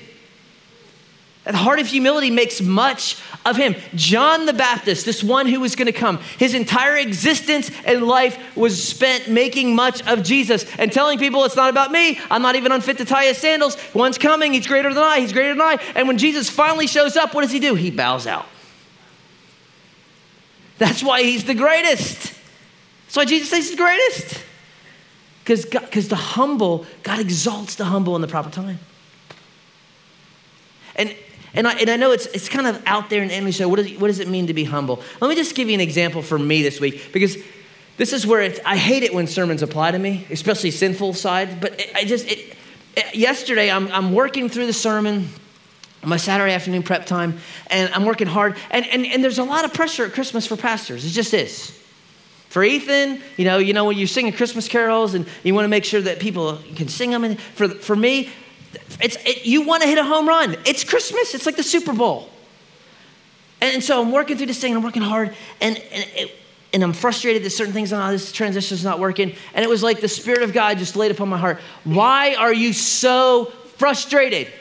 The 1.48 1.56
heart 1.56 1.80
of 1.80 1.86
humility 1.86 2.30
makes 2.30 2.60
much 2.60 3.16
of 3.46 3.56
him. 3.56 3.74
John 3.94 4.44
the 4.44 4.52
Baptist, 4.52 5.06
this 5.06 5.24
one 5.24 5.46
who 5.46 5.60
was 5.60 5.76
going 5.76 5.86
to 5.86 5.92
come, 5.92 6.18
his 6.38 6.52
entire 6.52 6.98
existence 6.98 7.70
and 7.86 8.06
life 8.06 8.38
was 8.54 8.86
spent 8.86 9.28
making 9.28 9.74
much 9.74 10.06
of 10.06 10.22
Jesus 10.22 10.66
and 10.76 10.92
telling 10.92 11.18
people 11.18 11.42
it's 11.44 11.56
not 11.56 11.70
about 11.70 11.90
me. 11.90 12.20
I'm 12.30 12.42
not 12.42 12.56
even 12.56 12.70
unfit 12.70 12.98
to 12.98 13.06
tie 13.06 13.24
his 13.24 13.38
sandals. 13.38 13.78
One's 13.94 14.18
coming. 14.18 14.52
He's 14.52 14.66
greater 14.66 14.92
than 14.92 15.02
I. 15.02 15.20
He's 15.20 15.32
greater 15.32 15.54
than 15.54 15.62
I. 15.62 15.78
And 15.94 16.06
when 16.06 16.18
Jesus 16.18 16.50
finally 16.50 16.86
shows 16.86 17.16
up, 17.16 17.34
what 17.34 17.40
does 17.40 17.52
he 17.52 17.60
do? 17.60 17.74
He 17.74 17.90
bows 17.90 18.26
out. 18.26 18.44
That's 20.76 21.02
why 21.02 21.22
he's 21.22 21.44
the 21.44 21.54
greatest. 21.54 22.34
That's 23.06 23.16
why 23.16 23.24
Jesus 23.24 23.48
says 23.48 23.68
he's 23.68 23.70
the 23.70 23.82
greatest. 23.82 24.44
Because 25.46 26.08
the 26.08 26.14
humble, 26.14 26.84
God 27.02 27.20
exalts 27.20 27.76
the 27.76 27.86
humble 27.86 28.16
in 28.16 28.20
the 28.20 28.28
proper 28.28 28.50
time. 28.50 28.78
And 30.94 31.16
and 31.54 31.66
I, 31.66 31.74
and 31.74 31.90
I 31.90 31.96
know 31.96 32.12
it's, 32.12 32.26
it's 32.26 32.48
kind 32.48 32.66
of 32.66 32.82
out 32.86 33.10
there 33.10 33.22
in 33.22 33.30
English. 33.30 33.58
So 33.58 33.68
what 33.68 33.76
does, 33.76 33.90
what 33.98 34.08
does 34.08 34.18
it 34.18 34.28
mean 34.28 34.46
to 34.48 34.54
be 34.54 34.64
humble? 34.64 35.02
Let 35.20 35.28
me 35.28 35.34
just 35.34 35.54
give 35.54 35.68
you 35.68 35.74
an 35.74 35.80
example 35.80 36.22
for 36.22 36.38
me 36.38 36.62
this 36.62 36.80
week 36.80 37.12
because 37.12 37.36
this 37.96 38.12
is 38.12 38.26
where 38.26 38.54
I 38.64 38.76
hate 38.76 39.02
it 39.02 39.12
when 39.12 39.26
sermons 39.26 39.62
apply 39.62 39.90
to 39.90 39.98
me, 39.98 40.26
especially 40.30 40.70
sinful 40.70 41.14
side. 41.14 41.60
But 41.60 41.80
it, 41.80 41.90
I 41.94 42.04
just, 42.04 42.26
it, 42.28 42.56
it, 42.96 43.14
yesterday 43.14 43.70
I'm, 43.70 43.88
I'm 43.88 44.12
working 44.12 44.48
through 44.48 44.66
the 44.66 44.72
sermon, 44.72 45.28
my 46.04 46.16
Saturday 46.16 46.52
afternoon 46.52 46.82
prep 46.84 47.06
time, 47.06 47.38
and 47.68 47.92
I'm 47.92 48.04
working 48.04 48.28
hard. 48.28 48.56
And, 48.70 48.86
and, 48.86 49.04
and 49.06 49.24
there's 49.24 49.38
a 49.38 49.44
lot 49.44 49.64
of 49.64 49.74
pressure 49.74 50.04
at 50.04 50.12
Christmas 50.12 50.46
for 50.46 50.56
pastors. 50.56 51.04
It 51.04 51.10
just 51.10 51.34
is. 51.34 51.74
For 52.50 52.64
Ethan, 52.64 53.20
you 53.36 53.44
know, 53.44 53.58
you 53.58 53.74
know 53.74 53.84
when 53.84 53.98
you're 53.98 54.06
singing 54.06 54.32
Christmas 54.32 54.68
carols 54.68 55.14
and 55.14 55.26
you 55.42 55.54
want 55.54 55.64
to 55.64 55.68
make 55.68 55.84
sure 55.84 56.00
that 56.00 56.18
people 56.18 56.58
can 56.76 56.88
sing 56.88 57.10
them. 57.10 57.24
And 57.24 57.38
for, 57.38 57.68
for 57.68 57.94
me, 57.94 58.30
it's, 59.00 59.16
it, 59.24 59.46
you 59.46 59.62
want 59.62 59.82
to 59.82 59.88
hit 59.88 59.98
a 59.98 60.04
home 60.04 60.28
run. 60.28 60.56
It's 60.66 60.84
Christmas, 60.84 61.34
it's 61.34 61.46
like 61.46 61.56
the 61.56 61.62
Super 61.62 61.92
Bowl. 61.92 62.30
And, 63.60 63.74
and 63.74 63.84
so 63.84 64.00
I'm 64.00 64.12
working 64.12 64.36
through 64.36 64.46
this 64.46 64.60
thing, 64.60 64.76
I'm 64.76 64.82
working 64.82 65.02
hard, 65.02 65.34
and, 65.60 65.76
and, 65.76 66.04
it, 66.14 66.34
and 66.72 66.82
I'm 66.82 66.92
frustrated 66.92 67.42
that 67.44 67.50
certain 67.50 67.72
things, 67.72 67.92
oh, 67.92 68.10
this 68.10 68.30
transition 68.32 68.74
is 68.74 68.84
not 68.84 68.98
working. 68.98 69.34
And 69.54 69.64
it 69.64 69.68
was 69.68 69.82
like 69.82 70.00
the 70.00 70.08
Spirit 70.08 70.42
of 70.42 70.52
God 70.52 70.78
just 70.78 70.96
laid 70.96 71.10
upon 71.10 71.28
my 71.28 71.38
heart. 71.38 71.60
Why 71.84 72.34
are 72.34 72.52
you 72.52 72.72
so 72.72 73.46
frustrated? 73.76 74.52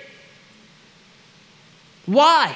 Why? 2.05 2.55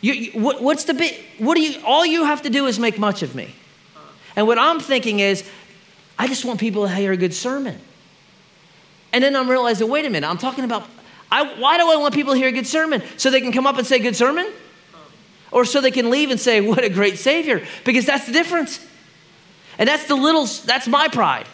You, 0.00 0.12
you, 0.12 0.40
what, 0.40 0.62
what's 0.62 0.84
the 0.84 0.94
bit? 0.94 1.18
What 1.38 1.54
do 1.56 1.62
you? 1.62 1.80
All 1.84 2.04
you 2.04 2.24
have 2.24 2.42
to 2.42 2.50
do 2.50 2.66
is 2.66 2.78
make 2.78 2.98
much 2.98 3.22
of 3.22 3.34
me. 3.34 3.54
And 4.36 4.46
what 4.46 4.58
I'm 4.58 4.78
thinking 4.78 5.20
is, 5.20 5.48
I 6.18 6.28
just 6.28 6.44
want 6.44 6.60
people 6.60 6.86
to 6.86 6.94
hear 6.94 7.12
a 7.12 7.16
good 7.16 7.34
sermon. 7.34 7.80
And 9.12 9.24
then 9.24 9.34
I'm 9.34 9.48
realizing, 9.48 9.88
wait 9.88 10.04
a 10.04 10.10
minute, 10.10 10.28
I'm 10.28 10.38
talking 10.38 10.64
about, 10.64 10.84
I, 11.30 11.58
why 11.58 11.78
do 11.78 11.90
I 11.90 11.96
want 11.96 12.14
people 12.14 12.34
to 12.34 12.38
hear 12.38 12.48
a 12.48 12.52
good 12.52 12.66
sermon? 12.66 13.02
So 13.16 13.30
they 13.30 13.40
can 13.40 13.52
come 13.52 13.66
up 13.66 13.78
and 13.78 13.86
say, 13.86 13.98
good 13.98 14.16
sermon? 14.16 14.50
Or 15.50 15.64
so 15.64 15.80
they 15.80 15.90
can 15.90 16.10
leave 16.10 16.30
and 16.30 16.38
say, 16.38 16.60
what 16.60 16.84
a 16.84 16.90
great 16.90 17.18
Savior? 17.18 17.66
Because 17.84 18.04
that's 18.04 18.26
the 18.26 18.32
difference. 18.32 18.84
And 19.78 19.88
that's 19.88 20.06
the 20.06 20.14
little, 20.14 20.44
that's 20.44 20.88
my 20.88 21.08
pride. 21.08 21.46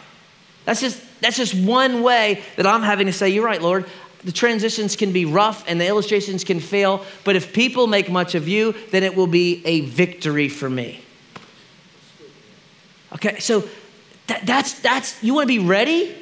That's 0.65 0.81
just, 0.81 1.01
that's 1.21 1.37
just 1.37 1.53
one 1.53 2.01
way 2.01 2.41
that 2.57 2.67
I'm 2.67 2.81
having 2.81 3.07
to 3.07 3.13
say, 3.13 3.29
you're 3.29 3.45
right, 3.45 3.61
Lord. 3.61 3.85
The 4.23 4.31
transitions 4.31 4.95
can 4.95 5.13
be 5.13 5.23
rough 5.25 5.63
and 5.67 5.79
the 5.79 5.85
illustrations 5.85 6.43
can 6.43 6.59
fail, 6.59 7.05
but 7.23 7.35
if 7.35 7.53
people 7.53 7.85
make 7.85 8.09
much 8.09 8.33
of 8.33 8.47
you, 8.47 8.73
then 8.89 9.03
it 9.03 9.15
will 9.15 9.27
be 9.27 9.61
a 9.65 9.81
victory 9.81 10.49
for 10.49 10.69
me. 10.69 11.01
Okay, 13.13 13.39
so 13.39 13.69
that, 14.27 14.45
that's, 14.45 14.79
that's, 14.79 15.21
you 15.23 15.35
want 15.35 15.47
to 15.47 15.59
be 15.59 15.65
ready? 15.65 16.15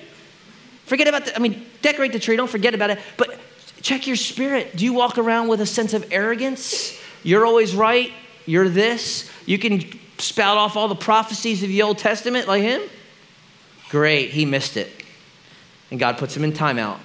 Forget 0.85 1.07
about 1.07 1.25
the, 1.25 1.35
I 1.35 1.39
mean, 1.39 1.65
decorate 1.81 2.11
the 2.11 2.19
tree, 2.19 2.35
don't 2.35 2.49
forget 2.49 2.75
about 2.75 2.89
it, 2.89 2.99
but 3.17 3.39
check 3.81 4.05
your 4.07 4.15
spirit. 4.15 4.75
Do 4.75 4.83
you 4.83 4.93
walk 4.93 5.17
around 5.17 5.47
with 5.47 5.61
a 5.61 5.65
sense 5.65 5.93
of 5.93 6.11
arrogance? 6.11 6.99
You're 7.23 7.45
always 7.45 7.75
right, 7.75 8.11
you're 8.45 8.69
this. 8.69 9.29
You 9.45 9.57
can 9.57 9.81
spout 10.17 10.57
off 10.57 10.75
all 10.75 10.87
the 10.87 10.95
prophecies 10.95 11.63
of 11.63 11.69
the 11.69 11.81
Old 11.81 11.97
Testament 11.97 12.47
like 12.47 12.61
him? 12.61 12.81
Great, 13.89 14.31
he 14.31 14.45
missed 14.45 14.77
it. 14.77 14.89
And 15.91 15.99
God 15.99 16.17
puts 16.17 16.35
him 16.35 16.43
in 16.43 16.51
timeout 16.51 16.99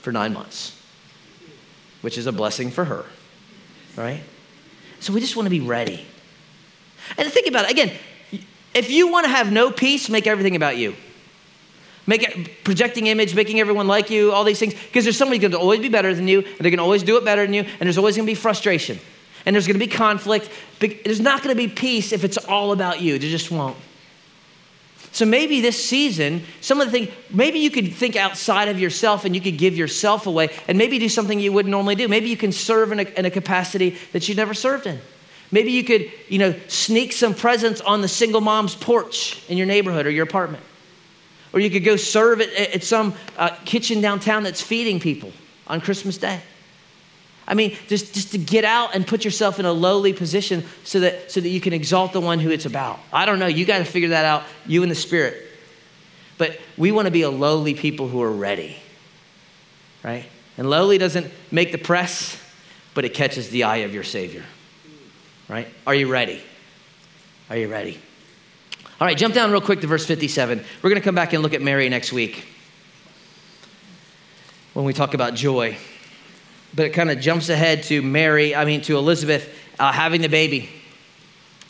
for 0.00 0.12
nine 0.12 0.32
months, 0.32 0.80
which 2.02 2.16
is 2.16 2.26
a 2.26 2.32
blessing 2.32 2.70
for 2.70 2.84
her, 2.84 3.04
right? 3.96 4.22
So 5.00 5.12
we 5.12 5.20
just 5.20 5.36
want 5.36 5.46
to 5.46 5.50
be 5.50 5.60
ready. 5.60 6.06
And 7.18 7.30
think 7.30 7.46
about 7.46 7.66
it 7.66 7.70
again, 7.72 7.92
if 8.74 8.90
you 8.90 9.08
want 9.08 9.24
to 9.24 9.30
have 9.30 9.52
no 9.52 9.70
peace, 9.70 10.08
make 10.08 10.26
everything 10.26 10.56
about 10.56 10.76
you. 10.76 10.94
Make 12.06 12.64
projecting 12.64 13.06
image, 13.06 13.34
making 13.34 13.60
everyone 13.60 13.86
like 13.86 14.10
you, 14.10 14.32
all 14.32 14.44
these 14.44 14.58
things. 14.58 14.74
Because 14.74 15.04
there's 15.04 15.16
somebody 15.16 15.38
going 15.38 15.52
to 15.52 15.58
always 15.58 15.80
be 15.80 15.88
better 15.88 16.14
than 16.14 16.28
you, 16.28 16.40
and 16.40 16.58
they're 16.58 16.70
going 16.70 16.78
to 16.78 16.82
always 16.82 17.02
do 17.02 17.16
it 17.16 17.24
better 17.24 17.44
than 17.44 17.54
you, 17.54 17.62
and 17.62 17.80
there's 17.80 17.98
always 17.98 18.16
going 18.16 18.26
to 18.26 18.30
be 18.30 18.34
frustration. 18.34 18.98
And 19.46 19.54
there's 19.54 19.66
going 19.66 19.78
to 19.78 19.86
be 19.86 19.90
conflict. 19.90 20.50
There's 20.80 21.20
not 21.20 21.42
going 21.42 21.54
to 21.54 21.62
be 21.62 21.68
peace 21.68 22.12
if 22.12 22.24
it's 22.24 22.38
all 22.38 22.72
about 22.72 23.00
you. 23.00 23.18
There 23.18 23.30
just 23.30 23.50
won't. 23.50 23.76
So 25.12 25.24
maybe 25.24 25.60
this 25.60 25.82
season, 25.82 26.42
some 26.60 26.80
of 26.80 26.90
the 26.90 26.92
things, 26.92 27.08
maybe 27.30 27.60
you 27.60 27.70
could 27.70 27.94
think 27.94 28.16
outside 28.16 28.66
of 28.68 28.80
yourself 28.80 29.24
and 29.24 29.32
you 29.32 29.40
could 29.40 29.56
give 29.56 29.76
yourself 29.76 30.26
away 30.26 30.48
and 30.66 30.76
maybe 30.76 30.98
do 30.98 31.08
something 31.08 31.38
you 31.38 31.52
wouldn't 31.52 31.70
normally 31.70 31.94
do. 31.94 32.08
Maybe 32.08 32.30
you 32.30 32.36
can 32.36 32.50
serve 32.50 32.90
in 32.90 32.98
a, 32.98 33.02
in 33.02 33.24
a 33.24 33.30
capacity 33.30 33.90
that 34.12 34.26
you've 34.26 34.36
never 34.36 34.54
served 34.54 34.88
in. 34.88 34.98
Maybe 35.52 35.70
you 35.70 35.84
could, 35.84 36.10
you 36.28 36.38
know, 36.38 36.52
sneak 36.66 37.12
some 37.12 37.32
presents 37.32 37.80
on 37.80 38.00
the 38.00 38.08
single 38.08 38.40
mom's 38.40 38.74
porch 38.74 39.40
in 39.48 39.56
your 39.56 39.68
neighborhood 39.68 40.04
or 40.04 40.10
your 40.10 40.24
apartment. 40.24 40.64
Or 41.54 41.60
you 41.60 41.70
could 41.70 41.84
go 41.84 41.94
serve 41.94 42.40
at, 42.40 42.52
at 42.52 42.82
some 42.82 43.14
uh, 43.38 43.50
kitchen 43.64 44.00
downtown 44.00 44.42
that's 44.42 44.60
feeding 44.60 44.98
people 44.98 45.32
on 45.68 45.80
Christmas 45.80 46.18
Day. 46.18 46.40
I 47.46 47.54
mean, 47.54 47.76
just, 47.86 48.12
just 48.12 48.32
to 48.32 48.38
get 48.38 48.64
out 48.64 48.96
and 48.96 49.06
put 49.06 49.24
yourself 49.24 49.60
in 49.60 49.64
a 49.64 49.72
lowly 49.72 50.12
position 50.12 50.64
so 50.82 51.00
that, 51.00 51.30
so 51.30 51.40
that 51.40 51.48
you 51.48 51.60
can 51.60 51.72
exalt 51.72 52.12
the 52.12 52.20
one 52.20 52.40
who 52.40 52.50
it's 52.50 52.66
about. 52.66 52.98
I 53.12 53.24
don't 53.24 53.38
know. 53.38 53.46
You 53.46 53.64
got 53.64 53.78
to 53.78 53.84
figure 53.84 54.08
that 54.08 54.24
out, 54.24 54.42
you 54.66 54.82
and 54.82 54.90
the 54.90 54.96
Spirit. 54.96 55.46
But 56.38 56.58
we 56.76 56.90
want 56.90 57.06
to 57.06 57.12
be 57.12 57.22
a 57.22 57.30
lowly 57.30 57.74
people 57.74 58.08
who 58.08 58.20
are 58.20 58.32
ready, 58.32 58.76
right? 60.02 60.24
And 60.58 60.68
lowly 60.68 60.98
doesn't 60.98 61.30
make 61.52 61.70
the 61.70 61.78
press, 61.78 62.36
but 62.94 63.04
it 63.04 63.14
catches 63.14 63.50
the 63.50 63.62
eye 63.64 63.78
of 63.78 63.94
your 63.94 64.02
Savior, 64.02 64.44
right? 65.48 65.68
Are 65.86 65.94
you 65.94 66.10
ready? 66.10 66.42
Are 67.48 67.56
you 67.56 67.68
ready? 67.68 68.00
All 69.00 69.08
right, 69.08 69.16
jump 69.18 69.34
down 69.34 69.50
real 69.50 69.60
quick 69.60 69.80
to 69.80 69.88
verse 69.88 70.06
57. 70.06 70.64
We're 70.82 70.90
going 70.90 71.00
to 71.00 71.04
come 71.04 71.16
back 71.16 71.32
and 71.32 71.42
look 71.42 71.52
at 71.52 71.60
Mary 71.60 71.88
next 71.88 72.12
week 72.12 72.46
when 74.72 74.84
we 74.84 74.92
talk 74.92 75.14
about 75.14 75.34
joy. 75.34 75.76
but 76.74 76.86
it 76.86 76.90
kind 76.90 77.10
of 77.10 77.20
jumps 77.20 77.48
ahead 77.48 77.82
to 77.84 78.02
Mary, 78.02 78.54
I 78.54 78.64
mean, 78.64 78.82
to 78.82 78.96
Elizabeth 78.96 79.52
uh, 79.80 79.92
having 79.92 80.20
the 80.20 80.28
baby. 80.28 80.68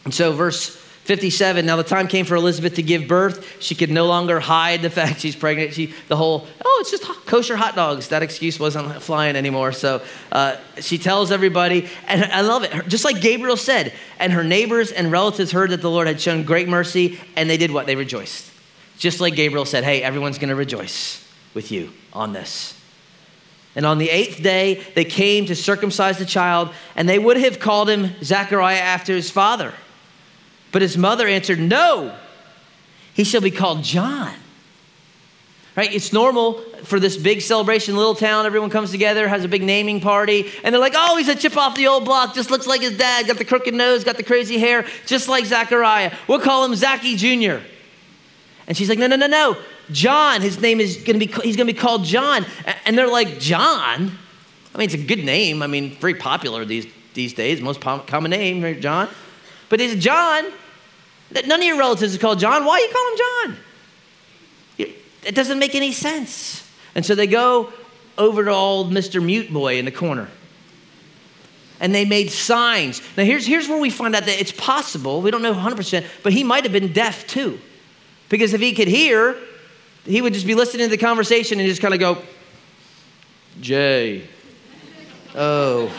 And 0.05 0.13
so, 0.13 0.33
verse 0.33 0.84
57 1.05 1.67
now 1.67 1.77
the 1.77 1.85
time 1.85 2.09
came 2.09 2.25
for 2.25 2.35
elizabeth 2.35 2.77
to 2.77 2.83
give 2.83 3.07
birth. 3.07 3.61
She 3.61 3.75
could 3.75 3.91
no 3.91 4.07
longer 4.07 4.41
hide 4.41 4.81
the 4.81 4.89
fact 4.89 5.21
she's 5.21 5.37
pregnant. 5.37 5.75
She 5.75 5.93
the 6.09 6.17
whole 6.17 6.47
oh 6.65 6.79
it's 6.81 6.91
just 6.91 7.05
kosher 7.27 7.57
hot 7.57 7.75
dogs. 7.75 8.09
That 8.09 8.23
excuse 8.23 8.59
wasn't 8.59 9.03
flying 9.03 9.37
anymore. 9.37 9.73
So 9.73 10.03
uh, 10.33 10.57
she 10.81 10.97
tells 10.97 11.31
everybody 11.31 11.89
and 12.07 12.25
i 12.25 12.41
love 12.41 12.63
it. 12.63 12.89
Just 12.89 13.05
like 13.05 13.21
gabriel 13.21 13.59
said 13.59 13.93
and 14.19 14.33
her 14.33 14.43
neighbors 14.43 14.93
and 14.93 15.13
relatives 15.13 15.53
heard 15.53 15.71
that 15.71 15.83
the 15.83 15.91
lord 15.91 16.07
had 16.07 16.21
shown 16.21 16.43
great 16.43 16.69
mercy 16.69 17.21
and 17.37 17.51
they 17.51 17.59
did 17.59 17.71
what? 17.71 17.85
They 17.85 17.97
rejoiced. 17.97 18.51
Just 18.97 19.21
like 19.21 19.35
gabriel 19.35 19.67
said 19.67 19.85
hey 19.85 20.03
everyone's 20.03 20.39
going 20.39 20.49
to 20.49 20.57
rejoice 20.57 21.23
with 21.53 21.71
you 21.71 21.93
on 22.15 22.33
this. 22.33 22.81
And 23.77 23.85
on 23.85 23.99
the 23.99 24.09
eighth 24.09 24.43
day, 24.43 24.85
they 24.95 25.05
came 25.05 25.47
to 25.47 25.57
circumcise 25.57 26.19
the 26.19 26.25
child, 26.25 26.71
and 26.95 27.09
they 27.09 27.19
would 27.19 27.37
have 27.37 27.59
called 27.59 27.91
him 27.91 28.13
Zechariah 28.23 28.79
after 28.79 29.13
his 29.13 29.33
father. 29.33 29.75
But 30.75 30.83
his 30.83 30.99
mother 30.99 31.29
answered, 31.29 31.61
No, 31.61 32.13
he 33.13 33.23
shall 33.23 33.41
be 33.41 33.53
called 33.53 33.85
John. 33.85 34.35
Right? 35.77 35.95
It's 35.95 36.13
normal 36.13 36.55
for 36.83 36.99
this 36.99 37.17
big 37.17 37.43
celebration, 37.43 37.97
little 37.97 38.17
town, 38.17 38.45
everyone 38.45 38.71
comes 38.71 38.91
together, 38.91 39.29
has 39.29 39.45
a 39.45 39.49
big 39.49 39.63
naming 39.63 40.01
party, 40.01 40.51
and 40.65 40.75
they're 40.75 40.81
like, 40.81 40.95
oh, 40.97 41.17
he's 41.17 41.29
a 41.29 41.37
chip 41.37 41.57
off 41.57 41.77
the 41.77 41.87
old 41.87 42.05
block, 42.05 42.35
just 42.35 42.51
looks 42.51 42.67
like 42.67 42.81
his 42.81 42.99
dad, 42.99 43.29
got 43.29 43.39
the 43.39 43.45
crooked 43.45 43.73
nose, 43.73 44.03
got 44.03 44.17
the 44.17 44.25
crazy 44.25 44.59
hair, 44.59 44.85
just 45.07 45.29
like 45.29 45.45
Zechariah. 45.45 46.13
We'll 46.27 46.41
call 46.41 46.65
him 46.65 46.75
Zachy 46.75 47.15
Jr. 47.15 47.65
And 48.67 48.77
she's 48.77 48.89
like, 48.89 48.99
no, 48.99 49.07
no, 49.07 49.15
no, 49.15 49.29
no. 49.29 49.57
John, 49.93 50.43
his 50.43 50.61
name 50.61 50.81
is 50.81 50.97
gonna 50.97 51.21
be, 51.21 51.27
he's 51.27 51.57
gonna 51.57 51.73
be 51.73 51.79
called 51.79 52.05
John. 52.05 52.45
And 52.85 52.99
they're 52.99 53.07
like, 53.07 53.39
John? 53.39 54.11
I 54.75 54.79
mean, 54.79 54.87
it's 54.87 54.95
a 54.95 55.05
good 55.05 55.25
name. 55.25 55.63
I 55.63 55.69
mean, 55.69 55.95
very 55.97 56.15
popular 56.15 56.65
these, 56.65 56.87
these 57.15 57.33
days, 57.33 57.61
most 57.61 57.81
common 57.81 58.31
name, 58.33 58.81
John? 58.81 59.09
But 59.69 59.81
it's 59.81 60.03
John. 60.03 60.53
None 61.35 61.61
of 61.61 61.67
your 61.67 61.79
relatives 61.79 62.15
are 62.15 62.19
called 62.19 62.39
John. 62.39 62.65
Why 62.65 62.79
you 62.79 62.89
call 62.93 63.11
him 63.11 63.19
John? 63.19 63.65
It 65.25 65.35
doesn't 65.35 65.59
make 65.59 65.75
any 65.75 65.93
sense. 65.93 66.69
And 66.95 67.05
so 67.05 67.15
they 67.15 67.27
go 67.27 67.73
over 68.17 68.45
to 68.45 68.51
old 68.51 68.93
Mr. 68.93 69.25
Mute 69.25 69.53
Boy 69.53 69.79
in 69.79 69.85
the 69.85 69.91
corner. 69.91 70.29
And 71.81 71.95
they 71.95 72.05
made 72.05 72.31
signs. 72.31 73.03
Now, 73.17 73.25
here's, 73.25 73.47
here's 73.47 73.69
where 73.69 73.79
we 73.79 73.91
find 73.91 74.15
out 74.15 74.27
that 74.27 74.41
it's 74.41 74.53
possible, 74.53 75.21
we 75.21 75.31
don't 75.31 75.43
know 75.43 75.55
100%, 75.55 76.05
but 76.23 76.33
he 76.33 76.45
might 76.45 76.65
have 76.65 76.73
been 76.73 76.93
deaf 76.93 77.27
too. 77.27 77.59
Because 78.29 78.55
if 78.55 78.61
he 78.61 78.73
could 78.73 78.89
hear, 78.89 79.37
he 80.05 80.23
would 80.23 80.35
just 80.35 80.47
be 80.47 80.55
listening 80.55 80.87
to 80.87 80.91
the 80.91 80.99
conversation 80.99 81.59
and 81.59 81.69
just 81.69 81.83
kind 81.83 81.95
of 81.95 82.01
go, 82.01 82.23
J, 83.61 84.27
O, 85.35 85.91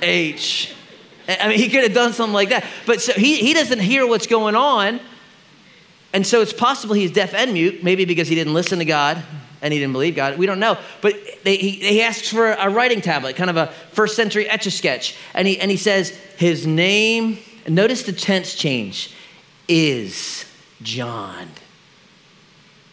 H, 0.00 0.74
I 1.38 1.48
mean, 1.48 1.58
he 1.58 1.68
could 1.68 1.82
have 1.84 1.94
done 1.94 2.12
something 2.12 2.34
like 2.34 2.48
that. 2.48 2.64
But 2.86 3.00
so 3.00 3.12
he, 3.12 3.36
he 3.36 3.54
doesn't 3.54 3.80
hear 3.80 4.06
what's 4.06 4.26
going 4.26 4.54
on. 4.54 5.00
And 6.12 6.26
so 6.26 6.40
it's 6.40 6.52
possible 6.52 6.94
he's 6.94 7.12
deaf 7.12 7.34
and 7.34 7.52
mute, 7.52 7.84
maybe 7.84 8.04
because 8.04 8.28
he 8.28 8.34
didn't 8.34 8.54
listen 8.54 8.80
to 8.80 8.84
God 8.84 9.22
and 9.62 9.72
he 9.72 9.78
didn't 9.78 9.92
believe 9.92 10.16
God. 10.16 10.38
We 10.38 10.46
don't 10.46 10.60
know. 10.60 10.78
But 11.00 11.14
they, 11.44 11.56
he, 11.56 11.70
he 11.70 12.02
asks 12.02 12.28
for 12.28 12.52
a 12.52 12.68
writing 12.68 13.00
tablet, 13.00 13.36
kind 13.36 13.50
of 13.50 13.56
a 13.56 13.68
first 13.92 14.16
century 14.16 14.48
etch 14.48 14.66
a 14.66 14.70
sketch. 14.70 15.16
And 15.34 15.46
he, 15.46 15.60
and 15.60 15.70
he 15.70 15.76
says, 15.76 16.10
His 16.36 16.66
name, 16.66 17.38
notice 17.68 18.02
the 18.02 18.12
tense 18.12 18.54
change, 18.54 19.14
is 19.68 20.46
John. 20.82 21.48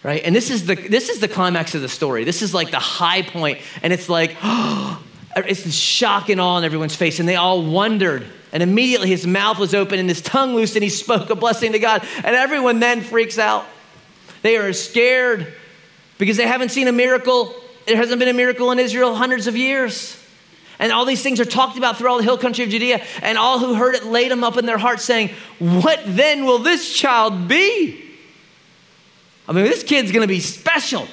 Right? 0.03 0.23
And 0.23 0.35
this 0.35 0.51
is 0.51 0.65
the 0.65 0.75
this 0.75 1.09
is 1.09 1.19
the 1.19 1.27
climax 1.27 1.75
of 1.75 1.81
the 1.81 1.89
story. 1.89 2.23
This 2.23 2.41
is 2.41 2.53
like 2.53 2.71
the 2.71 2.79
high 2.79 3.23
point, 3.23 3.59
and 3.81 3.91
it's 3.91 4.07
like, 4.07 4.37
oh, 4.43 5.03
it's 5.45 5.63
the 5.63 5.71
shock 5.71 6.29
and 6.29 6.39
awe 6.39 6.55
on 6.55 6.63
everyone's 6.63 6.95
face, 6.95 7.19
and 7.19 7.27
they 7.27 7.35
all 7.35 7.63
wondered. 7.63 8.25
And 8.51 8.63
immediately 8.63 9.09
his 9.09 9.27
mouth 9.27 9.59
was 9.59 9.75
open 9.75 9.99
and 9.99 10.07
his 10.07 10.21
tongue 10.21 10.55
loosed, 10.55 10.75
and 10.75 10.83
he 10.83 10.89
spoke 10.89 11.29
a 11.29 11.35
blessing 11.35 11.73
to 11.73 11.79
God. 11.79 12.07
And 12.17 12.35
everyone 12.35 12.79
then 12.79 13.01
freaks 13.01 13.37
out. 13.37 13.65
They 14.41 14.57
are 14.57 14.71
scared 14.73 15.53
because 16.17 16.37
they 16.37 16.47
haven't 16.47 16.69
seen 16.69 16.87
a 16.87 16.91
miracle. 16.91 17.53
There 17.85 17.97
hasn't 17.97 18.19
been 18.19 18.29
a 18.29 18.33
miracle 18.33 18.71
in 18.71 18.79
Israel 18.79 19.15
hundreds 19.15 19.47
of 19.47 19.57
years. 19.57 20.17
And 20.79 20.91
all 20.91 21.05
these 21.05 21.23
things 21.23 21.39
are 21.39 21.45
talked 21.45 21.77
about 21.77 21.97
through 21.97 22.09
all 22.09 22.17
the 22.17 22.23
hill 22.23 22.37
country 22.37 22.63
of 22.63 22.69
Judea. 22.69 23.03
And 23.21 23.37
all 23.37 23.59
who 23.59 23.73
heard 23.73 23.95
it 23.95 24.05
laid 24.05 24.31
them 24.31 24.43
up 24.43 24.57
in 24.57 24.65
their 24.65 24.77
hearts, 24.77 25.03
saying, 25.03 25.31
What 25.59 26.01
then 26.05 26.45
will 26.45 26.59
this 26.59 26.93
child 26.93 27.47
be? 27.47 28.03
I 29.47 29.53
mean, 29.53 29.63
this 29.63 29.83
kid's 29.83 30.11
gonna 30.11 30.27
be 30.27 30.39
special. 30.39 31.07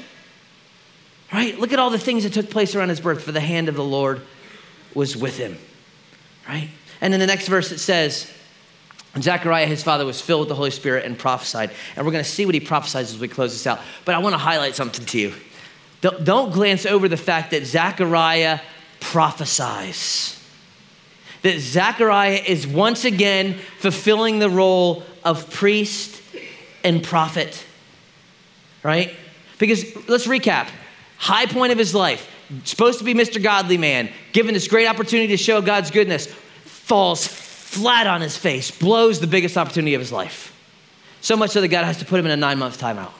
Right? 1.34 1.58
Look 1.58 1.72
at 1.72 1.80
all 1.80 1.90
the 1.90 1.98
things 1.98 2.22
that 2.22 2.32
took 2.32 2.48
place 2.48 2.76
around 2.76 2.90
his 2.90 3.00
birth, 3.00 3.24
for 3.24 3.32
the 3.32 3.40
hand 3.40 3.68
of 3.68 3.74
the 3.74 3.82
Lord 3.82 4.22
was 4.94 5.16
with 5.16 5.36
him. 5.36 5.58
Right? 6.48 6.70
And 7.00 7.12
in 7.12 7.18
the 7.18 7.26
next 7.26 7.48
verse 7.48 7.72
it 7.72 7.78
says, 7.78 8.32
Zechariah, 9.18 9.66
his 9.66 9.82
father, 9.82 10.06
was 10.06 10.20
filled 10.20 10.42
with 10.42 10.48
the 10.48 10.54
Holy 10.54 10.70
Spirit 10.70 11.04
and 11.04 11.18
prophesied. 11.18 11.72
And 11.96 12.06
we're 12.06 12.12
going 12.12 12.22
to 12.22 12.30
see 12.30 12.46
what 12.46 12.54
he 12.54 12.60
prophesies 12.60 13.12
as 13.12 13.18
we 13.18 13.26
close 13.26 13.50
this 13.50 13.66
out. 13.66 13.80
But 14.04 14.14
I 14.14 14.18
want 14.18 14.34
to 14.34 14.38
highlight 14.38 14.76
something 14.76 15.04
to 15.06 15.18
you. 15.18 15.34
Don't, 16.02 16.24
don't 16.24 16.52
glance 16.52 16.86
over 16.86 17.08
the 17.08 17.16
fact 17.16 17.50
that 17.50 17.66
Zechariah 17.66 18.60
prophesies. 19.00 20.40
That 21.42 21.58
Zechariah 21.58 22.42
is 22.46 22.64
once 22.64 23.04
again 23.04 23.54
fulfilling 23.78 24.38
the 24.38 24.50
role 24.50 25.02
of 25.24 25.50
priest 25.50 26.22
and 26.84 27.02
prophet. 27.02 27.64
Right? 28.84 29.16
Because 29.58 29.96
let's 30.08 30.28
recap 30.28 30.68
high 31.16 31.46
point 31.46 31.72
of 31.72 31.78
his 31.78 31.94
life, 31.94 32.30
supposed 32.64 32.98
to 32.98 33.04
be 33.04 33.14
Mr. 33.14 33.42
Godly 33.42 33.78
Man, 33.78 34.10
given 34.32 34.54
this 34.54 34.68
great 34.68 34.86
opportunity 34.86 35.28
to 35.28 35.36
show 35.36 35.60
God's 35.62 35.90
goodness, 35.90 36.26
falls 36.64 37.26
flat 37.26 38.06
on 38.06 38.20
his 38.20 38.36
face, 38.36 38.70
blows 38.70 39.20
the 39.20 39.26
biggest 39.26 39.56
opportunity 39.56 39.94
of 39.94 40.00
his 40.00 40.12
life. 40.12 40.50
So 41.20 41.36
much 41.36 41.50
so 41.50 41.60
that 41.60 41.68
God 41.68 41.84
has 41.84 41.98
to 41.98 42.04
put 42.04 42.20
him 42.20 42.26
in 42.26 42.32
a 42.32 42.36
nine 42.36 42.58
month 42.58 42.80
timeout. 42.80 43.12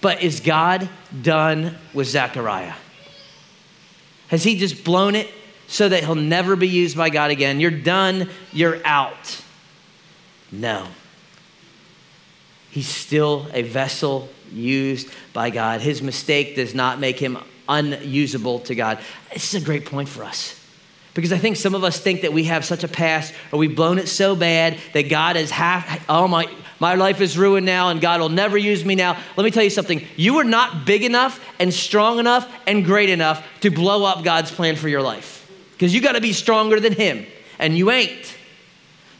But 0.00 0.22
is 0.22 0.40
God 0.40 0.88
done 1.22 1.78
with 1.94 2.08
Zechariah? 2.08 2.74
Has 4.28 4.42
he 4.42 4.58
just 4.58 4.82
blown 4.82 5.14
it 5.14 5.30
so 5.68 5.88
that 5.88 6.02
he'll 6.02 6.14
never 6.14 6.56
be 6.56 6.68
used 6.68 6.96
by 6.96 7.08
God 7.08 7.30
again? 7.30 7.60
You're 7.60 7.70
done, 7.70 8.28
you're 8.52 8.80
out. 8.84 9.40
No. 10.50 10.88
He's 12.72 12.88
still 12.88 13.46
a 13.52 13.60
vessel 13.60 14.30
used 14.50 15.08
by 15.34 15.50
God. 15.50 15.82
His 15.82 16.00
mistake 16.00 16.56
does 16.56 16.74
not 16.74 16.98
make 16.98 17.18
him 17.18 17.36
unusable 17.68 18.60
to 18.60 18.74
God. 18.74 18.98
This 19.32 19.52
is 19.54 19.62
a 19.62 19.64
great 19.64 19.84
point 19.84 20.08
for 20.08 20.24
us. 20.24 20.58
Because 21.12 21.34
I 21.34 21.38
think 21.38 21.56
some 21.56 21.74
of 21.74 21.84
us 21.84 22.00
think 22.00 22.22
that 22.22 22.32
we 22.32 22.44
have 22.44 22.64
such 22.64 22.82
a 22.82 22.88
past 22.88 23.34
or 23.52 23.58
we've 23.58 23.76
blown 23.76 23.98
it 23.98 24.08
so 24.08 24.34
bad 24.34 24.78
that 24.94 25.10
God 25.10 25.36
is 25.36 25.50
half, 25.50 26.02
oh 26.08 26.26
my, 26.26 26.48
my 26.80 26.94
life 26.94 27.20
is 27.20 27.36
ruined 27.36 27.66
now 27.66 27.90
and 27.90 28.00
God 28.00 28.22
will 28.22 28.30
never 28.30 28.56
use 28.56 28.86
me 28.86 28.94
now. 28.94 29.18
Let 29.36 29.44
me 29.44 29.50
tell 29.50 29.62
you 29.62 29.68
something. 29.68 30.06
You 30.16 30.38
are 30.38 30.44
not 30.44 30.86
big 30.86 31.04
enough 31.04 31.44
and 31.58 31.74
strong 31.74 32.18
enough 32.18 32.50
and 32.66 32.86
great 32.86 33.10
enough 33.10 33.46
to 33.60 33.70
blow 33.70 34.06
up 34.06 34.24
God's 34.24 34.50
plan 34.50 34.76
for 34.76 34.88
your 34.88 35.02
life. 35.02 35.46
Because 35.72 35.94
you 35.94 36.00
got 36.00 36.12
to 36.12 36.22
be 36.22 36.32
stronger 36.32 36.80
than 36.80 36.94
Him, 36.94 37.26
and 37.58 37.76
you 37.76 37.90
ain't. 37.90 38.34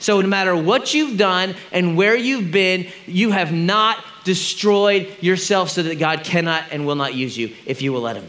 So, 0.03 0.21
no 0.21 0.27
matter 0.27 0.57
what 0.57 0.95
you've 0.95 1.17
done 1.17 1.55
and 1.71 1.97
where 1.97 2.17
you've 2.17 2.51
been, 2.51 2.89
you 3.07 3.31
have 3.31 3.53
not 3.53 4.03
destroyed 4.25 5.17
yourself 5.21 5.71
so 5.71 5.85
that 5.85 6.01
God 6.01 6.25
cannot 6.25 6.65
and 6.73 6.85
will 6.85 6.97
not 6.97 7.15
use 7.15 7.39
you 7.39 7.55
if 7.67 7.83
you 7.83 7.93
will 7.93 8.01
let 8.01 8.17
Him. 8.17 8.29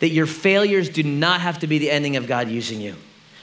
That 0.00 0.08
your 0.08 0.26
failures 0.26 0.88
do 0.88 1.04
not 1.04 1.40
have 1.40 1.60
to 1.60 1.68
be 1.68 1.78
the 1.78 1.88
ending 1.88 2.16
of 2.16 2.26
God 2.26 2.48
using 2.48 2.80
you. 2.80 2.96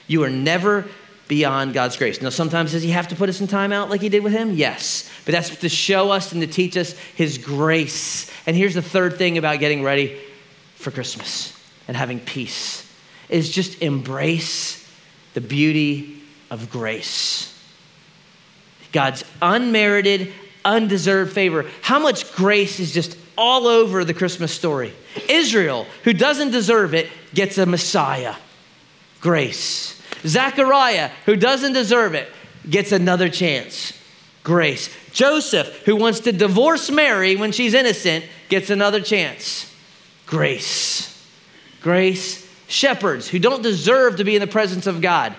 You 0.05 0.23
are 0.23 0.29
never 0.29 0.85
beyond 1.29 1.73
God's 1.73 1.95
grace. 1.95 2.21
Now, 2.21 2.27
sometimes 2.27 2.73
does 2.73 2.83
He 2.83 2.91
have 2.91 3.07
to 3.07 3.15
put 3.15 3.29
us 3.29 3.39
in 3.39 3.47
timeout 3.47 3.87
like 3.87 4.01
He 4.01 4.09
did 4.09 4.21
with 4.21 4.33
Him? 4.33 4.55
Yes. 4.55 5.09
But 5.23 5.31
that's 5.31 5.55
to 5.55 5.69
show 5.69 6.11
us 6.11 6.33
and 6.33 6.41
to 6.41 6.47
teach 6.47 6.75
us 6.75 6.91
His 7.15 7.37
grace. 7.37 8.29
And 8.47 8.57
here's 8.57 8.73
the 8.73 8.81
third 8.81 9.17
thing 9.17 9.37
about 9.37 9.59
getting 9.59 9.81
ready 9.81 10.19
for 10.75 10.91
Christmas 10.91 11.57
and 11.87 11.95
having 11.95 12.19
peace 12.19 12.85
is 13.29 13.49
just 13.49 13.81
embrace 13.81 14.85
the 15.35 15.41
beauty 15.41 16.18
of 16.49 16.69
grace. 16.69 17.55
God's 18.91 19.23
unmerited, 19.41 20.33
undeserved 20.65 21.33
favor. 21.33 21.65
How 21.81 21.99
much 21.99 22.33
grace 22.35 22.79
is 22.79 22.93
just 22.93 23.17
all 23.37 23.67
over 23.67 24.03
the 24.03 24.13
Christmas 24.13 24.51
story? 24.53 24.93
Israel, 25.29 25.85
who 26.03 26.13
doesn't 26.13 26.51
deserve 26.51 26.93
it, 26.93 27.09
gets 27.33 27.57
a 27.57 27.65
Messiah. 27.65 28.35
Grace. 29.21 30.01
Zechariah, 30.25 31.11
who 31.25 31.35
doesn't 31.35 31.73
deserve 31.73 32.13
it, 32.13 32.31
gets 32.69 32.91
another 32.91 33.29
chance. 33.29 33.93
Grace. 34.43 34.89
Joseph, 35.11 35.83
who 35.85 35.95
wants 35.95 36.21
to 36.21 36.31
divorce 36.31 36.89
Mary 36.89 37.35
when 37.35 37.51
she's 37.51 37.73
innocent, 37.73 38.25
gets 38.47 38.69
another 38.69 39.01
chance. 39.01 39.71
Grace. 40.25 41.05
Grace. 41.81 42.47
Shepherds, 42.67 43.27
who 43.27 43.39
don't 43.39 43.63
deserve 43.63 44.17
to 44.17 44.23
be 44.23 44.35
in 44.35 44.41
the 44.41 44.47
presence 44.47 44.87
of 44.87 45.01
God 45.01 45.35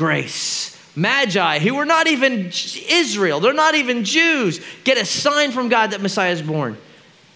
grace. 0.00 0.78
Magi, 0.96 1.58
who 1.58 1.74
were 1.74 1.84
not 1.84 2.06
even 2.06 2.50
Israel, 2.88 3.38
they're 3.38 3.52
not 3.52 3.74
even 3.74 4.02
Jews, 4.02 4.64
get 4.82 4.96
a 4.96 5.04
sign 5.04 5.52
from 5.52 5.68
God 5.68 5.90
that 5.90 6.00
Messiah 6.00 6.32
is 6.32 6.40
born. 6.40 6.78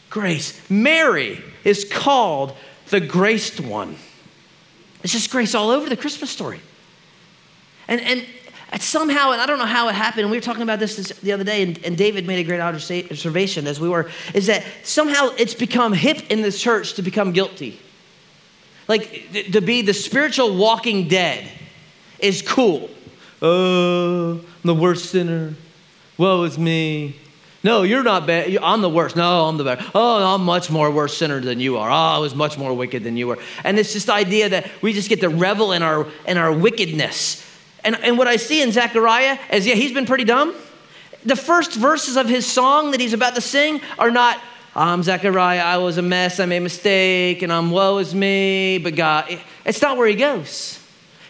Grace. 0.08 0.58
Mary 0.70 1.44
is 1.62 1.84
called 1.84 2.56
the 2.88 3.00
graced 3.00 3.60
one. 3.60 3.96
It's 5.02 5.12
just 5.12 5.30
grace 5.30 5.54
all 5.54 5.68
over 5.68 5.90
the 5.90 5.96
Christmas 5.96 6.30
story. 6.30 6.62
And, 7.86 8.00
and 8.00 8.26
somehow, 8.80 9.32
and 9.32 9.42
I 9.42 9.46
don't 9.46 9.58
know 9.58 9.66
how 9.66 9.90
it 9.90 9.94
happened, 9.94 10.30
we 10.30 10.38
were 10.38 10.40
talking 10.40 10.62
about 10.62 10.78
this, 10.78 10.96
the 10.96 11.32
other 11.32 11.44
day, 11.44 11.62
and, 11.62 11.78
and 11.84 11.98
David 11.98 12.26
made 12.26 12.38
a 12.38 12.44
great 12.44 12.60
observation 12.60 13.66
as 13.66 13.78
we 13.78 13.90
were, 13.90 14.10
is 14.32 14.46
that 14.46 14.64
somehow 14.84 15.34
it's 15.36 15.54
become 15.54 15.92
hip 15.92 16.30
in 16.30 16.40
the 16.40 16.50
church 16.50 16.94
to 16.94 17.02
become 17.02 17.32
guilty. 17.32 17.78
Like 18.88 19.52
to 19.52 19.60
be 19.60 19.82
the 19.82 19.92
spiritual 19.92 20.56
walking 20.56 21.08
dead 21.08 21.50
is 22.24 22.42
cool. 22.42 22.90
Oh, 23.42 24.32
I'm 24.32 24.44
the 24.64 24.74
worst 24.74 25.10
sinner. 25.10 25.54
Woe 26.16 26.44
is 26.44 26.58
me. 26.58 27.16
No, 27.62 27.82
you're 27.82 28.02
not 28.02 28.26
bad. 28.26 28.56
I'm 28.62 28.82
the 28.82 28.90
worst. 28.90 29.16
No, 29.16 29.46
I'm 29.46 29.56
the 29.56 29.64
bad. 29.64 29.84
Oh, 29.94 30.34
I'm 30.34 30.44
much 30.44 30.70
more 30.70 30.90
worse 30.90 31.16
sinner 31.16 31.40
than 31.40 31.60
you 31.60 31.78
are. 31.78 31.90
Oh, 31.90 32.16
I 32.16 32.18
was 32.18 32.34
much 32.34 32.58
more 32.58 32.74
wicked 32.74 33.04
than 33.04 33.16
you 33.16 33.26
were. 33.26 33.38
And 33.64 33.78
it's 33.78 33.92
just 33.92 34.06
the 34.06 34.12
idea 34.12 34.50
that 34.50 34.70
we 34.82 34.92
just 34.92 35.08
get 35.08 35.20
to 35.20 35.28
revel 35.28 35.72
in 35.72 35.82
our 35.82 36.06
in 36.26 36.36
our 36.36 36.52
wickedness. 36.52 37.42
And, 37.82 37.96
and 37.96 38.18
what 38.18 38.26
I 38.26 38.36
see 38.36 38.62
in 38.62 38.72
Zechariah 38.72 39.38
is, 39.52 39.66
yeah, 39.66 39.74
he's 39.74 39.92
been 39.92 40.06
pretty 40.06 40.24
dumb. 40.24 40.54
The 41.24 41.36
first 41.36 41.72
verses 41.74 42.16
of 42.16 42.28
his 42.28 42.46
song 42.46 42.90
that 42.92 43.00
he's 43.00 43.12
about 43.12 43.34
to 43.34 43.40
sing 43.40 43.80
are 43.98 44.10
not, 44.10 44.40
I'm 44.74 45.02
Zechariah, 45.02 45.60
I 45.60 45.78
was 45.78 45.98
a 45.98 46.02
mess, 46.02 46.40
I 46.40 46.46
made 46.46 46.58
a 46.58 46.60
mistake, 46.60 47.42
and 47.42 47.52
I'm 47.52 47.70
woe 47.70 47.98
is 47.98 48.14
me, 48.14 48.78
but 48.78 48.94
God, 48.94 49.38
it's 49.64 49.80
not 49.80 49.96
where 49.96 50.06
he 50.06 50.14
goes. 50.14 50.83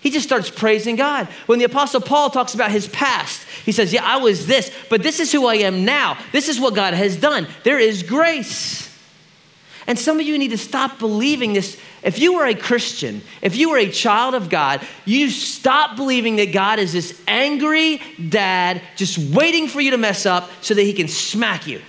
He 0.05 0.11
just 0.11 0.27
starts 0.27 0.51
praising 0.51 0.97
God. 0.97 1.29
When 1.47 1.59
the 1.59 1.65
Apostle 1.65 2.03
Paul 2.03 2.29
talks 2.29 2.53
about 2.53 2.71
his 2.71 2.87
past, 2.89 3.43
he 3.65 3.73
says, 3.73 3.91
Yeah, 3.91 4.05
I 4.05 4.19
was 4.19 4.47
this, 4.47 4.71
but 4.91 5.03
this 5.03 5.19
is 5.19 5.33
who 5.33 5.47
I 5.47 5.55
am 5.57 5.87
now. 5.87 6.19
This 6.31 6.51
is 6.51 6.61
what 6.61 6.75
God 6.75 6.93
has 6.93 7.17
done. 7.17 7.49
There 7.63 7.79
is 7.79 8.03
grace. 8.03 8.95
And 9.87 9.99
some 9.99 10.21
of 10.21 10.27
you 10.27 10.37
need 10.37 10.51
to 10.51 10.59
stop 10.59 10.99
believing 10.99 11.55
this. 11.55 11.81
If 12.03 12.19
you 12.19 12.35
were 12.35 12.45
a 12.45 12.55
Christian, 12.55 13.23
if 13.41 13.57
you 13.57 13.71
were 13.71 13.79
a 13.79 13.91
child 13.91 14.35
of 14.35 14.51
God, 14.51 14.87
you 15.07 15.31
stop 15.31 15.97
believing 15.97 16.37
that 16.37 16.53
God 16.53 16.79
is 16.79 16.93
this 16.93 17.19
angry 17.27 18.03
dad 18.29 18.83
just 18.97 19.17
waiting 19.35 19.69
for 19.69 19.81
you 19.81 19.93
to 19.93 19.99
mess 19.99 20.27
up 20.27 20.51
so 20.61 20.75
that 20.75 20.83
he 20.83 20.93
can 20.93 21.09
smack 21.09 21.67
you. 21.67 21.81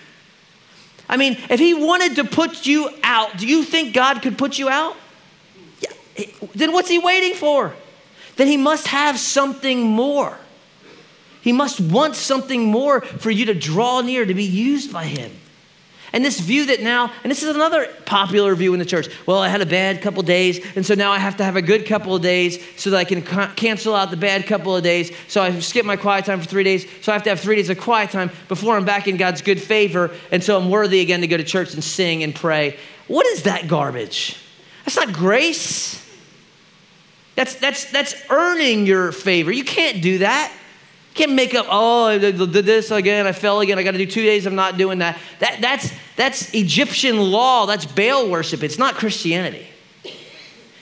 I 1.10 1.18
mean, 1.18 1.38
if 1.50 1.60
he 1.60 1.74
wanted 1.74 2.16
to 2.16 2.24
put 2.24 2.66
you 2.66 2.90
out, 3.04 3.38
do 3.38 3.46
you 3.46 3.64
think 3.64 3.94
God 3.94 4.22
could 4.22 4.38
put 4.38 4.58
you 4.58 4.70
out? 4.70 4.96
Yeah. 5.82 6.26
Then 6.56 6.72
what's 6.72 6.90
he 6.90 6.98
waiting 6.98 7.34
for? 7.34 7.74
Then 8.36 8.48
he 8.48 8.58
must 8.58 8.88
have 8.88 9.20
something 9.20 9.82
more. 9.82 10.38
He 11.42 11.52
must 11.52 11.80
want 11.80 12.16
something 12.16 12.66
more 12.66 13.02
for 13.02 13.30
you 13.30 13.46
to 13.46 13.54
draw 13.54 14.02
near, 14.02 14.26
to 14.26 14.34
be 14.34 14.44
used 14.44 14.92
by 14.92 15.06
him. 15.06 15.32
And 16.16 16.24
this 16.24 16.40
view 16.40 16.68
that 16.68 16.82
now, 16.82 17.12
and 17.24 17.30
this 17.30 17.44
is 17.44 17.54
another 17.54 17.88
popular 18.06 18.56
view 18.56 18.72
in 18.74 18.80
the 18.80 18.86
church. 18.86 19.10
Well, 19.26 19.40
I 19.40 19.50
had 19.50 19.62
a 19.62 19.66
bad 19.66 20.02
couple 20.02 20.24
days, 20.24 20.66
and 20.78 20.86
so 20.86 20.96
now 20.96 21.12
I 21.12 21.20
have 21.20 21.36
to 21.38 21.44
have 21.44 21.58
a 21.58 21.62
good 21.62 21.86
couple 21.86 22.16
of 22.16 22.22
days 22.22 22.58
so 22.78 22.90
that 22.92 22.98
I 22.98 23.04
can 23.04 23.22
ca- 23.22 23.52
cancel 23.56 23.94
out 23.94 24.12
the 24.12 24.18
bad 24.18 24.48
couple 24.48 24.74
of 24.74 24.82
days. 24.82 25.12
So 25.28 25.42
I 25.42 25.60
skip 25.60 25.86
my 25.86 25.98
quiet 25.98 26.24
time 26.24 26.40
for 26.40 26.46
three 26.46 26.64
days. 26.64 26.88
So 27.02 27.12
I 27.12 27.16
have 27.16 27.24
to 27.24 27.30
have 27.32 27.42
three 27.42 27.58
days 27.58 27.70
of 27.70 27.80
quiet 27.80 28.12
time 28.12 28.32
before 28.48 28.78
I'm 28.78 28.86
back 28.86 29.10
in 29.10 29.18
God's 29.18 29.42
good 29.42 29.62
favor, 29.62 30.10
and 30.32 30.42
so 30.42 30.58
I'm 30.58 30.70
worthy 30.70 31.02
again 31.02 31.20
to 31.20 31.28
go 31.28 31.36
to 31.36 31.44
church 31.44 31.74
and 31.74 31.84
sing 31.84 32.24
and 32.24 32.34
pray. 32.34 32.78
What 33.08 33.26
is 33.26 33.44
that 33.44 33.68
garbage? 33.68 34.38
That's 34.86 34.96
not 34.96 35.12
grace. 35.12 36.05
That's, 37.36 37.56
that's, 37.56 37.92
that's 37.92 38.16
earning 38.30 38.86
your 38.86 39.12
favor. 39.12 39.52
You 39.52 39.64
can't 39.64 40.02
do 40.02 40.20
that. 40.20 40.52
You 40.52 41.16
can't 41.16 41.34
make 41.34 41.54
up, 41.54 41.68
oh, 41.70 42.06
I 42.06 42.18
did 42.18 42.38
this 42.38 42.92
again, 42.92 43.28
I 43.28 43.32
fell 43.32 43.62
again, 43.62 43.78
I 43.78 43.84
got 43.84 43.92
to 43.92 43.98
do 43.98 44.06
two 44.06 44.24
days 44.24 44.46
of 44.46 44.54
not 44.54 44.78
doing 44.78 45.00
that. 45.00 45.18
that 45.40 45.60
that's, 45.62 45.94
that's 46.16 46.54
Egyptian 46.54 47.20
law, 47.20 47.66
that's 47.66 47.86
Baal 47.86 48.30
worship. 48.30 48.64
It's 48.64 48.78
not 48.78 48.96
Christianity. 48.96 49.68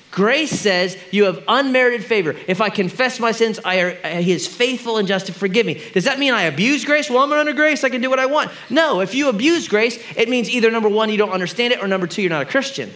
Grace 0.09 0.51
says 0.51 0.95
you 1.09 1.23
have 1.23 1.43
unmerited 1.47 2.05
favor. 2.05 2.35
If 2.47 2.61
I 2.61 2.69
confess 2.69 3.19
my 3.19 3.31
sins, 3.31 3.59
I 3.65 3.79
are, 3.79 3.97
uh, 4.03 4.09
he 4.21 4.31
is 4.31 4.47
faithful 4.47 4.97
and 4.97 5.07
just 5.07 5.25
to 5.25 5.33
forgive 5.33 5.65
me. 5.65 5.81
Does 5.93 6.03
that 6.03 6.19
mean 6.19 6.33
I 6.33 6.43
abuse 6.43 6.85
grace? 6.85 7.09
Well, 7.09 7.23
I'm 7.23 7.31
under 7.31 7.53
grace. 7.53 7.83
I 7.83 7.89
can 7.89 7.99
do 7.99 8.11
what 8.11 8.19
I 8.19 8.27
want. 8.27 8.51
No, 8.69 8.99
if 8.99 9.15
you 9.15 9.29
abuse 9.29 9.67
grace, 9.67 9.97
it 10.15 10.29
means 10.29 10.51
either 10.51 10.69
number 10.69 10.89
one, 10.89 11.09
you 11.09 11.17
don't 11.17 11.31
understand 11.31 11.73
it, 11.73 11.81
or 11.81 11.87
number 11.87 12.05
two, 12.05 12.21
you're 12.21 12.29
not 12.29 12.43
a 12.43 12.45
Christian. 12.45 12.89
And 12.89 12.95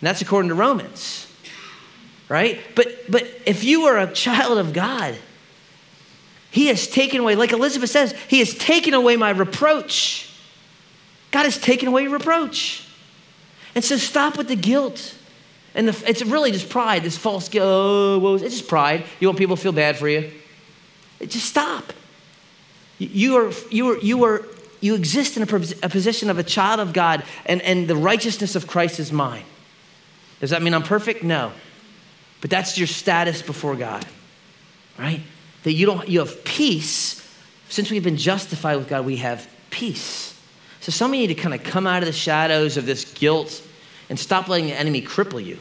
that's 0.00 0.22
according 0.22 0.50
to 0.50 0.54
Romans 0.54 1.26
right? 2.32 2.58
But 2.74 3.10
but 3.10 3.24
if 3.44 3.62
you 3.62 3.82
are 3.82 3.98
a 3.98 4.10
child 4.10 4.56
of 4.56 4.72
God, 4.72 5.14
he 6.50 6.68
has 6.68 6.88
taken 6.88 7.20
away, 7.20 7.36
like 7.36 7.52
Elizabeth 7.52 7.90
says, 7.90 8.14
he 8.26 8.38
has 8.38 8.54
taken 8.54 8.94
away 8.94 9.16
my 9.16 9.30
reproach. 9.30 10.30
God 11.30 11.44
has 11.44 11.58
taken 11.58 11.88
away 11.88 12.04
your 12.04 12.12
reproach. 12.12 12.88
And 13.74 13.84
so 13.84 13.98
stop 13.98 14.38
with 14.38 14.48
the 14.48 14.56
guilt. 14.56 15.14
And 15.74 15.88
the, 15.88 16.08
it's 16.08 16.22
really 16.22 16.52
just 16.52 16.70
pride, 16.70 17.02
this 17.02 17.18
false 17.18 17.48
guilt. 17.50 17.66
Oh, 17.66 18.34
it's 18.34 18.56
just 18.56 18.68
pride. 18.68 19.04
You 19.20 19.28
want 19.28 19.38
people 19.38 19.56
to 19.56 19.62
feel 19.62 19.72
bad 19.72 19.96
for 19.96 20.08
you. 20.08 20.30
Just 21.20 21.46
stop. 21.46 21.92
You 22.98 23.36
are, 23.36 23.52
you 23.70 23.92
are, 23.92 23.98
you 23.98 24.24
are, 24.24 24.46
you 24.80 24.94
exist 24.94 25.36
in 25.36 25.42
a, 25.42 25.46
a 25.82 25.88
position 25.88 26.28
of 26.30 26.38
a 26.38 26.42
child 26.42 26.80
of 26.80 26.92
God, 26.92 27.24
and, 27.46 27.62
and 27.62 27.88
the 27.88 27.96
righteousness 27.96 28.56
of 28.56 28.66
Christ 28.66 28.98
is 28.98 29.12
mine. 29.12 29.44
Does 30.40 30.50
that 30.50 30.62
mean 30.62 30.74
I'm 30.74 30.82
perfect? 30.82 31.22
No. 31.22 31.52
But 32.42 32.50
that's 32.50 32.76
your 32.76 32.88
status 32.88 33.40
before 33.40 33.76
God, 33.76 34.04
right? 34.98 35.20
That 35.62 35.72
you 35.72 35.86
don't 35.86 36.06
you 36.08 36.18
have 36.18 36.44
peace. 36.44 37.20
Since 37.70 37.90
we've 37.90 38.04
been 38.04 38.18
justified 38.18 38.76
with 38.76 38.88
God, 38.88 39.06
we 39.06 39.16
have 39.18 39.48
peace. 39.70 40.38
So 40.80 40.90
some 40.90 41.12
of 41.12 41.14
you 41.14 41.28
need 41.28 41.34
to 41.34 41.40
kind 41.40 41.54
of 41.54 41.62
come 41.62 41.86
out 41.86 42.02
of 42.02 42.06
the 42.06 42.12
shadows 42.12 42.76
of 42.76 42.84
this 42.84 43.10
guilt 43.14 43.62
and 44.10 44.18
stop 44.18 44.48
letting 44.48 44.66
the 44.66 44.74
enemy 44.74 45.00
cripple 45.00 45.42
you. 45.42 45.56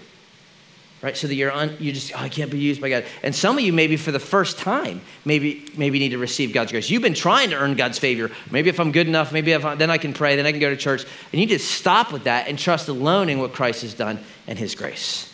Right? 1.04 1.16
So 1.16 1.28
that 1.28 1.36
you're 1.36 1.52
un, 1.52 1.78
you 1.80 1.94
just, 1.94 2.12
oh, 2.14 2.18
I 2.18 2.30
can't 2.30 2.52
be 2.52 2.60
used 2.60 2.82
by 2.82 2.90
God. 2.90 3.06
And 3.24 3.34
some 3.34 3.58
of 3.58 3.64
you 3.64 3.74
maybe 3.74 3.96
for 3.96 4.12
the 4.12 4.20
first 4.20 4.58
time, 4.58 5.02
maybe 5.24 5.72
maybe 5.78 6.00
need 6.00 6.10
to 6.10 6.18
receive 6.18 6.52
God's 6.52 6.72
grace. 6.72 6.90
You've 6.90 7.02
been 7.04 7.14
trying 7.14 7.52
to 7.52 7.58
earn 7.58 7.76
God's 7.76 8.00
favor. 8.00 8.32
Maybe 8.50 8.70
if 8.70 8.80
I'm 8.80 8.92
good 8.92 9.08
enough, 9.08 9.32
maybe 9.32 9.52
if 9.52 9.64
I, 9.64 9.76
then 9.76 9.92
I 9.92 10.00
can 10.00 10.14
pray, 10.14 10.36
then 10.36 10.48
I 10.48 10.52
can 10.52 10.60
go 10.60 10.72
to 10.72 10.78
church. 10.78 11.04
And 11.04 11.34
you 11.34 11.46
need 11.46 11.54
to 11.54 11.60
stop 11.60 12.12
with 12.12 12.24
that 12.24 12.48
and 12.48 12.58
trust 12.58 12.88
alone 12.88 13.30
in 13.30 13.38
what 13.38 13.54
Christ 13.54 13.84
has 13.84 13.94
done 13.94 14.20
and 14.48 14.58
his 14.58 14.74
grace. 14.74 15.31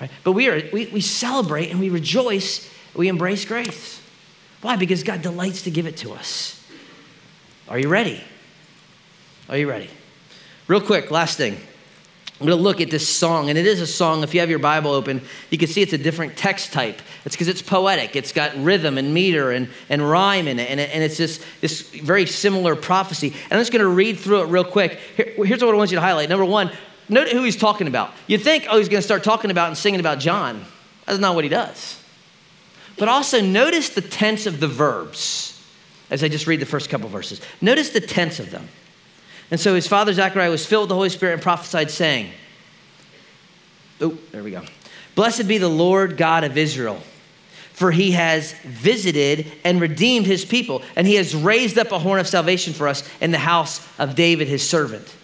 Right? 0.00 0.10
But 0.24 0.32
we, 0.32 0.48
are, 0.48 0.62
we, 0.72 0.86
we 0.86 1.00
celebrate 1.00 1.70
and 1.70 1.80
we 1.80 1.90
rejoice, 1.90 2.70
we 2.94 3.08
embrace 3.08 3.44
grace. 3.44 4.00
Why? 4.62 4.76
Because 4.76 5.02
God 5.02 5.22
delights 5.22 5.62
to 5.62 5.70
give 5.70 5.86
it 5.86 5.96
to 5.98 6.12
us. 6.12 6.54
Are 7.68 7.78
you 7.78 7.88
ready? 7.88 8.22
Are 9.48 9.56
you 9.56 9.68
ready? 9.68 9.90
Real 10.66 10.80
quick, 10.80 11.10
last 11.10 11.36
thing. 11.36 11.56
I'm 12.40 12.46
going 12.46 12.56
to 12.56 12.62
look 12.62 12.80
at 12.80 12.88
this 12.88 13.08
song, 13.08 13.50
and 13.50 13.58
it 13.58 13.66
is 13.66 13.80
a 13.80 13.86
song. 13.86 14.22
If 14.22 14.32
you 14.32 14.38
have 14.38 14.48
your 14.48 14.60
Bible 14.60 14.92
open, 14.92 15.22
you 15.50 15.58
can 15.58 15.66
see 15.66 15.82
it's 15.82 15.92
a 15.92 15.98
different 15.98 16.36
text 16.36 16.72
type. 16.72 17.02
It's 17.24 17.34
because 17.34 17.48
it's 17.48 17.62
poetic. 17.62 18.14
It's 18.14 18.30
got 18.30 18.56
rhythm 18.56 18.96
and 18.96 19.12
meter 19.12 19.50
and, 19.50 19.68
and 19.88 20.08
rhyme 20.08 20.46
in 20.46 20.60
it, 20.60 20.70
and, 20.70 20.78
and 20.78 21.02
it's 21.02 21.16
this, 21.16 21.44
this 21.60 21.90
very 21.90 22.26
similar 22.26 22.76
prophecy. 22.76 23.28
And 23.28 23.52
I'm 23.54 23.58
just 23.58 23.72
going 23.72 23.82
to 23.82 23.88
read 23.88 24.20
through 24.20 24.42
it 24.42 24.46
real 24.46 24.62
quick. 24.62 25.00
Here, 25.16 25.34
here's 25.44 25.64
what 25.64 25.74
I 25.74 25.76
want 25.76 25.90
you 25.90 25.96
to 25.96 26.00
highlight. 26.00 26.28
Number 26.28 26.44
one, 26.44 26.70
note 27.08 27.28
who 27.28 27.42
he's 27.42 27.56
talking 27.56 27.86
about. 27.86 28.12
You'd 28.26 28.42
think, 28.42 28.66
oh, 28.68 28.78
he's 28.78 28.88
going 28.88 29.00
to 29.00 29.06
start 29.06 29.24
talking 29.24 29.50
about 29.50 29.68
and 29.68 29.76
singing 29.76 30.00
about 30.00 30.18
John. 30.18 30.64
That's 31.06 31.18
not 31.18 31.34
what 31.34 31.44
he 31.44 31.50
does. 31.50 32.02
But 32.98 33.08
also 33.08 33.40
notice 33.40 33.90
the 33.90 34.00
tense 34.00 34.46
of 34.46 34.60
the 34.60 34.68
verbs 34.68 35.58
as 36.10 36.24
I 36.24 36.28
just 36.28 36.46
read 36.46 36.60
the 36.60 36.66
first 36.66 36.90
couple 36.90 37.08
verses. 37.08 37.40
Notice 37.60 37.90
the 37.90 38.00
tense 38.00 38.40
of 38.40 38.50
them. 38.50 38.68
And 39.50 39.60
so 39.60 39.74
his 39.74 39.86
father 39.86 40.12
Zechariah 40.12 40.50
was 40.50 40.66
filled 40.66 40.84
with 40.84 40.88
the 40.90 40.94
Holy 40.94 41.08
Spirit 41.08 41.34
and 41.34 41.42
prophesied, 41.42 41.90
saying, 41.90 42.30
Oh, 44.00 44.16
there 44.32 44.42
we 44.42 44.52
go. 44.52 44.62
Blessed 45.14 45.48
be 45.48 45.58
the 45.58 45.68
Lord 45.68 46.16
God 46.16 46.44
of 46.44 46.56
Israel, 46.56 47.00
for 47.72 47.90
he 47.90 48.12
has 48.12 48.52
visited 48.62 49.50
and 49.64 49.80
redeemed 49.80 50.26
his 50.26 50.44
people, 50.44 50.82
and 50.94 51.06
he 51.06 51.16
has 51.16 51.34
raised 51.34 51.78
up 51.78 51.90
a 51.90 51.98
horn 51.98 52.20
of 52.20 52.28
salvation 52.28 52.72
for 52.72 52.86
us 52.86 53.08
in 53.20 53.32
the 53.32 53.38
house 53.38 53.86
of 53.98 54.14
David 54.14 54.48
his 54.48 54.68
servant 54.68 55.14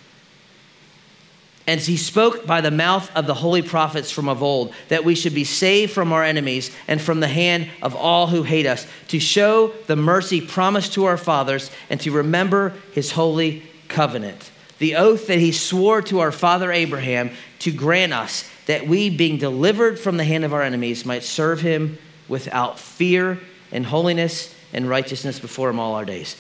and 1.67 1.81
he 1.81 1.97
spoke 1.97 2.47
by 2.47 2.61
the 2.61 2.71
mouth 2.71 3.11
of 3.17 3.27
the 3.27 3.35
holy 3.35 3.63
prophets 3.63 4.11
from 4.11 4.29
of 4.29 4.43
old 4.43 4.75
that 4.89 5.05
we 5.05 5.15
should 5.15 5.35
be 5.35 5.45
saved 5.45 5.93
from 5.93 6.13
our 6.13 6.23
enemies 6.23 6.71
and 6.87 7.01
from 7.01 7.21
the 7.21 7.29
hand 7.29 7.69
of 7.83 7.97
all 7.97 8.27
who 8.27 8.43
hate 8.43 8.67
us, 8.67 8.87
to 9.09 9.19
show 9.19 9.69
the 9.87 9.97
mercy 9.97 10.41
promised 10.41 10.93
to 10.93 11.07
our 11.07 11.17
fathers 11.17 11.71
and 11.89 12.01
to 12.01 12.13
remember 12.13 12.75
his 12.93 13.13
holy 13.13 13.63
covenant. 13.89 14.51
The 14.79 14.97
oath 14.97 15.29
that 15.29 15.39
he 15.39 15.53
swore 15.53 16.03
to 16.03 16.21
our 16.21 16.33
father 16.33 16.71
Abraham 16.71 17.31
to 17.61 17.73
grant 17.73 18.13
us 18.13 18.49
that 18.67 18.87
we, 18.87 19.09
being 19.09 19.39
delivered 19.39 19.99
from 19.99 20.17
the 20.17 20.25
hand 20.25 20.45
of 20.45 20.53
our 20.53 20.63
enemies, 20.63 21.07
might 21.07 21.23
serve 21.23 21.61
him 21.61 21.99
without 22.29 22.79
fear 22.79 23.39
and 23.73 23.87
holiness 23.87 24.55
and 24.73 24.89
righteousness 24.89 25.39
before 25.39 25.71
him 25.71 25.79
all 25.79 25.95
our 25.95 26.05
days. 26.05 26.37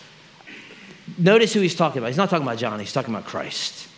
Notice 1.16 1.52
who 1.54 1.60
he's 1.60 1.74
talking 1.74 1.98
about. 1.98 2.08
He's 2.08 2.16
not 2.16 2.28
talking 2.28 2.46
about 2.46 2.58
John, 2.58 2.78
he's 2.80 2.92
talking 2.92 3.14
about 3.14 3.26
Christ 3.26 3.88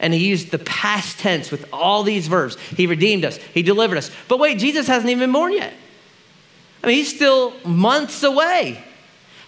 and 0.00 0.14
he 0.14 0.26
used 0.26 0.50
the 0.50 0.58
past 0.58 1.18
tense 1.18 1.50
with 1.50 1.68
all 1.72 2.02
these 2.02 2.28
verbs. 2.28 2.56
He 2.56 2.86
redeemed 2.86 3.24
us, 3.24 3.36
he 3.36 3.62
delivered 3.62 3.98
us. 3.98 4.10
But 4.28 4.38
wait, 4.38 4.58
Jesus 4.58 4.86
hasn't 4.86 5.10
even 5.10 5.20
been 5.20 5.32
born 5.32 5.52
yet. 5.52 5.72
I 6.82 6.86
mean, 6.86 6.96
he's 6.96 7.14
still 7.14 7.54
months 7.64 8.22
away. 8.22 8.84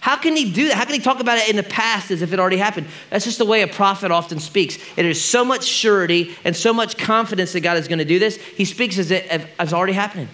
How 0.01 0.17
can 0.17 0.35
he 0.35 0.51
do 0.51 0.67
that? 0.67 0.77
How 0.77 0.85
can 0.85 0.95
he 0.95 0.99
talk 0.99 1.19
about 1.19 1.37
it 1.37 1.47
in 1.47 1.55
the 1.55 1.63
past 1.63 2.09
as 2.09 2.23
if 2.23 2.33
it 2.33 2.39
already 2.39 2.57
happened? 2.57 2.87
That's 3.11 3.23
just 3.23 3.37
the 3.37 3.45
way 3.45 3.61
a 3.61 3.67
prophet 3.67 4.09
often 4.09 4.39
speaks. 4.39 4.79
It 4.97 5.05
is 5.05 5.23
so 5.23 5.45
much 5.45 5.63
surety 5.63 6.35
and 6.43 6.55
so 6.55 6.73
much 6.73 6.97
confidence 6.97 7.53
that 7.53 7.61
God 7.61 7.77
is 7.77 7.87
going 7.87 7.99
to 7.99 8.05
do 8.05 8.17
this. 8.17 8.37
He 8.37 8.65
speaks 8.65 8.97
as 8.97 9.11
it 9.11 9.27
as 9.59 9.73
already 9.73 9.93
happening. 9.93 10.27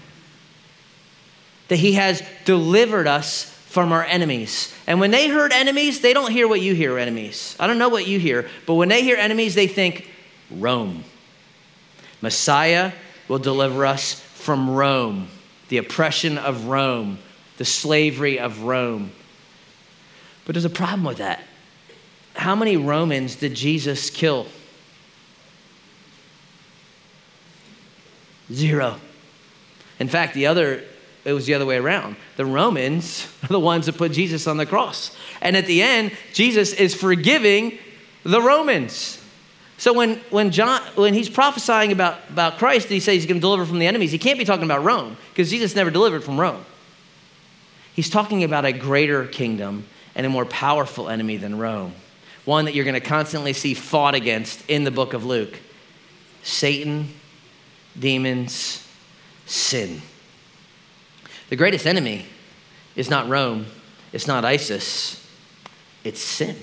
That 1.67 1.75
he 1.75 1.93
has 1.93 2.23
delivered 2.45 3.07
us 3.07 3.56
from 3.77 3.91
our 3.91 4.03
enemies. 4.03 4.73
And 4.87 4.99
when 4.99 5.11
they 5.11 5.27
heard 5.27 5.53
enemies, 5.53 6.01
they 6.01 6.11
don't 6.11 6.31
hear 6.31 6.47
what 6.47 6.61
you 6.61 6.73
hear, 6.73 6.97
enemies. 6.97 7.55
I 7.59 7.67
don't 7.67 7.77
know 7.77 7.89
what 7.89 8.07
you 8.07 8.17
hear, 8.17 8.49
but 8.65 8.73
when 8.73 8.89
they 8.89 9.03
hear 9.03 9.17
enemies, 9.17 9.53
they 9.53 9.67
think 9.67 10.09
Rome. 10.49 11.03
Messiah 12.19 12.91
will 13.27 13.37
deliver 13.37 13.85
us 13.85 14.19
from 14.19 14.67
Rome, 14.67 15.27
the 15.69 15.77
oppression 15.77 16.39
of 16.39 16.65
Rome, 16.65 17.19
the 17.57 17.65
slavery 17.65 18.39
of 18.39 18.63
Rome. 18.63 19.11
But 20.45 20.55
there's 20.55 20.65
a 20.65 20.71
problem 20.71 21.03
with 21.03 21.19
that. 21.19 21.43
How 22.33 22.55
many 22.55 22.77
Romans 22.77 23.35
did 23.35 23.53
Jesus 23.53 24.09
kill? 24.09 24.47
Zero. 28.51 28.99
In 29.99 30.07
fact, 30.07 30.33
the 30.33 30.47
other, 30.47 30.83
it 31.27 31.33
was 31.33 31.45
the 31.45 31.53
other 31.53 31.65
way 31.65 31.75
around. 31.75 32.15
The 32.37 32.45
Romans 32.45 33.27
are 33.43 33.49
the 33.49 33.59
ones 33.59 33.87
that 33.87 33.97
put 33.97 34.13
Jesus 34.13 34.47
on 34.47 34.55
the 34.55 34.65
cross. 34.65 35.15
And 35.41 35.57
at 35.57 35.65
the 35.65 35.81
end, 35.81 36.13
Jesus 36.31 36.71
is 36.71 36.95
forgiving 36.95 37.77
the 38.23 38.41
Romans. 38.41 39.21
So 39.77 39.91
when, 39.91 40.15
when, 40.29 40.51
John, 40.51 40.81
when 40.95 41.13
he's 41.13 41.29
prophesying 41.29 41.91
about, 41.91 42.17
about 42.29 42.57
Christ, 42.57 42.87
he 42.87 43.01
says 43.01 43.15
he's 43.15 43.25
going 43.25 43.37
to 43.37 43.41
deliver 43.41 43.65
from 43.65 43.77
the 43.77 43.87
enemies, 43.87 44.13
he 44.13 44.17
can't 44.17 44.39
be 44.39 44.45
talking 44.45 44.63
about 44.63 44.85
Rome 44.85 45.17
because 45.33 45.49
Jesus 45.49 45.75
never 45.75 45.91
delivered 45.91 46.23
from 46.23 46.39
Rome. 46.39 46.63
He's 47.93 48.09
talking 48.09 48.45
about 48.45 48.63
a 48.63 48.71
greater 48.71 49.27
kingdom 49.27 49.85
and 50.15 50.25
a 50.25 50.29
more 50.29 50.45
powerful 50.45 51.09
enemy 51.09 51.35
than 51.35 51.57
Rome, 51.57 51.93
one 52.45 52.65
that 52.65 52.73
you're 52.73 52.85
going 52.85 52.93
to 52.93 53.01
constantly 53.01 53.51
see 53.51 53.73
fought 53.73 54.15
against 54.15 54.67
in 54.69 54.85
the 54.85 54.91
book 54.91 55.13
of 55.13 55.25
Luke 55.25 55.59
Satan, 56.41 57.09
demons, 57.99 58.87
sin. 59.45 60.01
The 61.49 61.55
greatest 61.55 61.85
enemy 61.85 62.25
is 62.95 63.09
not 63.09 63.29
Rome, 63.29 63.67
it's 64.11 64.27
not 64.27 64.43
ISIS, 64.43 65.25
it's 66.03 66.21
sin. 66.21 66.55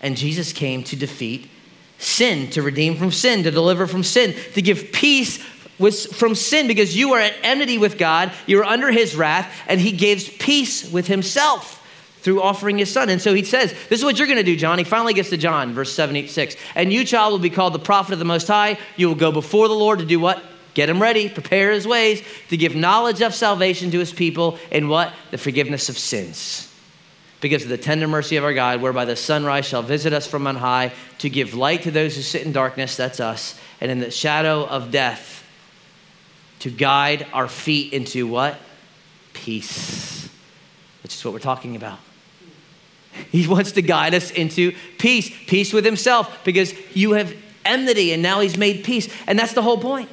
And 0.00 0.16
Jesus 0.16 0.52
came 0.52 0.84
to 0.84 0.96
defeat 0.96 1.50
sin, 1.98 2.50
to 2.50 2.62
redeem 2.62 2.96
from 2.96 3.10
sin, 3.10 3.42
to 3.44 3.50
deliver 3.50 3.86
from 3.86 4.02
sin, 4.02 4.34
to 4.54 4.62
give 4.62 4.92
peace 4.92 5.42
with, 5.78 6.14
from 6.14 6.34
sin 6.34 6.66
because 6.66 6.96
you 6.96 7.14
are 7.14 7.20
at 7.20 7.34
enmity 7.42 7.78
with 7.78 7.98
God, 7.98 8.32
you're 8.46 8.64
under 8.64 8.90
his 8.90 9.14
wrath, 9.16 9.52
and 9.68 9.80
he 9.80 9.92
gives 9.92 10.28
peace 10.28 10.90
with 10.90 11.06
himself 11.06 11.82
through 12.20 12.42
offering 12.42 12.78
his 12.78 12.92
son. 12.92 13.08
And 13.08 13.20
so 13.20 13.34
he 13.34 13.44
says, 13.44 13.72
This 13.88 14.00
is 14.00 14.04
what 14.04 14.18
you're 14.18 14.26
going 14.26 14.38
to 14.38 14.42
do, 14.42 14.56
John. 14.56 14.78
He 14.78 14.84
finally 14.84 15.14
gets 15.14 15.30
to 15.30 15.36
John, 15.36 15.74
verse 15.74 15.92
76. 15.92 16.56
And 16.74 16.92
you, 16.92 17.04
child, 17.04 17.32
will 17.32 17.38
be 17.38 17.50
called 17.50 17.72
the 17.72 17.78
prophet 17.78 18.12
of 18.12 18.18
the 18.18 18.24
Most 18.24 18.48
High. 18.48 18.78
You 18.96 19.08
will 19.08 19.14
go 19.14 19.30
before 19.30 19.68
the 19.68 19.74
Lord 19.74 20.00
to 20.00 20.04
do 20.04 20.18
what? 20.18 20.42
Get 20.76 20.90
him 20.90 21.00
ready, 21.00 21.30
prepare 21.30 21.72
his 21.72 21.86
ways, 21.86 22.22
to 22.50 22.56
give 22.58 22.76
knowledge 22.76 23.22
of 23.22 23.34
salvation 23.34 23.90
to 23.92 23.98
his 23.98 24.12
people, 24.12 24.58
and 24.70 24.90
what? 24.90 25.10
The 25.30 25.38
forgiveness 25.38 25.88
of 25.88 25.96
sins. 25.96 26.70
Because 27.40 27.62
of 27.62 27.70
the 27.70 27.78
tender 27.78 28.06
mercy 28.06 28.36
of 28.36 28.44
our 28.44 28.52
God, 28.52 28.82
whereby 28.82 29.06
the 29.06 29.16
sunrise 29.16 29.64
shall 29.64 29.80
visit 29.80 30.12
us 30.12 30.26
from 30.26 30.46
on 30.46 30.56
high, 30.56 30.92
to 31.20 31.30
give 31.30 31.54
light 31.54 31.84
to 31.84 31.90
those 31.90 32.14
who 32.14 32.20
sit 32.20 32.44
in 32.44 32.52
darkness, 32.52 32.94
that's 32.94 33.20
us, 33.20 33.58
and 33.80 33.90
in 33.90 34.00
the 34.00 34.10
shadow 34.10 34.66
of 34.66 34.90
death, 34.90 35.46
to 36.58 36.70
guide 36.70 37.26
our 37.32 37.48
feet 37.48 37.94
into 37.94 38.26
what? 38.26 38.58
Peace. 39.32 40.28
Which 41.02 41.14
is 41.14 41.24
what 41.24 41.32
we're 41.32 41.40
talking 41.40 41.74
about. 41.74 42.00
He 43.32 43.48
wants 43.48 43.72
to 43.72 43.80
guide 43.80 44.12
us 44.12 44.30
into 44.30 44.74
peace, 44.98 45.34
peace 45.46 45.72
with 45.72 45.86
himself, 45.86 46.44
because 46.44 46.74
you 46.94 47.12
have 47.12 47.34
enmity 47.64 48.12
and 48.12 48.22
now 48.22 48.40
he's 48.40 48.58
made 48.58 48.84
peace. 48.84 49.08
And 49.26 49.38
that's 49.38 49.54
the 49.54 49.62
whole 49.62 49.78
point. 49.78 50.10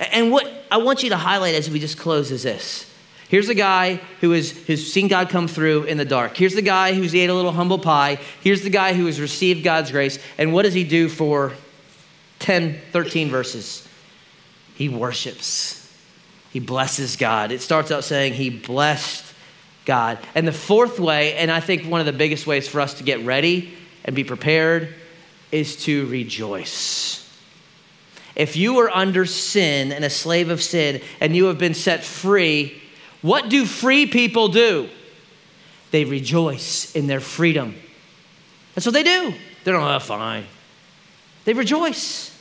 And 0.00 0.32
what 0.32 0.50
I 0.70 0.78
want 0.78 1.02
you 1.02 1.10
to 1.10 1.16
highlight 1.16 1.54
as 1.54 1.68
we 1.70 1.78
just 1.78 1.98
close 1.98 2.30
is 2.30 2.42
this. 2.42 2.90
Here's 3.28 3.48
a 3.48 3.54
guy 3.54 4.00
who 4.20 4.32
is, 4.32 4.66
has 4.66 4.92
seen 4.92 5.06
God 5.06 5.28
come 5.28 5.46
through 5.46 5.84
in 5.84 5.98
the 5.98 6.04
dark. 6.04 6.36
Here's 6.36 6.54
the 6.54 6.62
guy 6.62 6.94
who's 6.94 7.14
ate 7.14 7.30
a 7.30 7.34
little 7.34 7.52
humble 7.52 7.78
pie. 7.78 8.18
Here's 8.40 8.62
the 8.62 8.70
guy 8.70 8.94
who 8.94 9.06
has 9.06 9.20
received 9.20 9.62
God's 9.62 9.92
grace. 9.92 10.18
And 10.36 10.52
what 10.52 10.62
does 10.62 10.74
he 10.74 10.82
do 10.82 11.08
for 11.08 11.52
10, 12.40 12.80
13 12.90 13.28
verses? 13.28 13.86
He 14.74 14.88
worships. 14.88 15.76
He 16.50 16.58
blesses 16.58 17.14
God. 17.16 17.52
It 17.52 17.60
starts 17.60 17.92
out 17.92 18.02
saying 18.02 18.32
he 18.32 18.50
blessed 18.50 19.24
God. 19.84 20.18
And 20.34 20.48
the 20.48 20.52
fourth 20.52 20.98
way, 20.98 21.36
and 21.36 21.52
I 21.52 21.60
think 21.60 21.84
one 21.84 22.00
of 22.00 22.06
the 22.06 22.12
biggest 22.12 22.46
ways 22.46 22.66
for 22.66 22.80
us 22.80 22.94
to 22.94 23.04
get 23.04 23.24
ready 23.24 23.72
and 24.04 24.16
be 24.16 24.24
prepared, 24.24 24.92
is 25.52 25.76
to 25.84 26.06
rejoice. 26.06 27.19
If 28.40 28.56
you 28.56 28.78
are 28.78 28.88
under 28.88 29.26
sin 29.26 29.92
and 29.92 30.02
a 30.02 30.08
slave 30.08 30.48
of 30.48 30.62
sin 30.62 31.02
and 31.20 31.36
you 31.36 31.44
have 31.44 31.58
been 31.58 31.74
set 31.74 32.02
free, 32.02 32.80
what 33.20 33.50
do 33.50 33.66
free 33.66 34.06
people 34.06 34.48
do? 34.48 34.88
They 35.90 36.06
rejoice 36.06 36.96
in 36.96 37.06
their 37.06 37.20
freedom. 37.20 37.74
That's 38.74 38.86
what 38.86 38.94
they 38.94 39.02
do. 39.02 39.34
They 39.64 39.72
don't, 39.72 39.82
oh, 39.82 39.98
fine. 39.98 40.46
They 41.44 41.52
rejoice. 41.52 42.34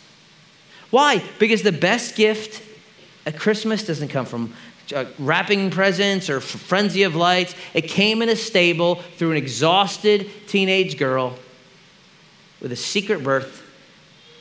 Why? 0.89 1.22
Because 1.38 1.64
the 1.64 1.74
best 1.74 2.16
gift 2.16 2.64
at 3.26 3.38
Christmas 3.38 3.86
doesn't 3.86 4.08
come 4.08 4.26
from 4.26 4.54
uh, 4.95 5.04
wrapping 5.20 5.70
presents 5.70 6.30
or 6.30 6.39
frenzy 6.39 7.04
of 7.04 7.14
lights. 7.14 7.56
It 7.74 7.89
came 7.89 8.22
in 8.22 8.30
a 8.30 8.38
stable 8.38 9.02
through 9.18 9.32
an 9.32 9.38
exhausted 9.38 10.32
teenage 10.47 10.97
girl 10.97 11.38
with 12.62 12.72
a 12.72 12.78
secret 12.78 13.22
birth 13.22 13.66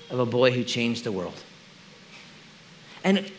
of 0.09 0.21
a 0.21 0.27
boy 0.27 0.53
who 0.53 0.63
changed 0.63 1.03
the 1.03 1.11
world. 1.11 1.35
And 3.05 3.31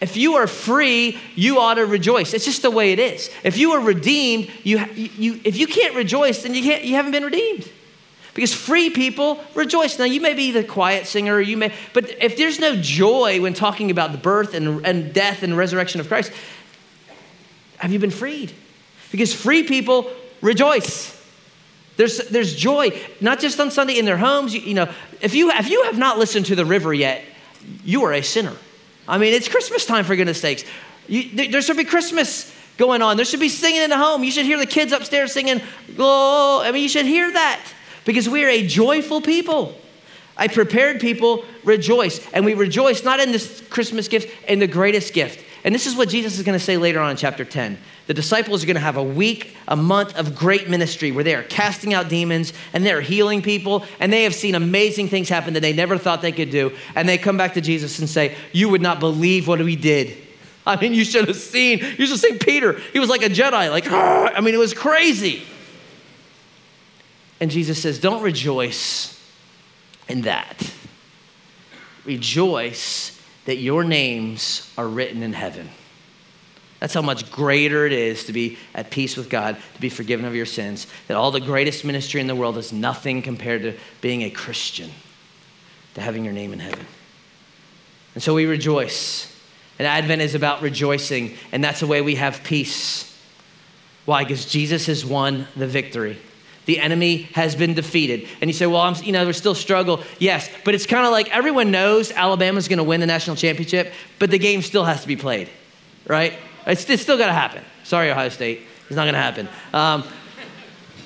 if 0.00 0.16
you 0.16 0.34
are 0.34 0.46
free, 0.46 1.18
you 1.36 1.60
ought 1.60 1.74
to 1.74 1.86
rejoice. 1.86 2.34
It's 2.34 2.44
just 2.44 2.62
the 2.62 2.70
way 2.70 2.92
it 2.92 2.98
is. 2.98 3.30
If 3.44 3.56
you 3.56 3.72
are 3.72 3.80
redeemed, 3.80 4.50
you, 4.64 4.84
you, 4.94 5.40
if 5.44 5.56
you 5.56 5.66
can't 5.68 5.94
rejoice, 5.94 6.42
then 6.42 6.54
you, 6.54 6.62
can't, 6.62 6.82
you 6.84 6.96
haven't 6.96 7.12
been 7.12 7.24
redeemed. 7.24 7.70
Because 8.34 8.52
free 8.52 8.90
people 8.90 9.44
rejoice. 9.54 9.98
Now, 9.98 10.06
you 10.06 10.20
may 10.20 10.34
be 10.34 10.50
the 10.50 10.64
quiet 10.64 11.06
singer, 11.06 11.40
you 11.40 11.56
may, 11.56 11.72
but 11.92 12.10
if 12.20 12.36
there's 12.36 12.58
no 12.58 12.74
joy 12.76 13.40
when 13.40 13.54
talking 13.54 13.90
about 13.90 14.10
the 14.10 14.18
birth 14.18 14.54
and, 14.54 14.84
and 14.84 15.12
death 15.12 15.42
and 15.42 15.56
resurrection 15.56 16.00
of 16.00 16.08
Christ, 16.08 16.32
have 17.76 17.92
you 17.92 17.98
been 17.98 18.10
freed? 18.10 18.52
Because 19.10 19.34
free 19.34 19.64
people 19.64 20.10
rejoice. 20.40 21.16
There's, 21.96 22.18
there's 22.28 22.56
joy, 22.56 22.98
not 23.20 23.38
just 23.38 23.60
on 23.60 23.70
Sunday 23.70 23.98
in 23.98 24.04
their 24.04 24.16
homes. 24.16 24.54
You, 24.54 24.62
you 24.62 24.74
know, 24.74 24.90
if 25.20 25.34
you, 25.34 25.50
if 25.50 25.68
you 25.68 25.84
have 25.84 25.98
not 25.98 26.18
listened 26.18 26.46
to 26.46 26.56
the 26.56 26.64
river 26.64 26.92
yet, 26.92 27.22
you 27.84 28.02
are 28.04 28.12
a 28.12 28.22
sinner. 28.22 28.56
I 29.08 29.18
mean, 29.18 29.34
it's 29.34 29.48
Christmas 29.48 29.84
time, 29.84 30.04
for 30.04 30.16
goodness 30.16 30.40
sakes. 30.40 30.64
You, 31.08 31.48
there 31.48 31.62
should 31.62 31.76
be 31.76 31.84
Christmas 31.84 32.54
going 32.78 33.02
on. 33.02 33.16
There 33.16 33.26
should 33.26 33.40
be 33.40 33.48
singing 33.48 33.82
in 33.82 33.90
the 33.90 33.98
home. 33.98 34.24
You 34.24 34.30
should 34.30 34.46
hear 34.46 34.58
the 34.58 34.66
kids 34.66 34.92
upstairs 34.92 35.32
singing, 35.32 35.60
oh, 35.98 36.62
I 36.64 36.72
mean, 36.72 36.82
you 36.82 36.88
should 36.88 37.06
hear 37.06 37.30
that 37.32 37.60
because 38.04 38.28
we 38.28 38.44
are 38.44 38.48
a 38.48 38.66
joyful 38.66 39.20
people. 39.20 39.76
A 40.38 40.48
prepared 40.48 41.00
people 41.00 41.44
rejoice. 41.64 42.26
And 42.32 42.44
we 42.44 42.54
rejoice 42.54 43.04
not 43.04 43.20
in 43.20 43.32
this 43.32 43.62
Christmas 43.68 44.08
gift, 44.08 44.32
in 44.48 44.58
the 44.58 44.66
greatest 44.66 45.12
gift. 45.12 45.44
And 45.64 45.74
this 45.74 45.86
is 45.86 45.94
what 45.94 46.08
Jesus 46.08 46.38
is 46.38 46.42
going 46.42 46.58
to 46.58 46.64
say 46.64 46.76
later 46.76 47.00
on 47.00 47.10
in 47.10 47.16
chapter 47.16 47.44
10. 47.44 47.78
The 48.06 48.14
disciples 48.14 48.62
are 48.62 48.66
going 48.66 48.74
to 48.74 48.80
have 48.80 48.96
a 48.96 49.02
week, 49.02 49.56
a 49.68 49.76
month 49.76 50.16
of 50.16 50.34
great 50.34 50.68
ministry 50.68 51.12
where 51.12 51.22
they 51.22 51.34
are 51.34 51.44
casting 51.44 51.94
out 51.94 52.08
demons 52.08 52.52
and 52.72 52.84
they're 52.84 53.00
healing 53.00 53.42
people 53.42 53.86
and 54.00 54.12
they 54.12 54.24
have 54.24 54.34
seen 54.34 54.54
amazing 54.54 55.08
things 55.08 55.28
happen 55.28 55.54
that 55.54 55.60
they 55.60 55.72
never 55.72 55.96
thought 55.96 56.20
they 56.20 56.32
could 56.32 56.50
do. 56.50 56.76
And 56.94 57.08
they 57.08 57.16
come 57.16 57.36
back 57.36 57.54
to 57.54 57.60
Jesus 57.60 57.98
and 58.00 58.08
say, 58.08 58.36
You 58.52 58.68
would 58.70 58.82
not 58.82 58.98
believe 58.98 59.46
what 59.46 59.60
we 59.60 59.76
did. 59.76 60.16
I 60.66 60.80
mean, 60.80 60.94
you 60.94 61.04
should 61.04 61.28
have 61.28 61.36
seen, 61.36 61.78
you 61.78 62.06
should 62.06 62.10
have 62.10 62.20
seen 62.20 62.38
Peter. 62.38 62.78
He 62.92 62.98
was 62.98 63.08
like 63.08 63.22
a 63.22 63.28
Jedi, 63.28 63.70
like, 63.70 63.90
I 63.90 64.40
mean, 64.40 64.54
it 64.54 64.58
was 64.58 64.74
crazy. 64.74 65.42
And 67.40 67.50
Jesus 67.50 67.80
says, 67.80 67.98
Don't 67.98 68.22
rejoice 68.22 69.20
in 70.08 70.22
that. 70.22 70.72
Rejoice 72.04 73.20
that 73.44 73.56
your 73.56 73.84
names 73.84 74.72
are 74.76 74.88
written 74.88 75.22
in 75.22 75.32
heaven. 75.32 75.68
That's 76.82 76.94
how 76.94 77.02
much 77.02 77.30
greater 77.30 77.86
it 77.86 77.92
is 77.92 78.24
to 78.24 78.32
be 78.32 78.58
at 78.74 78.90
peace 78.90 79.16
with 79.16 79.30
God, 79.30 79.56
to 79.74 79.80
be 79.80 79.88
forgiven 79.88 80.24
of 80.24 80.34
your 80.34 80.46
sins. 80.46 80.88
That 81.06 81.16
all 81.16 81.30
the 81.30 81.38
greatest 81.38 81.84
ministry 81.84 82.20
in 82.20 82.26
the 82.26 82.34
world 82.34 82.58
is 82.58 82.72
nothing 82.72 83.22
compared 83.22 83.62
to 83.62 83.78
being 84.00 84.22
a 84.22 84.30
Christian, 84.30 84.90
to 85.94 86.00
having 86.00 86.24
your 86.24 86.32
name 86.32 86.52
in 86.52 86.58
heaven. 86.58 86.84
And 88.14 88.22
so 88.22 88.34
we 88.34 88.46
rejoice. 88.46 89.32
And 89.78 89.86
Advent 89.86 90.22
is 90.22 90.34
about 90.34 90.60
rejoicing, 90.60 91.36
and 91.52 91.62
that's 91.62 91.78
the 91.78 91.86
way 91.86 92.02
we 92.02 92.16
have 92.16 92.42
peace. 92.42 93.16
Why? 94.04 94.24
Because 94.24 94.46
Jesus 94.46 94.86
has 94.86 95.06
won 95.06 95.46
the 95.54 95.68
victory. 95.68 96.18
The 96.66 96.80
enemy 96.80 97.28
has 97.34 97.54
been 97.54 97.74
defeated. 97.74 98.26
And 98.40 98.50
you 98.50 98.54
say, 98.54 98.66
well, 98.66 98.80
I'm, 98.80 98.96
you 99.04 99.12
know, 99.12 99.22
there's 99.22 99.36
still 99.36 99.54
struggle. 99.54 100.02
Yes, 100.18 100.50
but 100.64 100.74
it's 100.74 100.86
kind 100.86 101.06
of 101.06 101.12
like 101.12 101.30
everyone 101.30 101.70
knows 101.70 102.10
Alabama's 102.10 102.66
going 102.66 102.78
to 102.78 102.82
win 102.82 102.98
the 102.98 103.06
national 103.06 103.36
championship, 103.36 103.92
but 104.18 104.32
the 104.32 104.38
game 104.40 104.62
still 104.62 104.84
has 104.84 105.02
to 105.02 105.06
be 105.06 105.14
played, 105.14 105.48
right? 106.08 106.36
It's, 106.66 106.88
it's 106.88 107.02
still 107.02 107.18
got 107.18 107.26
to 107.26 107.32
happen. 107.32 107.62
Sorry, 107.84 108.10
Ohio 108.10 108.28
State. 108.28 108.62
It's 108.86 108.96
not 108.96 109.04
going 109.04 109.14
to 109.14 109.20
happen. 109.20 109.48
Um, 109.72 110.04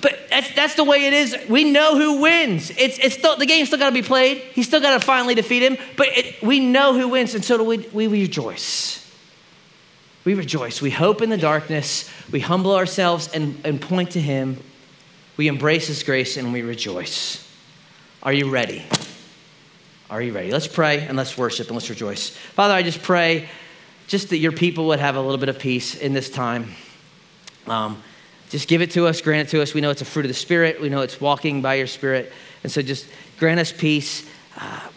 but 0.02 0.18
that's, 0.28 0.54
that's 0.54 0.74
the 0.74 0.84
way 0.84 1.06
it 1.06 1.12
is. 1.12 1.36
We 1.48 1.64
know 1.64 1.96
who 1.96 2.20
wins. 2.20 2.70
It's, 2.70 2.98
it's 2.98 3.16
still, 3.16 3.36
the 3.36 3.46
game's 3.46 3.68
still 3.68 3.78
got 3.78 3.88
to 3.88 3.94
be 3.94 4.02
played. 4.02 4.38
He's 4.38 4.66
still 4.66 4.80
got 4.80 4.98
to 4.98 5.04
finally 5.04 5.34
defeat 5.34 5.62
him, 5.62 5.78
but 5.96 6.08
it, 6.08 6.42
we 6.42 6.60
know 6.60 6.92
who 6.94 7.08
wins, 7.08 7.34
and 7.34 7.44
so 7.44 7.56
do 7.56 7.64
we, 7.64 7.78
we 7.78 8.06
rejoice. 8.06 9.06
We 10.26 10.34
rejoice. 10.34 10.82
We 10.82 10.90
hope 10.90 11.22
in 11.22 11.30
the 11.30 11.38
darkness. 11.38 12.10
We 12.32 12.40
humble 12.40 12.74
ourselves 12.74 13.28
and, 13.28 13.60
and 13.64 13.80
point 13.80 14.10
to 14.10 14.20
Him. 14.20 14.60
We 15.36 15.46
embrace 15.46 15.86
His 15.86 16.02
grace 16.02 16.36
and 16.36 16.52
we 16.52 16.62
rejoice. 16.62 17.48
Are 18.24 18.32
you 18.32 18.50
ready? 18.50 18.84
Are 20.10 20.20
you 20.20 20.32
ready? 20.32 20.50
Let's 20.50 20.66
pray 20.66 21.06
and 21.06 21.16
let's 21.16 21.38
worship 21.38 21.68
and 21.68 21.76
let's 21.76 21.88
rejoice. 21.88 22.30
Father, 22.30 22.74
I 22.74 22.82
just 22.82 23.04
pray 23.04 23.48
just 24.06 24.30
that 24.30 24.38
your 24.38 24.52
people 24.52 24.86
would 24.86 25.00
have 25.00 25.16
a 25.16 25.20
little 25.20 25.38
bit 25.38 25.48
of 25.48 25.58
peace 25.58 25.96
in 25.96 26.12
this 26.12 26.30
time. 26.30 26.72
Um, 27.66 28.02
just 28.50 28.68
give 28.68 28.80
it 28.80 28.92
to 28.92 29.06
us, 29.06 29.20
grant 29.20 29.48
it 29.48 29.50
to 29.50 29.62
us. 29.62 29.74
We 29.74 29.80
know 29.80 29.90
it's 29.90 30.02
a 30.02 30.06
fruit 30.06 30.24
of 30.24 30.28
the 30.28 30.34
Spirit. 30.34 30.80
We 30.80 30.88
know 30.88 31.00
it's 31.00 31.20
walking 31.20 31.62
by 31.62 31.74
your 31.74 31.88
Spirit. 31.88 32.32
And 32.62 32.70
so 32.70 32.82
just 32.82 33.08
grant 33.38 33.58
us 33.58 33.72
peace. 33.72 34.28
Uh, 34.56 34.88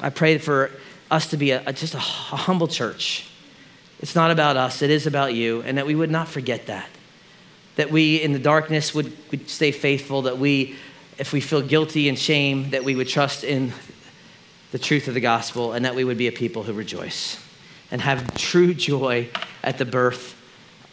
I 0.00 0.10
pray 0.10 0.38
for 0.38 0.70
us 1.10 1.30
to 1.30 1.36
be 1.36 1.50
a, 1.50 1.62
a, 1.66 1.72
just 1.72 1.94
a, 1.94 1.98
a 1.98 2.00
humble 2.00 2.68
church. 2.68 3.28
It's 4.00 4.14
not 4.14 4.30
about 4.30 4.56
us, 4.56 4.82
it 4.82 4.90
is 4.90 5.06
about 5.06 5.34
you, 5.34 5.62
and 5.62 5.78
that 5.78 5.86
we 5.86 5.94
would 5.94 6.10
not 6.10 6.28
forget 6.28 6.66
that. 6.66 6.88
That 7.76 7.90
we 7.90 8.16
in 8.16 8.32
the 8.32 8.38
darkness 8.38 8.94
would, 8.94 9.12
would 9.30 9.48
stay 9.48 9.72
faithful, 9.72 10.22
that 10.22 10.38
we, 10.38 10.76
if 11.18 11.32
we 11.32 11.40
feel 11.40 11.62
guilty 11.62 12.08
and 12.08 12.18
shame, 12.18 12.70
that 12.70 12.84
we 12.84 12.94
would 12.94 13.08
trust 13.08 13.44
in 13.44 13.72
the 14.72 14.78
truth 14.78 15.08
of 15.08 15.14
the 15.14 15.20
gospel, 15.20 15.72
and 15.72 15.84
that 15.84 15.94
we 15.94 16.04
would 16.04 16.18
be 16.18 16.28
a 16.28 16.32
people 16.32 16.62
who 16.62 16.72
rejoice 16.72 17.43
and 17.94 18.02
have 18.02 18.36
true 18.36 18.74
joy 18.74 19.28
at 19.62 19.78
the 19.78 19.84
birth 19.84 20.34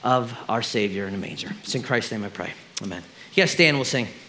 of 0.04 0.38
our 0.48 0.62
Savior 0.62 1.08
in 1.08 1.16
a 1.16 1.18
manger. 1.18 1.50
It's 1.64 1.74
in 1.74 1.82
Christ's 1.82 2.12
name 2.12 2.24
I 2.24 2.30
pray. 2.30 2.52
Amen. 2.84 3.02
You 3.34 3.42
guys 3.42 3.50
stand, 3.50 3.76
we'll 3.76 3.86
sing. 3.86 4.08